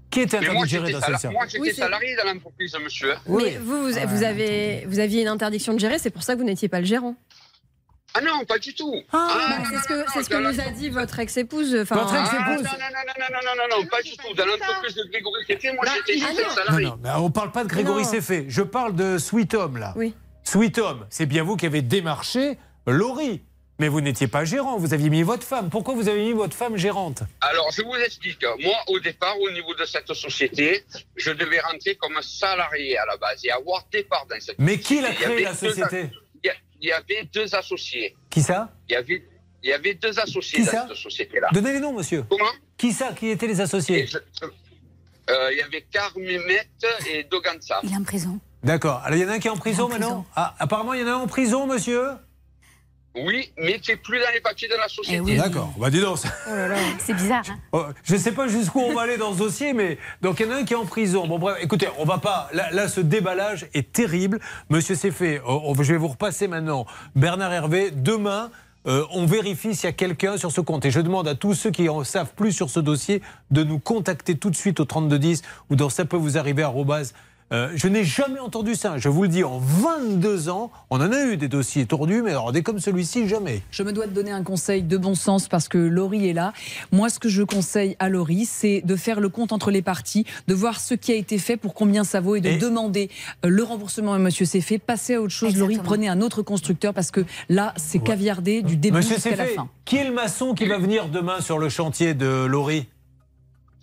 Qui 0.09 0.21
était 0.21 0.37
interdit 0.37 0.55
moi, 0.55 0.65
de 0.65 0.69
gérer 0.69 0.91
dans 0.93 1.01
cette 1.01 1.17
service 1.19 1.37
moi, 1.37 1.45
j'étais 1.47 1.59
Oui, 1.59 1.73
salarié 1.73 2.15
dans 2.15 2.31
l'entreprise, 2.33 2.73
monsieur. 2.81 3.13
Mais 3.27 3.57
vous, 3.57 3.87
vous, 3.89 4.07
vous 4.07 4.23
avez, 4.23 4.85
vous 4.87 4.99
aviez 4.99 5.21
une 5.21 5.27
interdiction 5.27 5.73
de 5.73 5.79
gérer, 5.79 5.99
c'est 5.99 6.11
pour 6.11 6.23
ça 6.23 6.33
que 6.33 6.39
vous 6.39 6.45
n'étiez 6.45 6.69
pas 6.69 6.79
le 6.79 6.85
gérant. 6.85 7.15
Ah 8.17 8.21
non, 8.21 8.45
pas 8.45 8.57
du 8.57 8.73
tout. 8.73 8.95
Ah, 9.11 9.27
ah 9.31 9.63
c'est 10.13 10.23
ce 10.23 10.29
que, 10.29 10.35
nous 10.35 10.59
a 10.59 10.69
dit 10.71 10.89
votre 10.89 11.19
ex-épouse. 11.19 11.75
Votre 11.75 12.13
ah, 12.13 12.21
ex-épouse. 12.21 12.67
Ah, 12.67 12.77
non, 12.79 13.13
non, 13.19 13.25
non, 13.31 13.39
non, 13.45 13.67
non, 13.69 13.77
non, 13.77 13.85
pas 13.87 14.01
du 14.01 14.17
tout. 14.17 14.33
Dans 14.33 14.45
l'entreprise 14.45 14.95
de 14.95 15.03
Grégory 15.11 15.45
Céfé, 15.45 15.71
moi 15.73 15.85
bah, 15.85 15.91
j'étais 15.95 16.19
juste 16.19 16.49
salarié. 16.49 16.87
Non, 16.87 16.99
non, 17.03 17.25
on 17.25 17.29
parle 17.29 17.51
pas 17.51 17.63
de 17.63 17.69
Grégory 17.69 18.05
Céfé. 18.05 18.45
Je 18.47 18.61
parle 18.63 18.95
de 18.95 19.19
Sweet 19.19 19.53
Home, 19.53 19.77
là. 19.77 19.93
Oui. 19.95 20.15
Sweet 20.43 20.79
Home, 20.79 21.05
c'est 21.09 21.25
bien 21.27 21.43
vous 21.43 21.57
qui 21.57 21.65
avez 21.67 21.81
démarché 21.81 22.57
Laurie. 22.87 23.41
Mais 23.79 23.89
vous 23.89 24.01
n'étiez 24.01 24.27
pas 24.27 24.43
gérant, 24.43 24.77
vous 24.77 24.95
aviez 24.95 25.11
mis 25.11 25.21
votre 25.21 25.45
femme. 25.45 25.69
Pourquoi 25.69 25.93
vous 25.93 26.09
avez 26.09 26.23
mis 26.23 26.31
votre 26.31 26.55
femme 26.55 26.77
gérante? 26.77 27.21
Alors, 27.41 27.69
je 27.71 27.83
vous 27.83 27.93
explique. 27.93 28.43
Moi, 28.59 28.75
au 28.87 28.99
départ, 28.99 29.39
au 29.39 29.51
niveau 29.51 29.75
de 29.75 29.85
cette 29.85 30.11
société, 30.13 30.83
je 31.15 31.29
devais 31.29 31.59
rentrer 31.59 31.95
comme 31.95 32.19
salarié 32.21 32.97
à 32.97 33.05
la 33.05 33.17
base 33.17 33.45
et 33.45 33.51
avoir 33.51 33.85
départ 33.91 34.25
dans 34.27 34.39
cette 34.39 34.57
Mais 34.57 34.77
société. 34.77 34.77
Mais 34.77 34.79
qui 34.79 35.01
l'a 35.01 35.13
créé, 35.13 35.43
la 35.43 35.53
société? 35.53 36.09
Il 36.81 36.89
y 36.89 36.91
avait 36.91 37.23
deux 37.33 37.53
associés. 37.55 38.15
Qui 38.29 38.41
ça? 38.41 38.71
Il 38.89 38.93
y 38.93 38.95
avait, 38.95 39.23
il 39.63 39.69
y 39.69 39.73
avait 39.73 39.93
deux 39.95 40.19
associés 40.19 40.59
Qui 40.59 40.65
dans 40.65 40.71
ça? 40.71 40.85
cette 40.89 40.97
société-là. 40.97 41.49
Donnez 41.51 41.73
les 41.73 41.79
noms, 41.79 41.93
monsieur. 41.93 42.23
Comment? 42.29 42.45
Qui 42.77 42.91
ça? 42.93 43.13
Qui 43.13 43.29
étaient 43.29 43.47
les 43.47 43.59
associés? 43.61 44.07
Euh, 45.29 45.49
Il 45.51 45.57
y 45.57 45.61
avait 45.61 45.81
Carmemet 45.91 46.67
et 47.11 47.23
Doganza. 47.25 47.79
Il 47.83 47.91
est 47.91 47.97
en 47.97 48.03
prison. 48.03 48.39
D'accord. 48.63 49.01
Alors, 49.03 49.17
il 49.17 49.21
y 49.23 49.25
en 49.25 49.29
a 49.29 49.33
un 49.33 49.39
qui 49.39 49.47
est 49.47 49.51
en 49.51 49.57
prison 49.57 49.87
maintenant? 49.89 50.25
Ah, 50.35 50.55
apparemment, 50.59 50.93
il 50.93 51.01
y 51.01 51.03
en 51.03 51.07
a 51.07 51.11
un 51.11 51.15
en 51.17 51.27
prison, 51.27 51.67
monsieur? 51.67 52.03
Oui, 53.25 53.51
mais 53.57 53.79
qui 53.79 53.91
est 53.91 53.95
plus 53.95 54.19
dans 54.19 54.31
les 54.33 54.41
papiers 54.41 54.67
de 54.67 54.75
la 54.75 54.87
société. 54.87 55.23
Eh 55.33 55.37
D'accord. 55.37 55.73
Bah, 55.77 55.89
dis 55.89 55.99
donc. 56.01 56.17
ça- 56.17 56.29
C'est 56.99 57.13
bizarre. 57.13 57.43
Hein 57.49 57.57
Oh, 57.71 57.83
Je 58.03 58.13
ne 58.13 58.19
sais 58.19 58.31
pas 58.31 58.47
jusqu'où 58.47 58.79
on 58.79 58.93
va 58.93 59.01
aller 59.01 59.17
dans 59.17 59.33
ce 59.33 59.37
dossier, 59.39 59.73
mais 59.73 59.97
donc 60.21 60.39
il 60.39 60.45
y 60.45 60.49
en 60.49 60.53
a 60.53 60.57
un 60.57 60.63
qui 60.63 60.73
est 60.73 60.77
en 60.77 60.85
prison. 60.85 61.27
Bon 61.27 61.39
bref, 61.39 61.57
écoutez, 61.61 61.87
on 61.97 62.05
va 62.05 62.17
pas. 62.17 62.49
Là, 62.53 62.69
là, 62.71 62.87
ce 62.87 63.01
déballage 63.01 63.67
est 63.73 63.91
terrible. 63.91 64.39
Monsieur 64.69 64.95
Ceffé, 64.95 65.41
oh, 65.47 65.61
oh, 65.65 65.73
je 65.77 65.91
vais 65.93 65.97
vous 65.97 66.07
repasser 66.09 66.47
maintenant. 66.47 66.85
Bernard 67.15 67.51
Hervé, 67.53 67.91
demain. 67.91 68.51
euh, 68.87 69.03
on 69.11 69.25
vérifie 69.25 69.75
s'il 69.75 69.85
y 69.85 69.87
a 69.87 69.91
quelqu'un 69.91 70.37
sur 70.37 70.51
ce 70.51 70.61
compte. 70.61 70.85
Et 70.85 70.91
je 70.91 71.01
demande 71.01 71.27
à 71.27 71.35
tous 71.35 71.53
ceux 71.53 71.71
qui 71.71 71.89
en 71.89 72.05
savent 72.05 72.31
plus 72.35 72.53
sur 72.53 72.69
ce 72.69 72.79
dossier 72.79 73.21
de 73.51 73.63
nous 73.63 73.79
contacter 73.79 74.37
tout 74.37 74.49
de 74.49 74.55
suite 74.55 74.79
au 74.79 74.85
3210 74.85 75.41
ou 75.69 75.75
dans 75.75 75.89
ça 75.89 76.05
peut 76.05 76.15
vous 76.15 76.37
arriver 76.37 76.63
Euh, 77.53 77.69
je 77.75 77.87
n'ai 77.87 78.03
jamais 78.03 78.39
entendu 78.39 78.75
ça. 78.75 78.97
Je 78.97 79.07
vous 79.07 79.21
le 79.23 79.29
dis, 79.29 79.45
en 79.45 79.57
22 79.57 80.49
ans, 80.49 80.69
on 80.89 80.99
en 80.99 81.11
a 81.13 81.23
eu 81.23 81.37
des 81.37 81.47
dossiers 81.47 81.85
tordus, 81.85 82.21
mais 82.21 82.31
alors 82.31 82.51
des 82.51 82.61
comme 82.61 82.79
celui-ci, 82.79 83.25
jamais. 83.29 83.61
Je 83.71 83.83
me 83.83 83.93
dois 83.93 84.05
de 84.05 84.11
donner 84.11 84.31
un 84.31 84.43
conseil 84.43 84.83
de 84.83 84.97
bon 84.97 85.15
sens 85.15 85.47
parce 85.47 85.69
que 85.69 85.77
Laurie 85.77 86.27
est 86.27 86.33
là. 86.33 86.51
Moi, 86.91 87.09
ce 87.09 87.19
que 87.19 87.29
je 87.29 87.43
conseille 87.43 87.95
à 87.99 88.09
Laurie, 88.09 88.45
c'est 88.45 88.81
de 88.83 88.95
faire 88.97 89.21
le 89.21 89.29
compte 89.29 89.53
entre 89.53 89.71
les 89.71 89.81
parties, 89.81 90.25
de 90.49 90.53
voir 90.53 90.81
ce 90.81 90.93
qui 90.93 91.13
a 91.13 91.15
été 91.15 91.37
fait, 91.37 91.55
pour 91.55 91.73
combien 91.73 92.03
ça 92.03 92.19
vaut 92.19 92.35
et 92.35 92.41
de 92.41 92.59
demander 92.59 93.09
euh, 93.45 93.49
le 93.49 93.63
remboursement 93.63 94.13
à 94.13 94.17
Monsieur 94.19 94.45
Céfé. 94.45 94.77
Passez 94.77 95.15
à 95.15 95.21
autre 95.21 95.31
chose, 95.33 95.55
Laurie. 95.55 95.79
Prenez 95.81 96.09
un 96.09 96.19
autre 96.19 96.41
constructeur 96.41 96.93
parce 96.93 97.11
que 97.11 97.23
là, 97.47 97.73
c'est 97.77 97.99
caviardé 97.99 98.61
du 98.61 98.75
début 98.75 99.01
jusqu'à 99.01 99.37
la 99.37 99.45
fin. 99.45 99.69
qui 99.85 99.95
est 99.95 100.03
le 100.03 100.13
maçon 100.13 100.53
qui 100.53 100.65
va 100.65 100.77
venir 100.79 101.07
demain 101.07 101.39
sur 101.39 101.59
le 101.59 101.69
chantier 101.69 102.13
de 102.13 102.43
Laurie? 102.45 102.87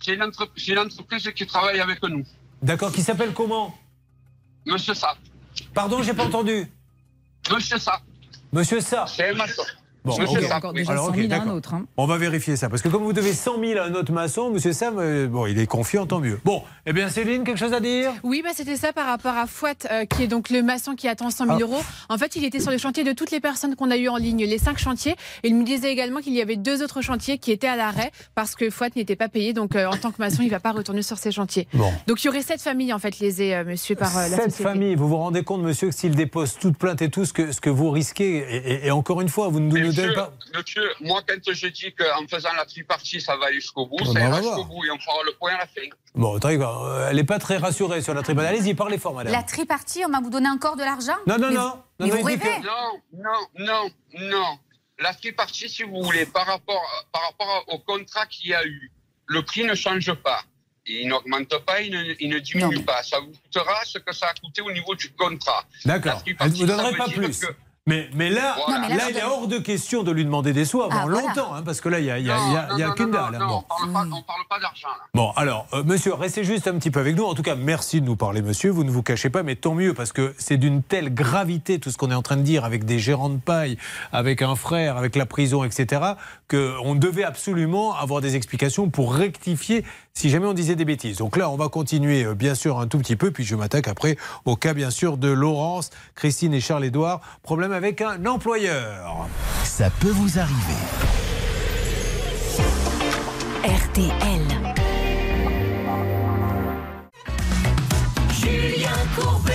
J'ai 0.05 0.13
une, 0.13 0.21
entre- 0.21 0.51
j'ai 0.55 0.73
une 0.73 0.79
entreprise 0.79 1.27
qui 1.35 1.47
travaille 1.47 1.79
avec 1.79 2.03
nous. 2.03 2.23
D'accord, 2.65 2.91
qui 2.91 3.03
s'appelle 3.03 3.31
comment 3.31 3.77
Monsieur 4.65 4.95
Sapp. 4.95 5.19
Pardon, 5.75 6.01
j'ai 6.01 6.15
pas 6.15 6.25
entendu. 6.25 6.65
Monsieur 7.51 7.77
Sapp. 7.77 8.01
Monsieur 8.51 8.81
Sa. 8.81 9.05
C'est 9.05 9.29
un 9.29 9.35
maçon. 9.35 9.61
Bon, 10.05 10.17
Monsieur. 10.19 10.39
Alors, 10.87 11.11
hein. 11.73 11.85
On 11.97 12.05
va 12.05 12.17
vérifier 12.17 12.55
ça. 12.55 12.69
Parce 12.69 12.81
que 12.81 12.89
comme 12.89 13.03
vous 13.03 13.13
devez 13.13 13.33
100 13.33 13.59
000 13.59 13.79
à 13.79 13.85
un 13.85 13.93
autre 13.95 14.11
maçon, 14.11 14.49
monsieur 14.51 14.71
Sam, 14.73 14.95
euh, 14.99 15.27
bon, 15.27 15.45
il 15.47 15.59
est 15.59 15.65
confiant, 15.67 16.05
tant 16.05 16.19
mieux. 16.19 16.39
Bon, 16.45 16.61
eh 16.85 16.93
bien, 16.93 17.09
Céline, 17.09 17.43
quelque 17.43 17.57
chose 17.57 17.73
à 17.73 17.79
dire? 17.79 18.11
Oui, 18.23 18.41
bah, 18.43 18.51
c'était 18.53 18.75
ça 18.75 18.93
par 18.93 19.07
rapport 19.07 19.33
à 19.35 19.47
Fouat, 19.47 19.71
euh, 19.91 20.05
qui 20.05 20.23
est 20.23 20.27
donc 20.27 20.49
le 20.49 20.61
maçon 20.61 20.95
qui 20.95 21.07
attend 21.07 21.29
100 21.31 21.45
000 21.45 21.57
Ah. 21.57 21.61
euros. 21.61 21.81
En 22.09 22.17
fait, 22.17 22.35
il 22.35 22.45
était 22.45 22.59
sur 22.59 22.71
le 22.71 22.77
chantier 22.77 23.03
de 23.03 23.11
toutes 23.13 23.31
les 23.31 23.39
personnes 23.39 23.75
qu'on 23.75 23.89
a 23.91 23.97
eues 23.97 24.07
en 24.09 24.17
ligne, 24.17 24.43
les 24.45 24.57
cinq 24.57 24.77
chantiers. 24.77 25.15
Et 25.43 25.47
il 25.49 25.55
me 25.55 25.63
disait 25.63 25.91
également 25.91 26.19
qu'il 26.19 26.33
y 26.33 26.41
avait 26.41 26.55
deux 26.57 26.83
autres 26.83 27.01
chantiers 27.01 27.37
qui 27.37 27.51
étaient 27.51 27.67
à 27.67 27.75
l'arrêt 27.75 28.11
parce 28.35 28.55
que 28.55 28.69
Fouat 28.69 28.89
n'était 28.95 29.15
pas 29.15 29.29
payé. 29.29 29.53
Donc, 29.53 29.75
euh, 29.75 29.87
en 29.87 29.97
tant 29.97 30.11
que 30.11 30.17
maçon, 30.19 30.37
il 30.41 30.45
ne 30.47 30.51
va 30.51 30.59
pas 30.59 30.71
retourner 30.71 31.01
sur 31.01 31.17
ces 31.17 31.31
chantiers. 31.31 31.67
Bon. 31.73 31.91
Donc, 32.07 32.23
il 32.23 32.27
y 32.27 32.29
aurait 32.29 32.41
sept 32.41 32.61
familles, 32.61 32.93
en 32.93 32.99
fait, 32.99 33.19
lésées, 33.19 33.55
euh, 33.55 33.63
monsieur, 33.65 33.95
par 33.95 34.15
euh, 34.17 34.21
la 34.27 34.37
Cette 34.37 34.51
société. 34.51 34.63
famille, 34.63 34.95
vous 34.95 35.07
vous 35.07 35.17
rendez 35.17 35.43
compte, 35.43 35.61
monsieur, 35.61 35.89
que 35.89 35.95
s'il 35.95 36.15
dépose 36.15 36.57
toute 36.59 36.77
plainte 36.77 37.01
et 37.01 37.09
tout, 37.09 37.25
ce 37.25 37.33
que, 37.33 37.51
ce 37.51 37.61
que 37.61 37.69
vous 37.69 37.89
risquez, 37.89 38.37
et, 38.37 38.55
et- 38.73 38.87
et 38.87 38.91
encore 38.91 39.21
une 39.21 39.29
fois, 39.29 39.47
vous 39.47 39.59
ne 39.59 39.69
nous 39.79 39.94
Monsieur, 39.95 40.03
donnez 40.13 40.15
pas. 40.15 40.33
monsieur, 40.57 40.91
moi, 41.01 41.21
quand 41.27 41.53
je 41.53 41.67
dis 41.67 41.93
qu'en 41.93 42.27
faisant 42.27 42.53
la 42.53 42.65
tripartie, 42.65 43.21
ça 43.21 43.35
va 43.37 43.47
aller 43.47 43.55
jusqu'au 43.61 43.85
bout, 43.85 44.03
ça 44.05 44.13
va 44.13 44.19
ira 44.27 44.41
jusqu'au 44.41 44.65
bout 44.65 44.85
et 44.85 44.91
on 44.91 44.99
fera 44.99 45.15
le 45.25 45.31
point 45.33 45.53
à 45.53 45.57
la 45.59 45.65
fin. 45.67 45.87
Bon, 46.13 46.35
attendez, 46.37 46.59
euh, 46.61 47.07
elle 47.09 47.15
n'est 47.15 47.23
pas 47.23 47.39
très 47.39 47.57
rassurée 47.57 48.01
sur 48.01 48.13
la 48.13 48.21
tribune. 48.23 48.45
Allez-y, 48.45 48.73
parlez 48.73 48.97
fort, 48.97 49.13
madame. 49.13 49.33
La 49.33 49.43
tripartie, 49.43 50.03
on 50.05 50.09
va 50.11 50.19
vous 50.21 50.29
donner 50.29 50.49
encore 50.49 50.75
de 50.75 50.83
l'argent 50.83 51.15
Non, 51.27 51.37
non, 51.37 51.49
Mais- 51.49 51.55
non. 51.55 51.81
Mais 51.99 52.07
Non, 52.07 52.11
vous 52.15 52.17
non, 52.21 52.25
rêvez 52.25 52.59
Non, 52.59 53.01
non, 53.23 53.65
non, 53.65 53.89
non. 54.29 54.59
La 54.99 55.13
tripartie, 55.13 55.67
si 55.69 55.83
vous 55.83 56.01
voulez, 56.03 56.25
par 56.25 56.45
rapport, 56.45 56.81
par 57.11 57.21
rapport 57.23 57.63
au 57.67 57.79
contrat 57.79 58.25
qu'il 58.27 58.49
y 58.49 58.53
a 58.53 58.65
eu, 58.65 58.91
le 59.27 59.41
prix 59.43 59.63
ne 59.63 59.75
change 59.75 60.13
pas. 60.13 60.41
Il 60.87 61.07
n'augmente 61.07 61.57
pas, 61.65 61.81
il 61.81 61.91
ne, 61.91 62.13
il 62.19 62.29
ne 62.29 62.37
diminue 62.37 62.83
pas. 62.83 63.01
Ça 63.01 63.19
vous 63.19 63.31
coûtera 63.43 63.73
ce 63.85 63.97
que 63.97 64.13
ça 64.13 64.27
a 64.27 64.33
coûté 64.35 64.61
au 64.61 64.71
niveau 64.71 64.93
du 64.93 65.09
contrat. 65.13 65.65
D'accord. 65.83 66.13
La 66.13 66.19
tripartie, 66.21 66.53
Elle 66.61 66.67
ne 66.67 66.71
vous 66.73 66.77
donnerait 66.77 66.95
pas 66.97 67.05
plus. 67.09 67.39
que- 67.39 67.55
Mais, 67.87 68.09
mais 68.15 68.31
là, 68.31 68.55
Voilà. 68.65 68.81
Non, 68.81 68.87
mais 68.89 68.97
là, 68.97 69.03
il 69.11 69.17
est 69.17 69.23
hors 69.23 69.47
de 69.47 69.59
question 69.59 70.01
de 70.01 70.09
lui 70.11 70.25
demander 70.25 70.53
des 70.53 70.65
sous 70.65 70.81
avant 70.81 70.89
Ah, 70.91 71.05
voilà. 71.05 71.21
longtemps, 71.27 71.53
hein, 71.53 71.61
parce 71.63 71.81
que 71.81 71.89
là, 71.89 71.99
il 71.99 72.05
n'y 72.05 72.09
a, 72.09 72.17
il 72.17 72.25
y 72.25 72.31
a, 72.31 72.35
Non, 72.35 72.41
il 72.47 72.53
y 72.53 72.57
a- 72.57 72.67
non, 72.71 72.77
y 72.79 72.83
a 72.83 72.89
qu'une 72.93 73.11
dalle. 73.11 73.35
hein, 73.35 73.37
non, 73.39 73.47
bon. 73.47 73.63
on 73.69 73.91
parle 73.91 73.91
pas, 73.93 73.99
on 74.17 74.21
parle 74.23 74.41
pas 74.49 74.59
d'argent, 74.59 74.87
là. 74.87 75.03
Bon, 75.13 75.29
alors, 75.35 75.67
euh, 75.73 75.83
monsieur, 75.83 76.15
restez 76.15 76.43
juste 76.43 76.67
un 76.67 76.73
petit 76.79 76.89
peu 76.89 76.99
avec 76.99 77.15
nous. 77.15 77.25
En 77.25 77.35
tout 77.35 77.43
cas, 77.43 77.53
merci 77.53 78.01
de 78.01 78.05
nous 78.07 78.15
parler, 78.15 78.41
monsieur. 78.41 78.71
Vous 78.71 78.83
ne 78.83 78.89
vous 78.89 79.03
cachez 79.03 79.29
pas, 79.29 79.43
mais 79.43 79.55
tant 79.55 79.75
mieux, 79.75 79.93
parce 79.93 80.13
que 80.13 80.33
c'est 80.39 80.57
d'une 80.57 80.81
telle 80.81 81.13
gravité, 81.13 81.79
tout 81.79 81.91
ce 81.91 81.97
qu'on 81.99 82.09
est 82.09 82.15
en 82.15 82.23
train 82.23 82.37
de 82.37 82.41
dire, 82.41 82.65
avec 82.65 82.85
des 82.85 82.97
gérants 82.97 83.29
de 83.29 83.37
paille, 83.37 83.77
avec 84.11 84.41
un 84.41 84.55
frère, 84.55 84.97
avec 84.97 85.15
la 85.15 85.27
prison, 85.27 85.63
etc., 85.63 86.01
qu'on 86.49 86.95
devait 86.95 87.23
absolument 87.23 87.93
avoir 87.95 88.19
des 88.19 88.35
explications 88.35 88.89
pour 88.89 89.13
rectifier 89.13 89.85
si 90.15 90.29
jamais 90.29 90.47
on 90.47 90.53
disait 90.53 90.75
des 90.75 90.85
bêtises. 90.85 91.17
Donc 91.17 91.37
là, 91.37 91.49
on 91.49 91.57
va 91.57 91.67
continuer, 91.67 92.23
euh, 92.23 92.33
bien 92.33 92.55
sûr, 92.55 92.79
un 92.79 92.87
tout 92.87 92.97
petit 92.97 93.17
peu, 93.17 93.31
puis 93.31 93.43
je 93.43 93.55
m'attaque 93.55 93.87
après 93.87 94.17
au 94.45 94.55
cas, 94.55 94.73
bien 94.73 94.89
sûr, 94.89 95.17
de 95.17 95.27
Laurence, 95.27 95.89
Christine 96.15 96.53
et 96.53 96.61
Charles-Édouard. 96.61 97.21
Problème 97.43 97.73
avec 97.73 98.01
un 98.01 98.25
employeur. 98.25 99.27
Ça 99.63 99.89
peut 99.99 100.09
vous 100.09 100.39
arriver. 100.39 100.55
RTL. 103.63 104.41
Julien 108.31 108.89
Courbet. 109.17 109.53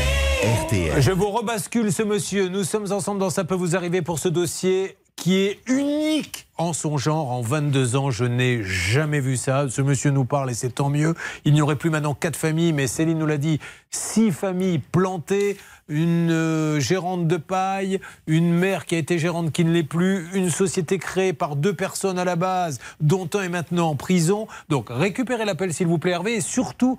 RTL. 0.67 1.01
Je 1.01 1.13
vous 1.13 1.31
rebascule 1.31 1.91
ce 1.91 2.03
monsieur. 2.03 2.49
Nous 2.49 2.65
sommes 2.65 2.93
ensemble 2.93 3.19
dans 3.19 3.31
Ça 3.31 3.45
peut 3.45 3.55
vous 3.55 3.77
arriver 3.77 4.03
pour 4.03 4.19
ce 4.19 4.29
dossier 4.29 4.99
qui 5.21 5.37
est 5.37 5.61
unique 5.69 6.47
en 6.57 6.73
son 6.73 6.97
genre. 6.97 7.31
En 7.31 7.43
22 7.43 7.95
ans, 7.97 8.11
je 8.11 8.25
n'ai 8.25 8.65
jamais 8.65 9.21
vu 9.21 9.37
ça. 9.37 9.67
Ce 9.69 9.83
monsieur 9.83 10.11
nous 10.11 10.25
parle 10.25 10.51
et 10.51 10.55
c'est 10.55 10.71
tant 10.71 10.89
mieux. 10.89 11.15
Il 11.45 11.53
n'y 11.53 11.61
aurait 11.61 11.77
plus 11.77 11.91
maintenant 11.91 12.15
quatre 12.15 12.37
familles, 12.37 12.73
mais 12.73 12.87
Céline 12.87 13.19
nous 13.19 13.27
l'a 13.27 13.37
dit, 13.37 13.61
six 13.91 14.33
familles 14.33 14.79
plantées, 14.79 15.59
une 15.89 16.31
euh, 16.31 16.81
gérante 16.81 17.29
de 17.29 17.37
paille, 17.37 18.01
une 18.27 18.51
mère 18.51 18.87
qui 18.87 18.95
a 18.95 18.99
été 18.99 19.19
gérante 19.19 19.53
qui 19.53 19.67
ne 19.67 19.73
l'est 19.73 19.83
plus, 19.83 20.27
une 20.33 20.49
société 20.49 20.99
créée 20.99 21.35
par 21.35 21.55
deux 21.55 21.75
personnes 21.75 22.19
à 22.19 22.25
la 22.25 22.37
base, 22.37 22.79
dont 23.01 23.29
un 23.35 23.43
est 23.43 23.51
maintenant 23.51 23.91
en 23.91 23.97
prison. 23.97 24.49
Donc 24.71 24.87
récupérez 24.89 25.45
l'appel 25.45 25.75
s'il 25.75 25.87
vous 25.87 25.99
plaît 25.99 26.13
Hervé 26.13 26.37
et 26.37 26.41
surtout 26.41 26.99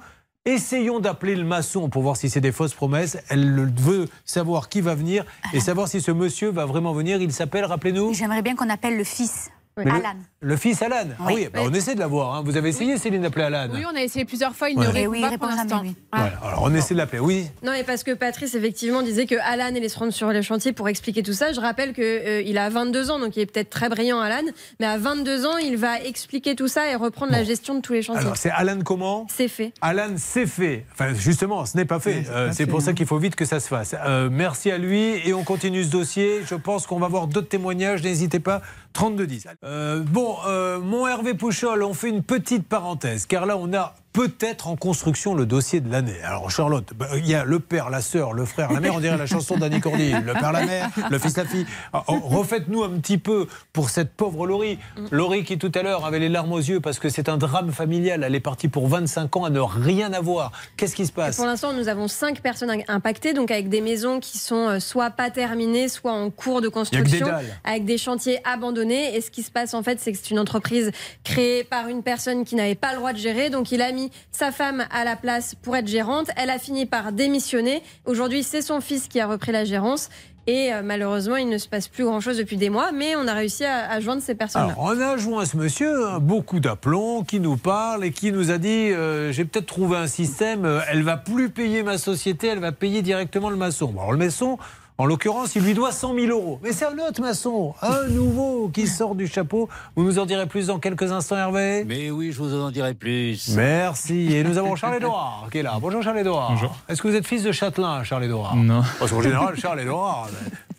Essayons 0.51 0.99
d'appeler 0.99 1.35
le 1.35 1.43
maçon 1.43 1.87
pour 1.89 2.01
voir 2.01 2.17
si 2.17 2.27
c'est 2.27 2.41
des 2.41 2.51
fausses 2.51 2.73
promesses. 2.73 3.15
Elle 3.29 3.47
le- 3.53 3.71
veut 3.77 4.09
savoir 4.25 4.69
qui 4.69 4.81
va 4.81 4.95
venir 4.95 5.23
et 5.53 5.59
savoir 5.59 5.87
si 5.87 6.01
ce 6.01 6.09
monsieur 6.09 6.49
va 6.49 6.65
vraiment 6.65 6.93
venir. 6.93 7.21
Il 7.21 7.31
s'appelle, 7.31 7.63
rappelez-nous 7.63 8.15
J'aimerais 8.15 8.41
bien 8.41 8.55
qu'on 8.55 8.69
appelle 8.71 8.97
le 8.97 9.03
fils, 9.03 9.51
Mais 9.77 9.85
le- 9.85 9.91
Alan. 9.91 10.15
Le, 10.41 10.57
fils 10.57 10.81
Alan. 10.81 10.95
Ah 11.19 11.23
Oui. 11.27 11.33
oui, 11.35 11.49
bah, 11.53 11.59
on 11.63 11.73
essaie 11.73 11.95
de 11.95 11.99
l'avoir. 11.99 12.35
hein. 12.35 12.41
Vous 12.45 12.57
avez 12.57 12.69
essayé, 12.69 12.97
Céline, 12.97 13.21
d'appeler 13.21 13.45
Alan 13.45 13.67
Oui, 13.73 13.83
on 13.91 13.95
a 13.95 14.01
essayé 14.01 14.25
plusieurs 14.25 14.53
fois, 14.55 14.69
il 14.69 14.77
Ouais. 14.77 14.85
ne 14.87 14.91
Eh 14.91 14.93
répond 14.93 15.11
oui, 15.11 15.17
il 15.19 15.21
pas 15.21 15.29
répond 15.29 15.47
pour 15.47 15.55
l'instant. 15.55 15.83
Alors 16.11 16.59
on 16.63 16.73
essaie 16.75 16.93
de 16.93 16.99
l'appeler. 16.99 17.19
Oui. 17.19 17.47
Non, 17.63 17.73
et 17.73 17.83
parce 17.83 18.03
que 18.03 18.11
Patrice, 18.11 18.53
effectivement, 18.55 19.01
disait 19.01 19.25
que 19.27 19.35
Alan 19.43 19.67
allait 19.75 19.87
se 19.89 19.97
rendre 19.97 20.11
sur 20.13 20.29
les 20.31 20.41
chantiers 20.43 20.73
pour 20.73 20.89
expliquer 20.89 21.23
tout 21.23 21.33
ça. 21.33 21.53
Je 21.53 21.59
rappelle 21.61 21.93
qu'il 21.93 22.57
a 22.57 22.69
22 22.69 23.11
ans, 23.11 23.19
donc 23.19 23.37
il 23.37 23.41
est 23.41 23.45
peut-être 23.45 23.69
très 23.69 23.87
brillant, 23.89 24.19
Alan. 24.19 24.43
Mais 24.79 24.87
à 24.87 24.97
22 24.97 25.45
ans, 25.45 25.57
il 25.57 25.77
va 25.77 25.99
expliquer 26.01 26.55
tout 26.55 26.67
ça 26.67 26.89
et 26.91 26.95
reprendre 26.95 27.31
la 27.31 27.43
gestion 27.43 27.75
de 27.75 27.81
tous 27.81 27.93
les 27.93 28.01
chantiers. 28.01 28.21
Alors 28.23 28.37
c'est 28.37 28.51
Alan 28.51 28.79
comment 28.83 29.25
C'est 29.29 29.47
fait. 29.47 29.73
Alan, 29.81 30.09
c'est 30.17 30.47
fait. 30.47 30.85
Enfin, 30.91 31.13
justement, 31.13 31.65
ce 31.65 31.77
n'est 31.77 31.85
pas 31.85 31.99
fait. 31.99 32.25
Euh, 32.29 32.49
c'est 32.51 32.65
pour 32.65 32.81
ça 32.81 32.93
qu'il 32.93 33.05
faut 33.05 33.17
vite 33.19 33.35
que 33.35 33.45
ça 33.45 33.59
se 33.59 33.67
fasse. 33.67 33.95
Euh, 34.05 34.29
merci 34.31 34.69
à 34.71 34.77
lui 34.77 35.21
et 35.25 35.33
on 35.33 35.43
continue 35.43 35.83
ce 35.83 35.89
dossier. 35.89 36.41
Je 36.45 36.55
pense 36.55 36.87
qu'on 36.87 36.99
va 36.99 37.07
voir 37.07 37.27
d'autres 37.27 37.47
témoignages. 37.49 38.03
N'hésitez 38.03 38.39
pas. 38.39 38.61
3210. 38.93 39.47
Euh, 39.63 39.99
bon, 39.99 40.37
euh, 40.47 40.79
mon 40.79 41.05
Hervé 41.07 41.35
Pouchol, 41.35 41.83
on 41.83 41.93
fait 41.93 42.09
une 42.09 42.23
petite 42.23 42.67
parenthèse, 42.67 43.27
car 43.27 43.45
là, 43.45 43.57
on 43.57 43.71
a 43.73 43.93
peut-être 44.13 44.67
en 44.67 44.75
construction 44.75 45.33
le 45.33 45.45
dossier 45.45 45.79
de 45.79 45.91
l'année. 45.91 46.21
Alors, 46.23 46.49
Charlotte, 46.51 46.93
bah, 46.95 47.07
il 47.15 47.27
y 47.27 47.35
a 47.35 47.45
le 47.45 47.59
père, 47.59 47.89
la 47.89 48.01
sœur, 48.01 48.33
le 48.33 48.45
frère, 48.45 48.71
la 48.71 48.79
mère, 48.79 48.95
on 48.95 48.99
dirait 48.99 49.17
la 49.17 49.25
chanson 49.25 49.57
d'Annie 49.57 49.79
Cordy. 49.79 50.11
Le 50.21 50.33
père, 50.33 50.51
la 50.51 50.65
mère, 50.65 50.89
le 51.09 51.19
fils, 51.19 51.37
la 51.37 51.45
fille. 51.45 51.65
Alors, 51.93 52.05
oh, 52.07 52.19
Refaites-nous 52.23 52.83
un 52.83 52.89
petit 52.99 53.17
peu 53.17 53.47
pour 53.73 53.89
cette 53.89 54.13
pauvre 54.13 54.45
Laurie. 54.45 54.77
Laurie 55.09 55.43
qui, 55.43 55.57
tout 55.57 55.71
à 55.73 55.81
l'heure, 55.81 56.05
avait 56.05 56.19
les 56.19 56.29
larmes 56.29 56.51
aux 56.51 56.59
yeux 56.59 56.79
parce 56.79 56.99
que 56.99 57.09
c'est 57.09 57.29
un 57.29 57.37
drame 57.37 57.71
familial. 57.71 58.23
Elle 58.23 58.35
est 58.35 58.39
partie 58.39 58.67
pour 58.67 58.87
25 58.87 59.35
ans 59.37 59.45
à 59.45 59.49
ne 59.49 59.59
rien 59.59 60.13
avoir. 60.13 60.51
Qu'est-ce 60.77 60.95
qui 60.95 61.05
se 61.05 61.11
passe? 61.11 61.37
Pour 61.37 61.45
l'instant, 61.45 61.73
nous 61.73 61.87
avons 61.87 62.07
cinq 62.07 62.41
personnes 62.41 62.71
impactées, 62.87 63.33
donc 63.33 63.51
avec 63.51 63.69
des 63.69 63.81
maisons 63.81 64.19
qui 64.19 64.37
sont 64.37 64.67
euh, 64.67 64.79
soit 64.79 65.11
pas 65.11 65.29
terminées, 65.29 65.87
soit 65.87 66.13
en 66.13 66.29
cours 66.29 66.61
de 66.61 66.69
construction, 66.69 67.25
dalles. 67.25 67.45
avec 67.63 67.85
des 67.85 67.97
chantiers 67.97 68.39
abandonnés. 68.43 69.15
Et 69.15 69.21
ce 69.21 69.31
qui 69.31 69.43
se 69.43 69.51
passe, 69.51 69.73
en 69.73 69.83
fait, 69.83 69.99
c'est 69.99 70.11
que 70.11 70.17
c'est 70.21 70.31
une 70.31 70.39
entreprise 70.39 70.91
créée 71.23 71.63
par 71.63 71.87
une 71.87 72.03
personne 72.03 72.45
qui 72.45 72.55
n'avait 72.55 72.75
pas 72.75 72.91
le 72.91 72.97
droit 72.97 73.13
de 73.13 73.17
gérer. 73.17 73.49
Donc, 73.49 73.71
il 73.71 73.81
a 73.81 73.91
mis 73.91 74.00
sa 74.31 74.51
femme 74.51 74.85
à 74.89 75.03
la 75.03 75.15
place 75.15 75.55
pour 75.61 75.75
être 75.75 75.87
gérante. 75.87 76.29
Elle 76.37 76.49
a 76.49 76.57
fini 76.57 76.85
par 76.85 77.11
démissionner. 77.11 77.83
Aujourd'hui, 78.05 78.43
c'est 78.43 78.61
son 78.61 78.81
fils 78.81 79.07
qui 79.07 79.19
a 79.19 79.27
repris 79.27 79.51
la 79.51 79.65
gérance. 79.65 80.09
Et 80.47 80.73
euh, 80.73 80.81
malheureusement, 80.83 81.35
il 81.35 81.49
ne 81.49 81.57
se 81.59 81.67
passe 81.67 81.87
plus 81.87 82.03
grand-chose 82.03 82.37
depuis 82.37 82.57
des 82.57 82.71
mois, 82.71 82.91
mais 82.91 83.15
on 83.15 83.27
a 83.27 83.33
réussi 83.33 83.63
à, 83.63 83.99
joindre 83.99 84.23
ces 84.23 84.33
personnes-là. 84.33 84.73
On 84.77 84.99
a 84.99 85.17
joint 85.17 85.45
ce 85.45 85.55
monsieur, 85.55 86.07
hein, 86.07 86.19
beaucoup 86.19 86.59
d'aplomb, 86.59 87.23
qui 87.23 87.39
nous 87.39 87.57
parle 87.57 88.03
et 88.03 88.11
qui 88.11 88.31
nous 88.31 88.49
a 88.49 88.57
dit 88.57 88.91
euh, 88.91 89.31
j'ai 89.31 89.45
peut-être 89.45 89.67
trouvé 89.67 89.97
un 89.97 90.07
système, 90.07 90.65
euh, 90.65 90.79
elle 90.89 91.03
va 91.03 91.17
plus 91.17 91.49
payer 91.49 91.83
ma 91.83 91.99
société, 91.99 92.47
elle 92.47 92.59
va 92.59 92.71
payer 92.71 93.03
directement 93.03 93.51
le 93.51 93.55
maçon. 93.55 93.87
Bon, 93.91 94.01
alors, 94.01 94.13
le 94.13 94.17
maçon, 94.17 94.57
en 95.01 95.07
l'occurrence, 95.07 95.55
il 95.55 95.63
lui 95.63 95.73
doit 95.73 95.91
100 95.91 96.13
000 96.13 96.27
euros. 96.27 96.59
Mais 96.61 96.73
c'est 96.73 96.85
un 96.85 96.95
autre 96.99 97.21
maçon, 97.21 97.73
un 97.81 98.03
nouveau 98.09 98.69
qui 98.71 98.85
sort 98.85 99.15
du 99.15 99.25
chapeau. 99.25 99.67
Vous 99.95 100.03
nous 100.03 100.19
en 100.19 100.27
direz 100.27 100.45
plus 100.45 100.67
dans 100.67 100.77
quelques 100.77 101.11
instants, 101.11 101.37
Hervé 101.37 101.83
Mais 101.87 102.11
oui, 102.11 102.31
je 102.31 102.37
vous 102.37 102.53
en 102.53 102.69
dirai 102.69 102.93
plus. 102.93 103.55
Merci. 103.55 104.31
Et 104.31 104.43
nous 104.43 104.59
avons 104.59 104.75
Charles-Édouard 104.81 105.47
qui 105.51 105.57
est 105.57 105.63
là. 105.63 105.79
Bonjour 105.81 106.03
Charles-Édouard. 106.03 106.51
Bonjour. 106.51 106.75
Est-ce 106.87 107.01
que 107.01 107.07
vous 107.07 107.15
êtes 107.15 107.25
fils 107.25 107.41
de 107.41 107.51
Châtelain, 107.51 108.03
Charles-Édouard 108.03 108.55
Non. 108.55 108.83
Parce 108.99 109.09
qu'en 109.11 109.23
général, 109.23 109.55
Charles-Édouard. 109.59 110.27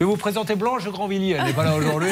Je 0.01 0.05
vais 0.05 0.05
vous 0.05 0.17
présenter 0.17 0.55
Blanche 0.55 0.89
Grandvilliers. 0.89 1.39
Elle 1.41 1.47
n'est 1.47 1.53
pas 1.53 1.65
là 1.65 1.75
aujourd'hui. 1.75 2.11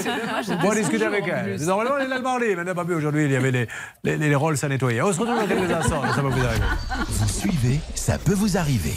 On 0.48 0.68
va 0.68 0.74
discuter 0.74 1.04
avec 1.04 1.28
elle. 1.28 1.60
Normalement, 1.64 1.94
elle 1.98 2.06
est 2.06 2.08
là 2.08 2.16
le 2.16 2.22
mardi, 2.22 2.44
mais 2.46 2.52
elle 2.54 2.64
n'a 2.64 2.74
pas 2.74 2.84
pu 2.84 2.94
aujourd'hui. 2.94 3.26
Il 3.26 3.30
y 3.30 3.36
avait 3.36 3.52
les, 3.52 3.68
les, 4.02 4.16
les 4.16 4.34
rôles 4.34 4.56
à 4.60 4.68
nettoyer. 4.68 5.00
On 5.00 5.12
se 5.12 5.20
retrouve 5.20 5.38
dans 5.38 5.46
quelques 5.46 5.70
instants. 5.70 6.02
Ça 6.12 6.22
va 6.22 6.28
vous 6.28 6.44
arriver. 6.44 6.64
Vous 7.08 7.28
suivez, 7.28 7.78
ça 7.94 8.18
peut 8.18 8.34
vous 8.34 8.56
arriver. 8.56 8.94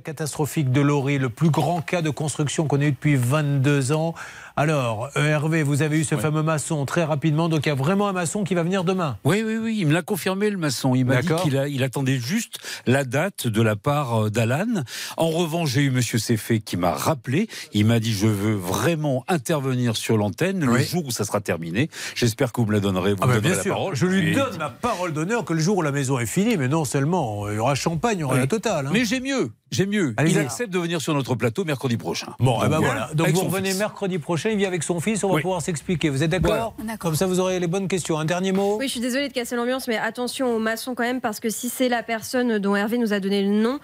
Catastrophique 0.00 0.72
de 0.72 0.80
Laurie, 0.80 1.18
le 1.18 1.28
plus 1.28 1.50
grand 1.50 1.82
cas 1.82 2.02
de 2.02 2.10
construction 2.10 2.66
qu'on 2.66 2.80
ait 2.80 2.88
eu 2.88 2.92
depuis 2.92 3.16
22 3.16 3.92
ans. 3.92 4.14
Alors, 4.64 5.08
euh, 5.16 5.24
Hervé, 5.26 5.62
vous 5.62 5.80
avez 5.80 5.98
eu 5.98 6.04
ce 6.04 6.16
fameux 6.18 6.42
maçon 6.42 6.84
très 6.84 7.02
rapidement, 7.02 7.48
donc 7.48 7.64
il 7.64 7.70
y 7.70 7.72
a 7.72 7.74
vraiment 7.74 8.08
un 8.08 8.12
maçon 8.12 8.44
qui 8.44 8.54
va 8.54 8.62
venir 8.62 8.84
demain. 8.84 9.16
Oui, 9.24 9.42
oui, 9.42 9.56
oui, 9.56 9.78
il 9.80 9.86
me 9.86 9.94
l'a 9.94 10.02
confirmé 10.02 10.50
le 10.50 10.58
maçon. 10.58 10.94
Il 10.94 11.06
m'a 11.06 11.22
dit 11.22 11.28
qu'il 11.42 11.58
il 11.70 11.82
attendait 11.82 12.18
juste 12.18 12.58
la 12.86 13.04
date 13.04 13.46
de 13.46 13.62
la 13.62 13.74
part 13.74 14.24
euh, 14.26 14.28
d'Alan. 14.30 14.82
En 15.16 15.28
revanche, 15.30 15.70
j'ai 15.70 15.80
eu 15.80 15.90
Monsieur 15.90 16.18
Ceffé 16.18 16.60
qui 16.60 16.76
m'a 16.76 16.90
rappelé. 16.92 17.48
Il 17.72 17.86
m'a 17.86 18.00
dit 18.00 18.12
je 18.12 18.26
veux 18.26 18.52
vraiment 18.54 19.24
intervenir 19.28 19.96
sur 19.96 20.18
l'antenne 20.18 20.62
le 20.62 20.78
jour 20.80 21.06
où 21.06 21.10
ça 21.10 21.24
sera 21.24 21.40
terminé. 21.40 21.88
J'espère 22.14 22.52
que 22.52 22.60
vous 22.60 22.66
me 22.66 22.74
la 22.74 22.80
donnerez. 22.80 23.14
Vous 23.14 23.20
Ah 23.22 23.28
me 23.28 23.32
bah, 23.32 23.40
donnerez 23.40 23.48
bien 23.48 23.56
la 23.56 23.62
sûr, 23.62 23.74
parole. 23.76 23.94
je 23.96 24.04
lui 24.04 24.28
Et- 24.28 24.34
donne 24.34 24.58
ma 24.58 24.68
parole 24.68 25.14
d'honneur 25.14 25.46
que 25.46 25.54
le 25.54 25.60
jour 25.60 25.78
où 25.78 25.82
la 25.82 25.90
maison 25.92 26.18
est 26.18 26.26
finie, 26.26 26.58
mais 26.58 26.68
non 26.68 26.84
seulement, 26.84 27.48
il 27.48 27.54
y 27.54 27.58
aura 27.58 27.74
champagne, 27.74 28.18
il 28.18 28.20
y 28.20 28.24
aura 28.24 28.34
Oui. 28.34 28.40
la 28.40 28.46
totale. 28.46 28.88
hein. 28.88 28.90
Mais 28.92 29.06
j'ai 29.06 29.20
mieux, 29.20 29.52
j'ai 29.70 29.86
mieux. 29.86 30.14
Il 30.26 30.38
accepte 30.38 30.70
de 30.70 30.78
venir 30.78 31.00
sur 31.00 31.14
notre 31.14 31.34
plateau 31.34 31.64
mercredi 31.64 31.96
prochain. 31.96 32.34
Bon, 32.40 32.58
eh 32.62 32.68
ben 32.68 32.78
voilà. 32.80 33.08
Donc 33.14 33.28
vous 33.30 33.40
revenez 33.44 33.70
fils. 33.70 33.78
mercredi 33.78 34.18
prochain, 34.18 34.49
il 34.50 34.58
vient 34.58 34.68
avec 34.68 34.82
son 34.82 35.00
fils, 35.00 35.24
on 35.24 35.28
va 35.28 35.34
Oui. 35.36 35.42
pouvoir 35.42 35.62
s'expliquer. 35.62 36.08
Vous 36.10 36.22
êtes 36.22 36.30
d'accord 36.30 36.74
Comme 36.98 37.14
ça, 37.16 37.26
vous 37.26 37.40
aurez 37.40 37.58
les 37.60 37.66
bonnes 37.66 37.88
questions. 37.88 38.18
Un 38.18 38.24
dernier 38.24 38.52
mot 38.52 38.76
Oui, 38.78 38.86
je 38.86 38.92
suis 38.92 39.00
désolée 39.00 39.28
de 39.28 39.32
casser 39.32 39.56
l'ambiance, 39.56 39.88
mais 39.88 39.96
attention 39.96 40.54
aux 40.54 40.58
maçons 40.58 40.94
quand 40.94 41.02
même, 41.04 41.20
parce 41.20 41.40
que 41.40 41.48
si 41.50 41.68
c'est 41.68 41.88
la 41.88 42.02
personne 42.02 42.58
dont 42.58 42.76
Hervé 42.76 42.98
nous 42.98 43.12
a 43.12 43.20
donné 43.20 43.42
le 43.42 43.48
nom, 43.50 43.78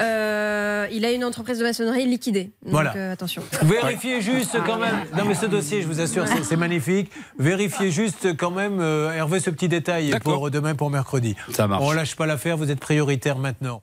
euh, 0.00 0.86
il 0.92 1.04
a 1.04 1.12
une 1.12 1.24
entreprise 1.24 1.58
de 1.58 1.64
maçonnerie 1.64 2.06
liquidée. 2.06 2.50
Donc 2.64 2.72
Voilà. 2.72 2.94
euh, 2.96 3.12
attention. 3.12 3.42
Vérifiez 3.62 4.20
juste 4.20 4.56
quand 4.66 4.78
même. 4.78 5.04
Non, 5.16 5.24
mais 5.26 5.34
ce 5.34 5.46
dossier, 5.46 5.82
je 5.82 5.86
vous 5.86 6.00
assure, 6.00 6.26
c'est- 6.28 6.44
c'est 6.44 6.56
magnifique. 6.56 7.10
Vérifiez 7.38 7.90
juste 7.90 8.36
quand 8.36 8.50
même, 8.50 8.80
euh, 8.80 9.12
Hervé, 9.12 9.40
ce 9.40 9.50
petit 9.50 9.68
détail 9.68 10.14
pour 10.22 10.50
demain, 10.50 10.74
pour 10.74 10.90
mercredi. 10.90 11.36
Ça 11.52 11.66
marche. 11.66 11.82
On 11.84 11.92
lâche 11.92 12.16
pas 12.16 12.26
l'affaire, 12.26 12.56
vous 12.56 12.70
êtes 12.70 12.80
prioritaire 12.80 13.38
maintenant. 13.38 13.82